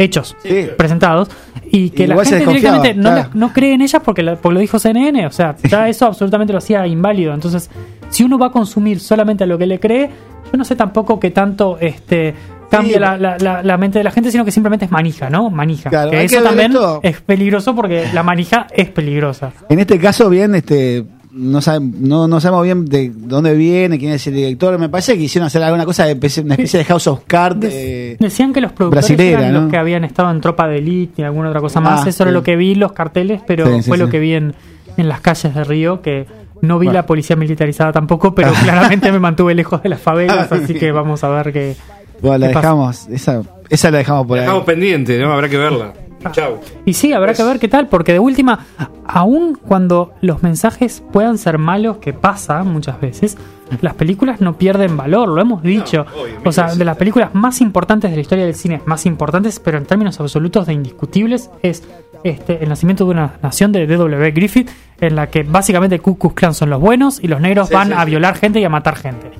hechos 0.00 0.36
Sí. 0.42 0.68
presentados 0.76 1.28
y 1.70 1.90
que 1.90 2.04
Igual 2.04 2.18
la 2.18 2.24
gente 2.24 2.46
directamente 2.46 2.94
no, 2.94 3.10
claro. 3.10 3.30
no 3.34 3.52
cree 3.52 3.74
en 3.74 3.82
ellas 3.82 4.00
porque, 4.04 4.22
la- 4.22 4.36
porque 4.36 4.54
lo 4.54 4.60
dijo 4.60 4.78
CNN. 4.78 5.26
O 5.26 5.30
sea, 5.32 5.56
ya 5.68 5.88
eso 5.88 6.06
absolutamente 6.06 6.52
lo 6.52 6.58
hacía 6.58 6.86
inválido. 6.86 7.34
Entonces, 7.34 7.70
si 8.08 8.24
uno 8.24 8.38
va 8.38 8.46
a 8.46 8.50
consumir 8.52 9.00
solamente 9.00 9.44
a 9.44 9.46
lo 9.46 9.58
que 9.58 9.66
le 9.66 9.78
cree, 9.80 10.10
yo 10.52 10.56
no 10.56 10.64
sé 10.64 10.76
tampoco 10.76 11.18
que 11.20 11.30
tanto 11.30 11.78
este 11.80 12.34
cambia 12.70 12.94
Sí. 12.94 13.00
la, 13.00 13.16
la- 13.38 13.62
la- 13.62 13.76
mente 13.78 13.98
de 13.98 14.04
la 14.04 14.10
gente, 14.10 14.30
sino 14.30 14.44
que 14.44 14.50
simplemente 14.50 14.84
es 14.84 14.90
manija, 14.90 15.30
¿no? 15.30 15.50
Manija. 15.50 15.90
Claro, 15.90 16.10
que 16.10 16.24
eso 16.24 16.38
que 16.38 16.42
también 16.42 16.72
esto. 16.72 17.00
es 17.02 17.20
peligroso 17.20 17.74
porque 17.74 18.06
la 18.12 18.22
manija 18.22 18.66
es 18.74 18.88
peligrosa. 18.90 19.52
En 19.68 19.78
este 19.78 19.98
caso, 19.98 20.28
bien, 20.28 20.54
este 20.54 21.04
no, 21.30 21.60
sabe- 21.60 21.80
no, 22.00 22.26
no 22.26 22.40
sabemos 22.40 22.64
bien 22.64 22.84
de 22.86 23.12
dónde 23.14 23.54
viene, 23.54 23.98
quién 23.98 24.12
es 24.12 24.26
el 24.26 24.34
director. 24.34 24.76
Me 24.78 24.88
parece 24.88 25.12
que 25.14 25.20
quisieron 25.20 25.46
hacer 25.46 25.62
alguna 25.62 25.84
cosa, 25.84 26.04
de 26.06 26.12
una 26.42 26.54
especie 26.54 26.78
de 26.80 26.84
House 26.86 27.06
of 27.06 27.20
Cards. 27.26 27.66
eh, 27.70 28.16
Decían 28.18 28.52
que 28.52 28.60
los 28.60 28.72
productores 28.72 29.08
brasilera, 29.08 29.40
eran 29.40 29.52
¿no? 29.52 29.60
los 29.62 29.70
que 29.70 29.76
habían 29.76 30.04
estado 30.04 30.30
en 30.30 30.40
Tropa 30.40 30.66
de 30.66 30.78
Elite 30.78 31.22
y 31.22 31.24
alguna 31.24 31.48
otra 31.50 31.60
cosa 31.60 31.80
más. 31.80 32.04
Ah, 32.04 32.08
Eso 32.08 32.22
era 32.24 32.30
sí. 32.30 32.34
lo 32.34 32.42
que 32.42 32.56
vi, 32.56 32.74
los 32.74 32.92
carteles, 32.92 33.40
pero 33.46 33.66
Sí, 33.66 33.82
sí, 33.82 33.88
fue 33.88 33.98
lo 33.98 34.08
que 34.08 34.18
vi 34.18 34.34
en, 34.34 34.54
en 34.96 35.08
las 35.08 35.20
calles 35.20 35.54
de 35.54 35.62
Río, 35.64 36.02
que 36.02 36.26
no 36.60 36.78
vi 36.80 36.86
Bueno. 36.86 36.98
la 37.00 37.06
policía 37.06 37.36
militarizada 37.36 37.92
tampoco, 37.92 38.34
pero 38.34 38.50
claramente 38.64 39.12
me 39.12 39.20
mantuve 39.20 39.54
lejos 39.54 39.80
de 39.82 39.90
las 39.90 40.00
favelas, 40.00 40.50
así 40.50 40.74
que 40.74 40.90
vamos 40.90 41.22
a 41.22 41.28
ver 41.28 41.52
qué... 41.52 41.76
bueno, 42.22 42.38
la 42.38 42.48
dejamos, 42.48 43.08
esa, 43.08 43.42
esa 43.68 43.90
la 43.90 43.98
dejamos 43.98 44.26
por 44.26 44.38
ahí. 44.38 44.44
Dejamos 44.44 44.64
pendiente, 44.64 45.18
¿no? 45.20 45.32
Habrá 45.32 45.48
que 45.48 45.56
verla. 45.58 45.92
Chau. 46.32 46.58
Y 46.84 46.94
sí, 46.94 47.12
habrá 47.12 47.32
que 47.32 47.44
ver 47.44 47.60
qué 47.60 47.68
tal, 47.68 47.86
porque 47.86 48.12
de 48.12 48.18
última, 48.18 48.66
aun 49.06 49.54
cuando 49.54 50.14
los 50.20 50.42
mensajes 50.42 51.00
puedan 51.12 51.38
ser 51.38 51.58
malos, 51.58 51.98
que 51.98 52.12
pasa 52.12 52.64
muchas 52.64 53.00
veces, 53.00 53.38
las 53.82 53.94
películas 53.94 54.40
no 54.40 54.58
pierden 54.58 54.96
valor, 54.96 55.28
lo 55.28 55.40
hemos 55.40 55.62
dicho. 55.62 56.04
obvio, 56.20 56.34
o 56.44 56.50
sea, 56.50 56.74
de 56.74 56.84
las 56.84 56.96
películas 56.96 57.34
más 57.34 57.60
importantes 57.60 58.10
de 58.10 58.16
la 58.16 58.20
historia 58.22 58.44
del 58.46 58.56
cine, 58.56 58.82
más 58.84 59.06
importantes, 59.06 59.60
pero 59.60 59.78
en 59.78 59.86
términos 59.86 60.18
absolutos 60.18 60.66
de 60.66 60.72
indiscutibles, 60.72 61.50
es 61.62 61.84
este, 62.24 62.64
El 62.64 62.68
nacimiento 62.68 63.04
de 63.04 63.12
una 63.12 63.34
nación 63.40 63.70
de 63.70 63.86
D.W. 63.86 64.32
Griffith, 64.32 64.68
en 65.00 65.14
la 65.14 65.28
que 65.28 65.44
básicamente 65.44 66.00
Ku 66.00 66.18
Klux 66.18 66.34
Klan 66.34 66.52
son 66.52 66.68
los 66.68 66.80
buenos 66.80 67.22
y 67.22 67.28
los 67.28 67.40
negros 67.40 67.68
Sí, 67.68 67.74
van 67.74 67.88
sí, 67.88 67.94
a 67.96 68.00
sí. 68.02 68.06
violar 68.10 68.34
gente 68.34 68.58
y 68.58 68.64
a 68.64 68.68
matar 68.68 68.96
gente. 68.96 69.30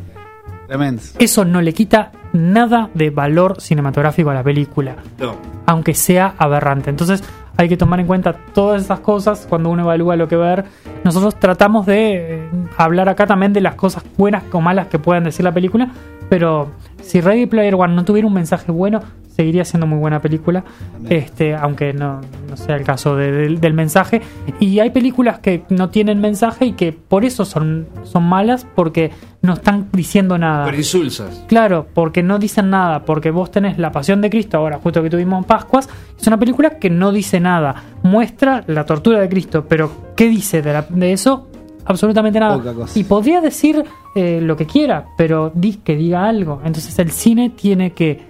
Tremendo. 0.68 1.02
Eso 1.18 1.44
no 1.44 1.60
le 1.60 1.72
quita 1.72 2.12
nada 2.32 2.90
de 2.94 3.10
valor 3.10 3.60
cinematográfico 3.60 4.30
a 4.30 4.34
la 4.34 4.42
película 4.42 4.96
No. 5.18 5.36
aunque 5.66 5.94
sea 5.94 6.34
aberrante. 6.38 6.90
Entonces 6.90 7.22
hay 7.56 7.68
que 7.68 7.76
tomar 7.76 7.98
en 7.98 8.06
cuenta 8.06 8.34
todas 8.54 8.82
esas 8.82 9.00
cosas 9.00 9.46
cuando 9.48 9.68
uno 9.70 9.82
evalúa 9.82 10.14
lo 10.16 10.28
que 10.28 10.36
ver. 10.36 10.64
Nosotros 11.04 11.34
tratamos 11.36 11.86
de 11.86 12.36
eh, 12.36 12.48
hablar 12.76 13.08
acá 13.08 13.26
también 13.26 13.52
de 13.52 13.60
las 13.60 13.74
cosas 13.74 14.04
buenas 14.16 14.44
o 14.52 14.60
malas 14.60 14.86
que 14.86 14.98
puedan 15.00 15.24
decir 15.24 15.44
la 15.44 15.52
película, 15.52 15.88
pero 16.28 16.70
si 17.02 17.20
Ready 17.20 17.46
Player 17.46 17.74
One 17.74 17.94
no 17.94 18.04
tuviera 18.04 18.26
un 18.26 18.34
mensaje 18.34 18.70
bueno, 18.72 19.00
seguiría 19.34 19.64
siendo 19.64 19.86
muy 19.86 19.98
buena 20.00 20.20
película, 20.20 20.64
este, 21.08 21.54
aunque 21.54 21.92
no, 21.92 22.20
no 22.50 22.56
sea 22.56 22.74
el 22.74 22.82
caso 22.82 23.14
de- 23.14 23.30
del- 23.30 23.60
del 23.60 23.72
mensaje. 23.72 24.20
Y 24.58 24.80
hay 24.80 24.90
películas 24.90 25.38
que 25.38 25.62
no 25.70 25.90
tienen 25.90 26.20
mensaje 26.20 26.66
y 26.66 26.72
que 26.72 26.92
por 26.92 27.24
eso 27.24 27.44
son, 27.44 27.86
son 28.02 28.24
malas, 28.24 28.66
porque 28.74 29.12
no 29.40 29.52
están 29.52 29.86
diciendo 29.92 30.36
nada. 30.38 30.64
Por 30.64 30.74
insulsas. 30.74 31.44
Claro, 31.46 31.86
porque 31.94 32.24
no 32.24 32.40
dicen 32.40 32.70
nada, 32.70 33.04
porque 33.04 33.30
vos 33.30 33.52
tenés 33.52 33.78
La 33.78 33.92
Pasión 33.92 34.20
de 34.20 34.28
Cristo, 34.28 34.58
ahora 34.58 34.80
justo 34.82 35.04
que 35.04 35.10
tuvimos 35.10 35.38
en 35.38 35.44
Pascuas, 35.44 35.88
es 36.20 36.26
una 36.26 36.36
película 36.36 36.70
que 36.80 36.90
no 36.90 37.12
dice 37.12 37.38
nada, 37.38 37.76
muestra 38.02 38.64
la 38.66 38.84
tortura 38.86 39.20
de 39.20 39.28
Cristo, 39.28 39.66
pero 39.68 39.92
¿qué 40.16 40.28
dice 40.28 40.62
de, 40.62 40.72
la- 40.72 40.86
de 40.88 41.12
eso? 41.12 41.47
Absolutamente 41.88 42.38
nada. 42.38 42.60
Y 42.94 43.04
podría 43.04 43.40
decir 43.40 43.82
eh, 44.14 44.40
lo 44.42 44.56
que 44.56 44.66
quiera, 44.66 45.06
pero 45.16 45.50
di, 45.54 45.74
que 45.76 45.96
diga 45.96 46.28
algo. 46.28 46.60
Entonces 46.64 46.98
el 46.98 47.10
cine 47.10 47.50
tiene 47.50 47.92
que 47.92 48.28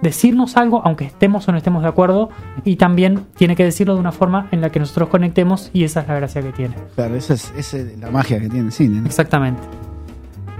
decirnos 0.00 0.56
algo, 0.56 0.82
aunque 0.84 1.04
estemos 1.04 1.46
o 1.46 1.52
no 1.52 1.58
estemos 1.58 1.82
de 1.82 1.88
acuerdo, 1.88 2.30
y 2.64 2.76
también 2.76 3.26
tiene 3.36 3.54
que 3.54 3.64
decirlo 3.64 3.94
de 3.94 4.00
una 4.00 4.12
forma 4.12 4.48
en 4.50 4.60
la 4.60 4.70
que 4.70 4.78
nosotros 4.78 5.10
conectemos, 5.10 5.70
y 5.72 5.84
esa 5.84 6.00
es 6.00 6.08
la 6.08 6.14
gracia 6.14 6.42
que 6.42 6.52
tiene. 6.52 6.74
Claro, 6.94 7.16
esa 7.16 7.34
es, 7.34 7.52
esa 7.56 7.78
es 7.78 7.98
la 7.98 8.10
magia 8.10 8.40
que 8.40 8.48
tiene 8.48 8.66
el 8.66 8.72
cine. 8.72 9.00
¿no? 9.00 9.06
Exactamente. 9.06 9.62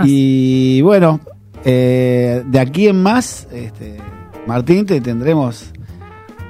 Y 0.04 0.82
bueno, 0.82 1.20
eh, 1.64 2.42
de 2.46 2.60
aquí 2.60 2.88
en 2.88 3.02
más, 3.02 3.48
este, 3.50 3.96
Martín, 4.46 4.84
te 4.84 5.00
tendremos 5.00 5.72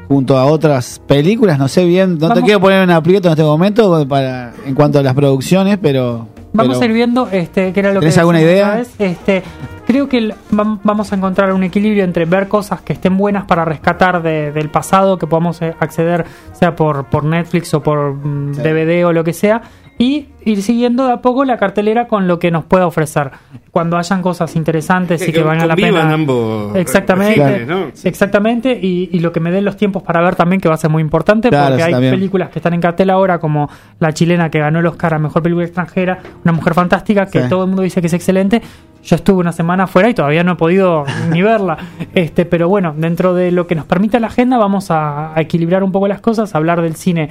junto 0.08 0.36
a 0.38 0.44
otras 0.46 1.00
películas. 1.06 1.58
No 1.58 1.68
sé 1.68 1.84
bien, 1.84 2.18
no 2.18 2.32
te 2.32 2.42
quiero 2.42 2.60
poner 2.60 2.82
en 2.82 2.90
aprieto 2.90 3.28
en 3.28 3.32
este 3.32 3.42
momento 3.44 4.06
para 4.08 4.52
en 4.64 4.74
cuanto 4.74 4.98
a 4.98 5.02
las 5.02 5.14
producciones, 5.14 5.78
pero. 5.80 6.28
Vamos 6.52 6.78
pero- 6.78 6.82
a 6.82 6.86
ir 6.86 6.92
viendo 6.94 7.28
este, 7.30 7.72
qué 7.72 7.80
era 7.80 7.90
lo 7.92 8.00
que 8.00 8.06
¿Tenés 8.06 8.18
alguna 8.18 8.38
decíamos 8.38 8.64
idea? 8.64 8.76
vez. 8.76 8.94
Este, 8.98 9.42
creo 9.86 10.08
que 10.08 10.16
el- 10.18 10.34
vamos 10.50 11.12
a 11.12 11.16
encontrar 11.16 11.52
un 11.52 11.62
equilibrio 11.64 12.02
entre 12.02 12.24
ver 12.24 12.48
cosas 12.48 12.80
que 12.80 12.94
estén 12.94 13.16
buenas 13.18 13.44
para 13.44 13.64
rescatar 13.66 14.22
de- 14.22 14.52
del 14.52 14.70
pasado, 14.70 15.18
que 15.18 15.26
podamos 15.26 15.60
eh, 15.60 15.74
acceder, 15.80 16.24
sea 16.54 16.74
por, 16.74 17.04
por 17.06 17.24
Netflix 17.24 17.74
o 17.74 17.82
por 17.82 18.14
mm, 18.14 18.54
Sí. 18.54 18.62
DVD 18.62 19.04
o 19.04 19.12
lo 19.12 19.22
que 19.22 19.34
sea, 19.34 19.60
y 19.98 20.26
ir 20.44 20.62
siguiendo 20.62 21.06
de 21.06 21.12
a 21.14 21.22
poco 21.22 21.44
la 21.46 21.56
cartelera 21.56 22.06
con 22.06 22.28
lo 22.28 22.38
que 22.38 22.50
nos 22.50 22.64
pueda 22.66 22.86
ofrecer. 22.86 23.30
Cuando 23.70 23.96
hayan 23.96 24.20
cosas 24.20 24.54
interesantes 24.54 25.26
y 25.26 25.32
Que 25.32 25.42
valgan 25.42 25.68
la 25.68 25.74
pena. 25.76 26.12
ambos 26.12 26.76
Exactamente. 26.76 27.40
regímenes, 27.42 27.66
¿no? 27.66 27.86
Sí. 27.94 28.06
Exactamente, 28.08 28.78
y, 28.80 29.08
y 29.12 29.20
lo 29.20 29.32
que 29.32 29.40
me 29.40 29.50
den 29.50 29.64
los 29.64 29.76
tiempos 29.76 30.02
para 30.02 30.20
ver 30.20 30.36
también, 30.36 30.60
que 30.60 30.68
va 30.68 30.74
a 30.74 30.78
ser 30.78 30.90
muy 30.90 31.00
importante, 31.00 31.48
Claro, 31.48 31.68
porque 31.70 31.82
hay 31.84 31.92
también. 31.92 32.12
películas 32.12 32.50
que 32.50 32.58
están 32.58 32.74
en 32.74 32.80
cartel 32.80 33.08
ahora, 33.10 33.38
como 33.38 33.70
la 33.98 34.12
chilena 34.12 34.50
que 34.50 34.58
ganó 34.58 34.80
el 34.80 34.86
Oscar 34.86 35.14
a 35.14 35.18
Mejor 35.18 35.42
Película 35.42 35.64
Extranjera, 35.64 36.18
Una 36.44 36.52
Mujer 36.52 36.74
Fantástica, 36.74 37.26
que 37.26 37.42
Sí. 37.44 37.48
todo 37.48 37.62
el 37.62 37.68
mundo 37.68 37.82
dice 37.82 38.00
que 38.02 38.06
es 38.08 38.12
excelente. 38.12 38.60
Yo 39.02 39.14
estuve 39.16 39.38
una 39.38 39.52
semana 39.52 39.84
afuera 39.84 40.08
y 40.10 40.14
todavía 40.14 40.42
no 40.44 40.52
he 40.52 40.56
podido 40.56 41.04
ni 41.30 41.40
verla. 41.40 41.78
Este, 42.14 42.44
pero 42.44 42.68
bueno, 42.68 42.94
dentro 42.96 43.34
de 43.34 43.50
lo 43.52 43.66
que 43.66 43.74
nos 43.74 43.86
permite 43.86 44.20
la 44.20 44.26
agenda, 44.26 44.58
vamos 44.58 44.90
a, 44.90 45.34
a 45.36 45.40
equilibrar 45.40 45.82
un 45.84 45.92
poco 45.92 46.06
las 46.08 46.20
cosas, 46.20 46.54
hablar 46.54 46.82
del 46.82 46.96
cine 46.96 47.30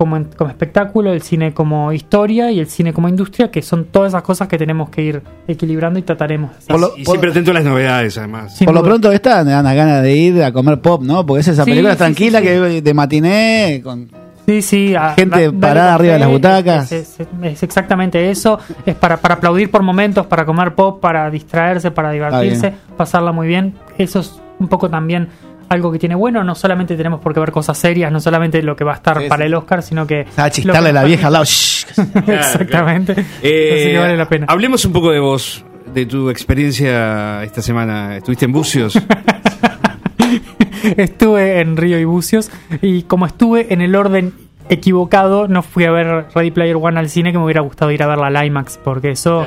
como, 0.00 0.16
en- 0.16 0.24
como 0.34 0.48
espectáculo, 0.48 1.12
el 1.12 1.20
cine 1.20 1.52
como 1.52 1.92
historia 1.92 2.50
y 2.50 2.58
el 2.58 2.68
cine 2.68 2.94
como 2.94 3.06
industria, 3.06 3.50
que 3.50 3.60
son 3.60 3.84
todas 3.84 4.12
esas 4.12 4.22
cosas 4.22 4.48
que 4.48 4.56
tenemos 4.56 4.88
que 4.88 5.02
ir 5.02 5.22
equilibrando 5.46 5.98
y 5.98 6.02
trataremos. 6.02 6.52
Por 6.66 6.80
lo- 6.80 6.96
Y 6.96 7.04
siempre 7.04 7.30
atento 7.32 7.50
a 7.50 7.54
las 7.54 7.64
novedades, 7.64 8.16
además. 8.16 8.56
Por 8.64 8.72
lo 8.72 8.82
pronto 8.82 9.12
esta 9.12 9.44
me 9.44 9.50
dan 9.50 9.62
las 9.62 9.74
ganas 9.74 10.02
de 10.02 10.16
ir 10.16 10.42
a 10.42 10.52
comer 10.52 10.80
pop, 10.80 11.02
¿no? 11.02 11.26
Porque 11.26 11.42
es 11.42 11.48
esa 11.48 11.64
Sí, 11.64 11.70
película 11.70 11.92
sí, 11.92 11.98
tranquila 11.98 12.38
sí, 12.40 12.46
sí. 12.46 12.50
que 12.50 12.80
de 12.82 12.94
matiné 12.94 13.80
con 13.84 14.08
Sí, 14.46 14.62
sí. 14.62 14.94
a- 14.94 15.10
Gente 15.16 15.52
parada 15.52 15.94
arriba 15.96 16.14
de 16.14 16.18
las 16.20 16.28
butacas. 16.30 16.90
Es, 16.90 17.20
es- 17.20 17.28
es 17.42 17.62
exactamente 17.62 18.30
eso. 18.30 18.58
Es 18.86 18.94
para, 18.94 19.18
para 19.18 19.34
aplaudir 19.34 19.70
por 19.70 19.82
momentos, 19.82 20.24
para 20.26 20.46
comer 20.46 20.74
pop, 20.74 20.98
para 20.98 21.30
distraerse, 21.30 21.90
para 21.90 22.10
divertirse, 22.10 22.72
pasarla 22.96 23.32
muy 23.32 23.46
bien. 23.48 23.74
Eso 23.98 24.20
es 24.20 24.40
un 24.58 24.68
poco 24.68 24.88
también 24.88 25.28
algo 25.70 25.90
que 25.90 25.98
tiene 25.98 26.14
bueno. 26.14 26.44
No 26.44 26.54
solamente 26.54 26.96
tenemos 26.96 27.20
por 27.20 27.32
qué 27.32 27.40
ver 27.40 27.50
cosas 27.52 27.78
serias, 27.78 28.12
no 28.12 28.20
solamente 28.20 28.62
lo 28.62 28.76
que 28.76 28.84
va 28.84 28.92
a 28.92 28.96
estar 28.96 29.20
Sí, 29.22 29.28
para 29.28 29.44
sí. 29.44 29.46
el 29.46 29.54
Oscar, 29.54 29.82
sino 29.82 30.06
que. 30.06 30.26
a 30.36 30.50
que 30.50 30.70
a 30.70 30.80
la 30.92 31.04
vieja 31.04 31.28
al 31.28 31.32
lado. 31.32 31.44
Exactamente. 32.26 33.12
Eh, 33.42 33.70
Así 33.74 33.90
que 33.92 33.98
vale 33.98 34.16
la 34.16 34.28
pena. 34.28 34.46
Hablemos 34.48 34.84
un 34.84 34.92
poco 34.92 35.10
de 35.10 35.20
vos, 35.20 35.64
de 35.94 36.06
tu 36.06 36.28
experiencia 36.30 37.42
esta 37.44 37.62
semana. 37.62 38.16
¿Estuviste 38.16 38.44
en 38.44 38.52
Bucios? 38.52 39.00
estuve 40.96 41.60
en 41.60 41.76
Río 41.76 41.98
y 41.98 42.04
Bucios 42.04 42.50
y 42.82 43.02
como 43.02 43.26
estuve 43.26 43.72
en 43.72 43.80
el 43.80 43.94
orden 43.96 44.32
equivocado, 44.68 45.48
no 45.48 45.62
fui 45.62 45.84
a 45.84 45.90
ver 45.90 46.26
Ready 46.34 46.50
Player 46.52 46.76
One 46.76 46.98
al 46.98 47.08
cine 47.08 47.32
que 47.32 47.38
me 47.38 47.44
hubiera 47.44 47.60
gustado 47.60 47.90
ir 47.90 48.02
a 48.02 48.06
verla 48.06 48.28
al 48.28 48.46
IMAX, 48.46 48.78
porque 48.78 49.10
eso, 49.10 49.44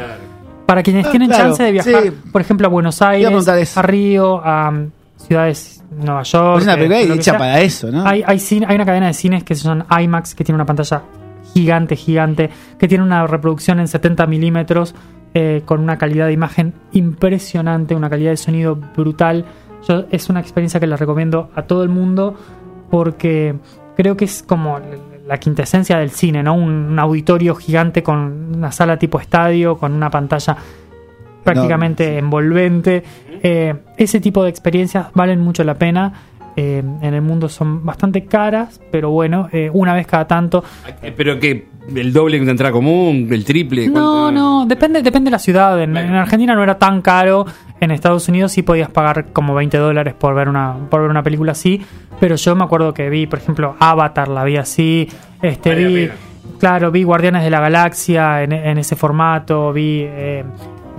para 0.65 0.83
quienes 0.83 1.05
Ah, 1.07 1.12
tienen 1.12 1.29
claro, 1.29 1.45
chance 1.45 1.63
de 1.63 1.71
viajar, 1.71 2.03
sí. 2.03 2.12
por 2.31 2.41
ejemplo, 2.41 2.67
a 2.67 2.69
Buenos 2.69 3.01
a 3.01 3.09
Aires, 3.09 3.47
eso. 3.47 3.79
a 3.79 3.83
Río, 3.83 4.41
a 4.43 4.73
ciudades 5.27 5.83
Nueva 5.91 6.23
York, 6.23 6.57
Es 6.59 6.63
una 6.63 6.73
eh, 6.73 6.77
película 6.77 7.15
hecha 7.15 7.23
sea, 7.31 7.38
para 7.38 7.62
eso, 7.62 7.91
¿no? 7.91 8.05
hay, 8.05 8.23
hay, 8.25 8.39
cine- 8.39 8.65
hay 8.67 8.75
una 8.75 8.86
cadena 8.86 9.07
de 9.07 9.13
cines 9.13 9.43
que 9.43 9.55
se 9.55 9.67
llaman 9.67 9.86
IMAX, 10.03 10.36
que 10.36 10.43
tiene 10.43 10.55
una 10.55 10.65
pantalla 10.65 11.03
gigante, 11.53 11.95
gigante, 11.95 12.49
que 12.79 12.88
tiene 12.88 13.03
una 13.03 13.27
reproducción 13.27 13.79
en 13.79 13.88
70 13.88 14.25
milímetros, 14.27 14.95
eh, 15.36 15.62
con 15.65 15.79
una 15.81 15.97
calidad 15.97 16.27
de 16.27 16.33
imagen 16.33 16.73
impresionante, 16.93 17.95
una 17.95 18.09
calidad 18.09 18.31
de 18.31 18.38
sonido 18.38 18.75
brutal. 18.75 19.45
Yo, 19.88 20.05
es 20.12 20.29
una 20.29 20.39
experiencia 20.39 20.79
que 20.79 20.88
les 20.88 20.99
recomiendo 20.99 21.49
a 21.55 21.63
todo 21.63 21.83
el 21.83 21.89
mundo 21.89 22.36
porque 22.89 23.55
creo 23.97 24.15
que 24.17 24.25
es 24.25 24.43
como 24.43 24.79
la 25.27 25.38
quintesencia 25.38 25.97
del 25.97 26.12
cine, 26.12 26.43
¿no? 26.43 26.53
Un, 26.55 26.71
un 26.71 26.99
auditorio 26.99 27.55
gigante 27.55 28.03
con 28.03 28.55
una 28.55 28.71
sala 28.71 28.97
tipo 28.97 29.19
estadio, 29.19 29.77
con 29.77 29.93
una 29.93 30.09
pantalla 30.09 30.55
prácticamente 31.43 32.17
envolvente. 32.17 33.03
Eh, 33.43 33.75
ese 33.97 34.19
tipo 34.19 34.43
de 34.43 34.49
experiencias 34.49 35.08
valen 35.13 35.39
mucho 35.39 35.63
la 35.63 35.75
pena. 35.75 36.13
Eh, 36.56 36.84
en 37.01 37.13
el 37.13 37.21
mundo 37.21 37.49
son 37.49 37.84
bastante 37.84 38.25
caras, 38.25 38.79
pero 38.91 39.10
bueno, 39.10 39.49
eh, 39.51 39.69
una 39.73 39.93
vez 39.93 40.06
cada 40.06 40.27
tanto. 40.27 40.63
Pero 41.17 41.39
que 41.39 41.67
el 41.95 42.13
doble 42.13 42.38
que 42.38 42.43
una 42.43 42.51
entrada 42.51 42.71
común, 42.71 43.27
el 43.32 43.43
triple. 43.43 43.88
No, 43.88 44.32
no, 44.32 44.65
depende, 44.65 45.01
depende 45.01 45.29
de 45.29 45.32
la 45.32 45.39
ciudad. 45.39 45.82
En, 45.82 45.97
en 45.97 46.13
Argentina 46.13 46.56
no 46.56 46.63
era 46.63 46.77
tan 46.77 47.01
caro. 47.01 47.45
En 47.79 47.91
Estados 47.91 48.29
Unidos 48.29 48.51
sí 48.51 48.62
podías 48.62 48.89
pagar 48.89 49.34
como 49.34 49.53
20 49.56 49.77
dólares 49.77 50.13
por 50.13 50.36
ver 50.36 50.47
una, 50.47 50.75
por 50.89 51.01
ver 51.01 51.10
una 51.10 51.23
película 51.23 51.53
así. 51.53 51.82
Pero 52.19 52.36
yo 52.36 52.56
me 52.56 52.63
acuerdo 52.63 52.93
que 52.93 53.10
vi, 53.10 53.27
por 53.27 53.39
ejemplo, 53.39 53.75
Avatar, 53.79 54.27
la 54.29 54.43
vi 54.43 54.58
así. 54.58 55.10
Este, 55.41 55.75
vi, 55.75 56.10
claro, 56.60 56.91
vi 56.91 57.03
Guardianes 57.03 57.43
de 57.43 57.49
la 57.49 57.60
Galaxia 57.60 58.43
en, 58.43 58.53
en 58.53 58.77
ese 58.77 58.95
formato. 58.95 59.73
Vi 59.73 60.06
eh, 60.06 60.45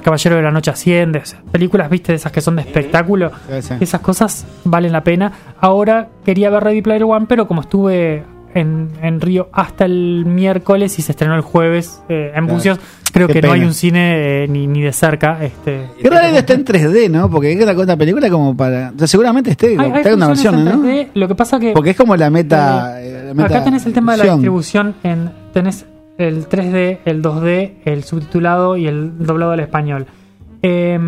Caballero 0.05 0.37
de 0.37 0.43
la 0.43 0.51
Noche 0.53 0.71
Asciende. 0.71 1.23
películas, 1.51 1.91
viste, 1.91 2.13
de 2.13 2.17
esas 2.17 2.31
que 2.31 2.41
son 2.41 2.57
de 2.57 2.63
espectáculo. 2.63 3.33
Sí, 3.51 3.63
sí. 3.63 3.75
Esas 3.81 4.01
cosas 4.01 4.47
valen 4.65 4.93
la 4.93 5.03
pena. 5.03 5.33
Ahora 5.61 6.09
quería 6.25 6.51
ver 6.51 6.63
Ready 6.63 6.83
Player 6.83 7.03
One, 7.05 7.27
pero 7.29 7.49
como 7.49 7.63
estuve 7.63 8.23
en, 8.55 8.91
en 9.03 9.21
Río 9.21 9.49
hasta 9.53 9.85
el 9.87 10.25
miércoles 10.27 10.97
y 10.99 11.03
se 11.03 11.11
estrenó 11.13 11.35
el 11.35 11.41
jueves 11.41 12.03
eh, 12.09 12.27
en 12.35 12.45
Claro. 12.45 12.55
Bucios, 12.55 12.79
creo 13.13 13.27
Qué 13.27 13.35
que 13.35 13.43
no 13.43 13.53
hay 13.53 13.65
un 13.65 13.75
cine 13.75 14.45
eh, 14.45 14.49
ni, 14.49 14.67
ni 14.69 14.81
de 14.83 14.93
cerca. 14.93 15.43
Este, 15.43 15.87
Qué 16.01 16.09
raro 16.09 16.31
que 16.33 16.39
esté 16.39 16.53
en 16.53 16.65
3D, 16.65 17.11
¿no? 17.11 17.29
Porque 17.29 17.51
es 17.53 17.61
una 17.61 17.75
cosa 17.75 17.97
película 17.97 18.31
como 18.31 18.57
para. 18.57 18.93
O 18.95 18.99
sea, 18.99 19.09
seguramente 19.09 19.51
esté, 19.51 19.77
hay, 19.79 19.91
hay 20.05 20.13
una 20.13 20.29
versión, 20.29 20.65
¿no? 20.65 20.71
en 20.71 20.83
3D, 20.85 21.09
Lo 21.15 21.27
que 21.27 21.35
pasa 21.35 21.59
que 21.59 21.73
Porque 21.73 21.91
es 21.91 21.97
como 21.97 22.15
la 22.15 22.31
meta. 22.31 23.03
eh, 23.03 23.25
la 23.29 23.35
meta 23.35 23.47
acá 23.57 23.65
tenés 23.65 23.85
el 23.87 23.93
tema 23.93 24.13
de 24.17 24.19
la 24.25 24.33
distribución. 24.35 24.95
En, 25.03 25.31
tenés 25.53 25.85
el 26.19 26.49
3D, 26.49 26.99
el 27.05 27.23
2D, 27.23 27.73
el 27.85 28.05
subtitulado 28.05 28.77
y 28.77 28.87
el 28.87 29.19
doblado 29.25 29.53
al 29.53 29.61
español. 29.61 30.07
Eh, 30.63 30.99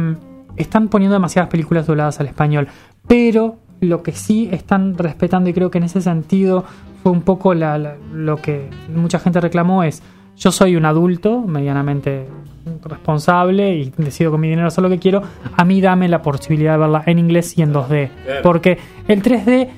están 0.56 0.88
poniendo 0.88 1.14
demasiadas 1.14 1.50
películas 1.50 1.86
dobladas 1.86 2.18
al 2.20 2.26
español, 2.26 2.68
pero 3.06 3.56
lo 3.80 4.02
que 4.02 4.12
sí 4.12 4.48
están 4.52 4.96
respetando 4.96 5.50
y 5.50 5.52
creo 5.52 5.70
que 5.70 5.78
en 5.78 5.84
ese 5.84 6.00
sentido 6.00 6.64
fue 7.02 7.12
un 7.12 7.20
poco 7.22 7.52
la- 7.54 7.76
la- 7.78 7.96
lo 8.12 8.36
que 8.36 8.68
mucha 8.94 9.18
gente 9.18 9.40
reclamó 9.40 9.82
es 9.84 10.02
yo 10.36 10.50
soy 10.50 10.76
un 10.76 10.84
adulto 10.86 11.42
medianamente 11.42 12.26
responsable 12.84 13.74
y 13.76 13.92
decido 13.96 14.30
con 14.30 14.40
mi 14.40 14.48
dinero 14.48 14.66
hacer 14.68 14.82
lo 14.82 14.90
que 14.90 14.98
quiero, 14.98 15.22
a 15.56 15.64
mí 15.64 15.80
dame 15.80 16.08
la 16.08 16.22
posibilidad 16.22 16.72
de 16.72 16.78
verla 16.78 17.02
en 17.06 17.18
inglés 17.18 17.56
y 17.58 17.62
en 17.62 17.72
2D, 17.72 18.10
porque 18.42 18.78
el 19.08 19.22
3D 19.22 19.68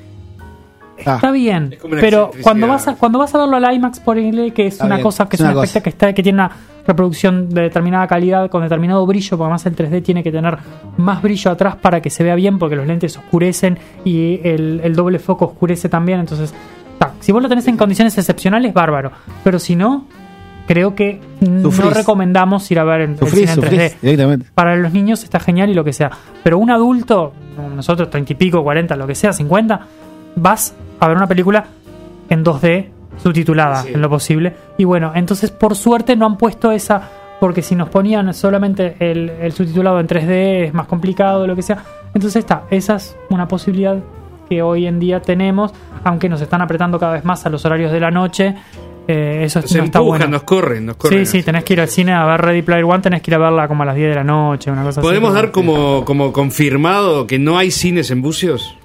Ah, 1.06 1.14
Está 1.16 1.30
bien, 1.30 1.72
Es 1.72 1.78
pero 2.00 2.30
cuando 2.42 2.66
vas 2.66 2.88
a, 2.88 2.94
cuando 2.96 3.18
vas 3.18 3.34
a 3.34 3.38
verlo 3.38 3.56
al 3.56 3.74
IMAX 3.74 4.00
por 4.00 4.18
inglés, 4.18 4.52
que 4.52 4.66
es 4.66 4.74
Está 4.74 4.86
una 4.86 4.96
bien, 4.96 5.02
cosa 5.04 5.28
que 5.28 5.36
es 5.36 5.40
es, 5.40 5.44
una 5.44 5.50
una 5.50 5.54
cosa. 5.60 5.64
especie 5.64 5.82
que 5.82 5.88
está 5.90 6.12
que 6.12 6.22
tiene 6.22 6.36
una 6.36 6.50
reproducción 6.86 7.50
de 7.50 7.62
determinada 7.62 8.06
calidad 8.06 8.48
con 8.50 8.62
determinado 8.62 9.04
brillo, 9.06 9.36
porque 9.36 9.42
además 9.44 9.66
el 9.66 9.76
3D 9.76 10.02
tiene 10.02 10.22
que 10.22 10.32
tener 10.32 10.56
más 10.96 11.20
brillo 11.22 11.50
atrás 11.50 11.76
para 11.76 12.00
que 12.00 12.10
se 12.10 12.24
vea 12.24 12.34
bien, 12.34 12.58
porque 12.58 12.76
los 12.76 12.86
lentes 12.86 13.16
oscurecen 13.18 13.78
y 14.04 14.40
el, 14.42 14.80
el 14.82 14.94
doble 14.96 15.18
foco 15.18 15.44
oscurece 15.46 15.88
también, 15.88 16.20
entonces 16.20 16.54
ta, 16.98 17.12
si 17.20 17.30
vos 17.32 17.42
lo 17.42 17.48
tenés 17.48 17.68
en 17.68 17.76
condiciones 17.76 18.16
excepcionales, 18.16 18.72
bárbaro, 18.72 19.12
pero 19.44 19.58
si 19.58 19.76
no, 19.76 20.06
creo 20.66 20.94
que 20.94 21.20
no 21.40 21.70
recomendamos 21.90 22.70
ir 22.70 22.78
a 22.78 22.84
ver 22.84 23.02
en, 23.02 23.10
el 23.12 23.18
Sufrís, 23.18 23.50
cine 23.50 23.52
en 23.52 23.58
3D 23.58 23.64
sufrís 23.90 24.00
directamente. 24.00 24.46
para 24.54 24.74
los 24.76 24.92
niños 24.92 25.22
está 25.24 25.40
genial 25.40 25.68
y 25.70 25.74
lo 25.74 25.84
que 25.84 25.92
sea. 25.92 26.10
Pero 26.42 26.58
un 26.58 26.70
adulto, 26.70 27.32
nosotros, 27.76 28.08
30 28.10 28.32
y 28.32 28.36
pico, 28.36 28.62
40, 28.62 28.96
lo 28.96 29.06
que 29.06 29.14
sea, 29.14 29.32
50, 29.32 29.80
vas 30.36 30.74
a 31.00 31.08
ver 31.08 31.16
una 31.16 31.26
película 31.26 31.64
en 32.28 32.44
2D 32.44 32.88
subtitulada 33.22 33.82
Sí. 33.82 33.90
en 33.94 34.00
lo 34.02 34.08
posible. 34.08 34.54
Y 34.76 34.84
bueno, 34.84 35.12
entonces 35.14 35.50
por 35.50 35.74
suerte 35.74 36.14
no 36.16 36.26
han 36.26 36.36
puesto 36.38 36.70
esa, 36.72 37.02
porque 37.40 37.62
si 37.62 37.74
nos 37.74 37.88
ponían 37.88 38.32
solamente 38.34 38.96
el, 39.00 39.30
el 39.30 39.52
subtitulado 39.52 39.98
en 40.00 40.06
3D 40.06 40.64
es 40.66 40.74
más 40.74 40.86
complicado, 40.86 41.46
lo 41.46 41.56
que 41.56 41.62
sea. 41.62 41.78
Entonces 42.14 42.36
está, 42.36 42.64
esa 42.70 42.96
es 42.96 43.16
una 43.30 43.46
posibilidad 43.48 43.96
que 44.48 44.62
hoy 44.62 44.86
en 44.86 44.98
día 44.98 45.20
tenemos, 45.20 45.72
aunque 46.04 46.28
nos 46.28 46.40
están 46.40 46.62
apretando 46.62 46.98
cada 46.98 47.12
vez 47.14 47.24
más 47.24 47.44
a 47.44 47.50
los 47.50 47.64
horarios 47.64 47.92
de 47.92 48.00
la 48.00 48.10
noche. 48.10 48.54
eh, 49.10 49.42
eso 49.44 49.60
Nos 49.60 49.74
no 49.74 49.84
está 49.84 49.98
empujan, 49.98 50.18
bueno. 50.20 50.32
nos 50.32 50.42
corren, 50.44 50.86
nos 50.86 50.96
corren. 50.96 51.24
Sí, 51.26 51.38
sí, 51.38 51.42
tenés 51.42 51.64
que 51.64 51.72
ir 51.74 51.80
al 51.80 51.88
cine 51.88 52.12
a 52.12 52.24
ver 52.26 52.40
Ready 52.40 52.62
Player 52.62 52.84
One, 52.84 53.00
tenés 53.00 53.20
que 53.22 53.30
ir 53.30 53.34
a 53.36 53.38
verla 53.38 53.66
como 53.68 53.82
a 53.82 53.86
las 53.86 53.96
10 53.96 54.10
de 54.10 54.14
la 54.14 54.24
noche, 54.24 54.70
una 54.70 54.82
cosa 54.84 55.00
así. 55.00 55.06
¿Podemos 55.08 55.32
dar 55.34 55.50
como, 55.50 56.04
como 56.04 56.32
confirmado 56.32 57.26
que 57.26 57.38
no 57.38 57.56
hay 57.58 57.70
cines 57.70 58.10
en 58.10 58.20
bucios? 58.22 58.76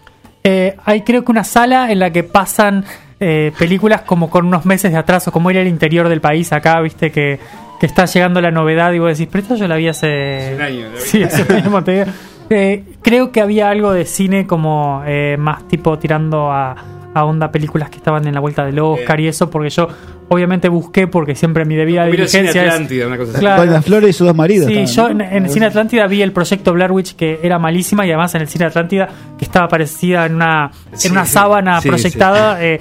Eh, 0.44 0.76
hay 0.84 1.02
creo 1.02 1.24
que 1.24 1.32
una 1.32 1.44
sala 1.44 1.92
en 1.92 2.00
la 2.00 2.12
que 2.12 2.24
pasan 2.24 2.84
eh, 3.20 3.54
películas 3.58 4.02
como 4.02 4.30
con 4.30 4.46
unos 4.46 4.66
meses 4.66 4.92
de 4.92 4.98
atraso, 4.98 5.32
como 5.32 5.50
ir 5.52 5.58
al 5.58 5.68
interior 5.68 6.10
del 6.10 6.20
país 6.20 6.52
acá, 6.52 6.82
viste, 6.82 7.12
que, 7.12 7.40
que 7.80 7.86
está 7.86 8.06
llegando 8.06 8.42
la 8.42 8.52
novedad 8.52 8.92
y 8.92 9.00
vos 9.00 9.18
decís, 9.18 9.30
pero 9.32 9.44
esto 9.44 9.56
yo 9.56 9.68
la 9.68 9.78
vi 9.78 9.88
hace... 9.88 10.38
Hace 10.38 10.56
un 10.56 10.62
año. 10.62 10.86
Sí, 10.98 11.24
hace 11.24 11.44
un 11.44 11.76
año. 11.76 12.06
Eh, 12.50 12.84
creo 13.02 13.32
que 13.32 13.40
había 13.40 13.70
algo 13.70 13.94
de 13.94 14.06
cine 14.06 14.46
como 14.46 15.02
eh, 15.06 15.38
más 15.40 15.66
tipo 15.68 15.98
tirando 15.98 16.52
a, 16.52 16.76
a 17.14 17.26
onda 17.26 17.52
películas 17.52 17.90
que 17.90 17.98
estaban 17.98 18.28
en 18.28 18.34
la 18.34 18.42
vuelta 18.42 18.66
del 18.66 18.80
Oscar 18.80 19.20
y 19.22 19.28
eso, 19.28 19.50
porque 19.50 19.70
yo 19.70 19.88
obviamente 20.30 20.70
busqué 20.70 21.08
porque 21.08 21.36
siempre 21.36 21.66
mi 21.66 21.76
debida 21.76 22.06
el 22.06 22.12
cine 22.12 22.44
diligencia 22.44 22.66
es... 22.66 22.72
Atlántida, 22.74 23.08
una 23.08 23.18
cosa 23.18 23.32
así. 23.32 23.40
Claro. 23.40 23.64
Con 23.64 23.72
las 23.74 23.86
flores 23.86 24.10
y 24.10 24.14
sus 24.14 24.28
dos 24.28 24.36
maridos. 24.36 24.68
Sí, 24.68 24.86
yo 24.86 25.04
¿no? 25.10 25.10
en, 25.12 25.22
en 25.22 25.44
el 25.46 25.50
Cine 25.50 25.66
Atlántida 25.68 26.08
vi 26.08 26.22
el 26.22 26.32
proyecto 26.32 26.74
Blair 26.74 26.92
Witch 26.92 27.16
que 27.16 27.40
era 27.44 27.60
malísima 27.60 28.06
y 28.06 28.10
además 28.10 28.34
en 28.36 28.42
el 28.42 28.48
Cine 28.48 28.66
Atlántida 28.66 29.10
que 29.38 29.46
estaba 29.46 29.68
parecida 29.68 30.26
en 30.26 30.36
una, 30.36 30.72
Sí, 30.94 31.08
en 31.08 31.14
una 31.14 31.26
sí, 31.26 31.34
sábana 31.34 31.82
sí, 31.82 31.90
proyectada. 31.90 32.64
eh, 32.64 32.80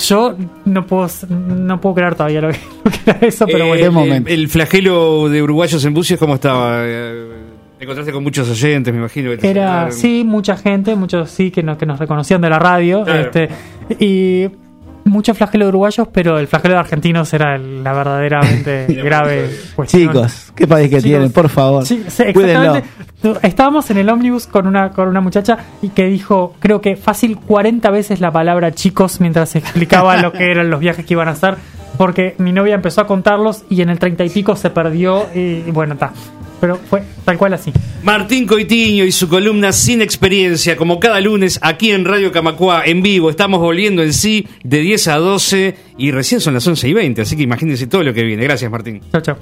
yo 0.00 0.36
no 0.64 0.86
puedo 0.86 1.08
no 1.28 1.80
puedo 1.80 1.94
creer 1.94 2.14
todavía 2.14 2.40
lo 2.40 2.50
que, 2.50 2.58
lo 2.84 2.90
que 2.90 2.98
era 3.10 3.18
eso, 3.22 3.46
pero 3.46 3.64
Eh, 3.64 3.68
bueno. 3.68 3.84
El, 3.84 3.90
momento. 3.92 4.30
el 4.30 4.48
flagelo 4.48 5.28
de 5.28 5.42
uruguayos 5.42 5.84
en 5.84 5.94
bucios, 5.94 6.18
¿cómo 6.18 6.34
estaba? 6.34 6.82
Eh, 6.84 7.28
Te 7.78 7.84
encontraste 7.84 8.12
con 8.12 8.22
muchos 8.22 8.48
oyentes, 8.50 8.92
me 8.92 9.00
imagino. 9.00 9.30
que 9.36 9.48
Era, 9.50 9.90
sí, 9.90 10.22
mucha 10.26 10.56
gente, 10.56 10.94
muchos 10.96 11.30
sí 11.30 11.50
que 11.50 11.62
nos, 11.62 11.78
que 11.78 11.86
nos 11.86 11.98
reconocían 11.98 12.40
de 12.40 12.50
la 12.50 12.58
radio. 12.58 13.02
Claro. 13.04 13.20
Este, 13.22 13.48
y 13.98 14.48
mucho 15.04 15.34
flagelo 15.34 15.64
de 15.64 15.68
uruguayos, 15.70 16.08
pero 16.12 16.38
el 16.38 16.46
flagelo 16.46 16.74
de 16.74 16.80
argentinos 16.80 17.32
era 17.34 17.56
el- 17.56 17.82
la 17.82 17.92
verdaderamente 17.92 18.86
grave 19.04 19.50
cuestión. 19.74 20.02
Chicos, 20.08 20.52
qué 20.54 20.66
país 20.66 20.88
que 20.88 20.96
Chicos, 20.96 21.04
tienen, 21.04 21.32
por 21.32 21.48
favor. 21.48 21.84
Sí, 21.86 22.02
exactamente. 22.06 22.84
Estábamos 23.42 23.88
en 23.90 23.98
el 23.98 24.08
ómnibus 24.08 24.46
con 24.46 24.66
una, 24.66 24.90
con 24.90 25.08
una 25.08 25.20
muchacha 25.20 25.58
y 25.80 25.90
que 25.90 26.06
dijo, 26.06 26.54
creo 26.58 26.80
que 26.80 26.96
fácil 26.96 27.36
40 27.38 27.90
veces 27.90 28.20
la 28.20 28.30
palabra 28.32 28.72
chicos 28.72 29.20
mientras 29.20 29.54
explicaba 29.54 30.16
lo 30.16 30.32
que 30.32 30.50
eran 30.50 30.70
los 30.70 30.80
viajes 30.80 31.04
que 31.06 31.14
iban 31.14 31.28
a 31.28 31.32
hacer, 31.32 31.54
porque 31.98 32.34
mi 32.38 32.52
novia 32.52 32.74
empezó 32.74 33.00
a 33.02 33.06
contarlos 33.06 33.64
y 33.70 33.82
en 33.82 33.90
el 33.90 33.98
30 33.98 34.24
y 34.24 34.30
pico 34.30 34.56
se 34.56 34.70
perdió 34.70 35.26
y, 35.34 35.38
y 35.66 35.70
bueno, 35.72 35.94
está. 35.94 36.12
Pero 36.62 36.78
fue 36.78 37.02
tal 37.24 37.36
cual 37.38 37.54
así. 37.54 37.72
Martín 38.04 38.46
Coitiño 38.46 39.02
y 39.02 39.10
su 39.10 39.28
columna 39.28 39.72
Sin 39.72 40.00
Experiencia, 40.00 40.76
como 40.76 41.00
cada 41.00 41.20
lunes 41.20 41.58
aquí 41.60 41.90
en 41.90 42.04
Radio 42.04 42.30
Camacua 42.30 42.84
en 42.86 43.02
vivo. 43.02 43.30
Estamos 43.30 43.58
volviendo 43.58 44.00
en 44.00 44.12
sí 44.12 44.46
de 44.62 44.78
10 44.78 45.08
a 45.08 45.16
12 45.16 45.74
y 45.98 46.12
recién 46.12 46.40
son 46.40 46.54
las 46.54 46.64
11 46.64 46.88
y 46.88 46.92
20, 46.92 47.22
así 47.22 47.36
que 47.36 47.42
imagínense 47.42 47.88
todo 47.88 48.04
lo 48.04 48.14
que 48.14 48.22
viene. 48.22 48.44
Gracias, 48.44 48.70
Martín. 48.70 49.00
Chao, 49.10 49.20
chao. 49.20 49.36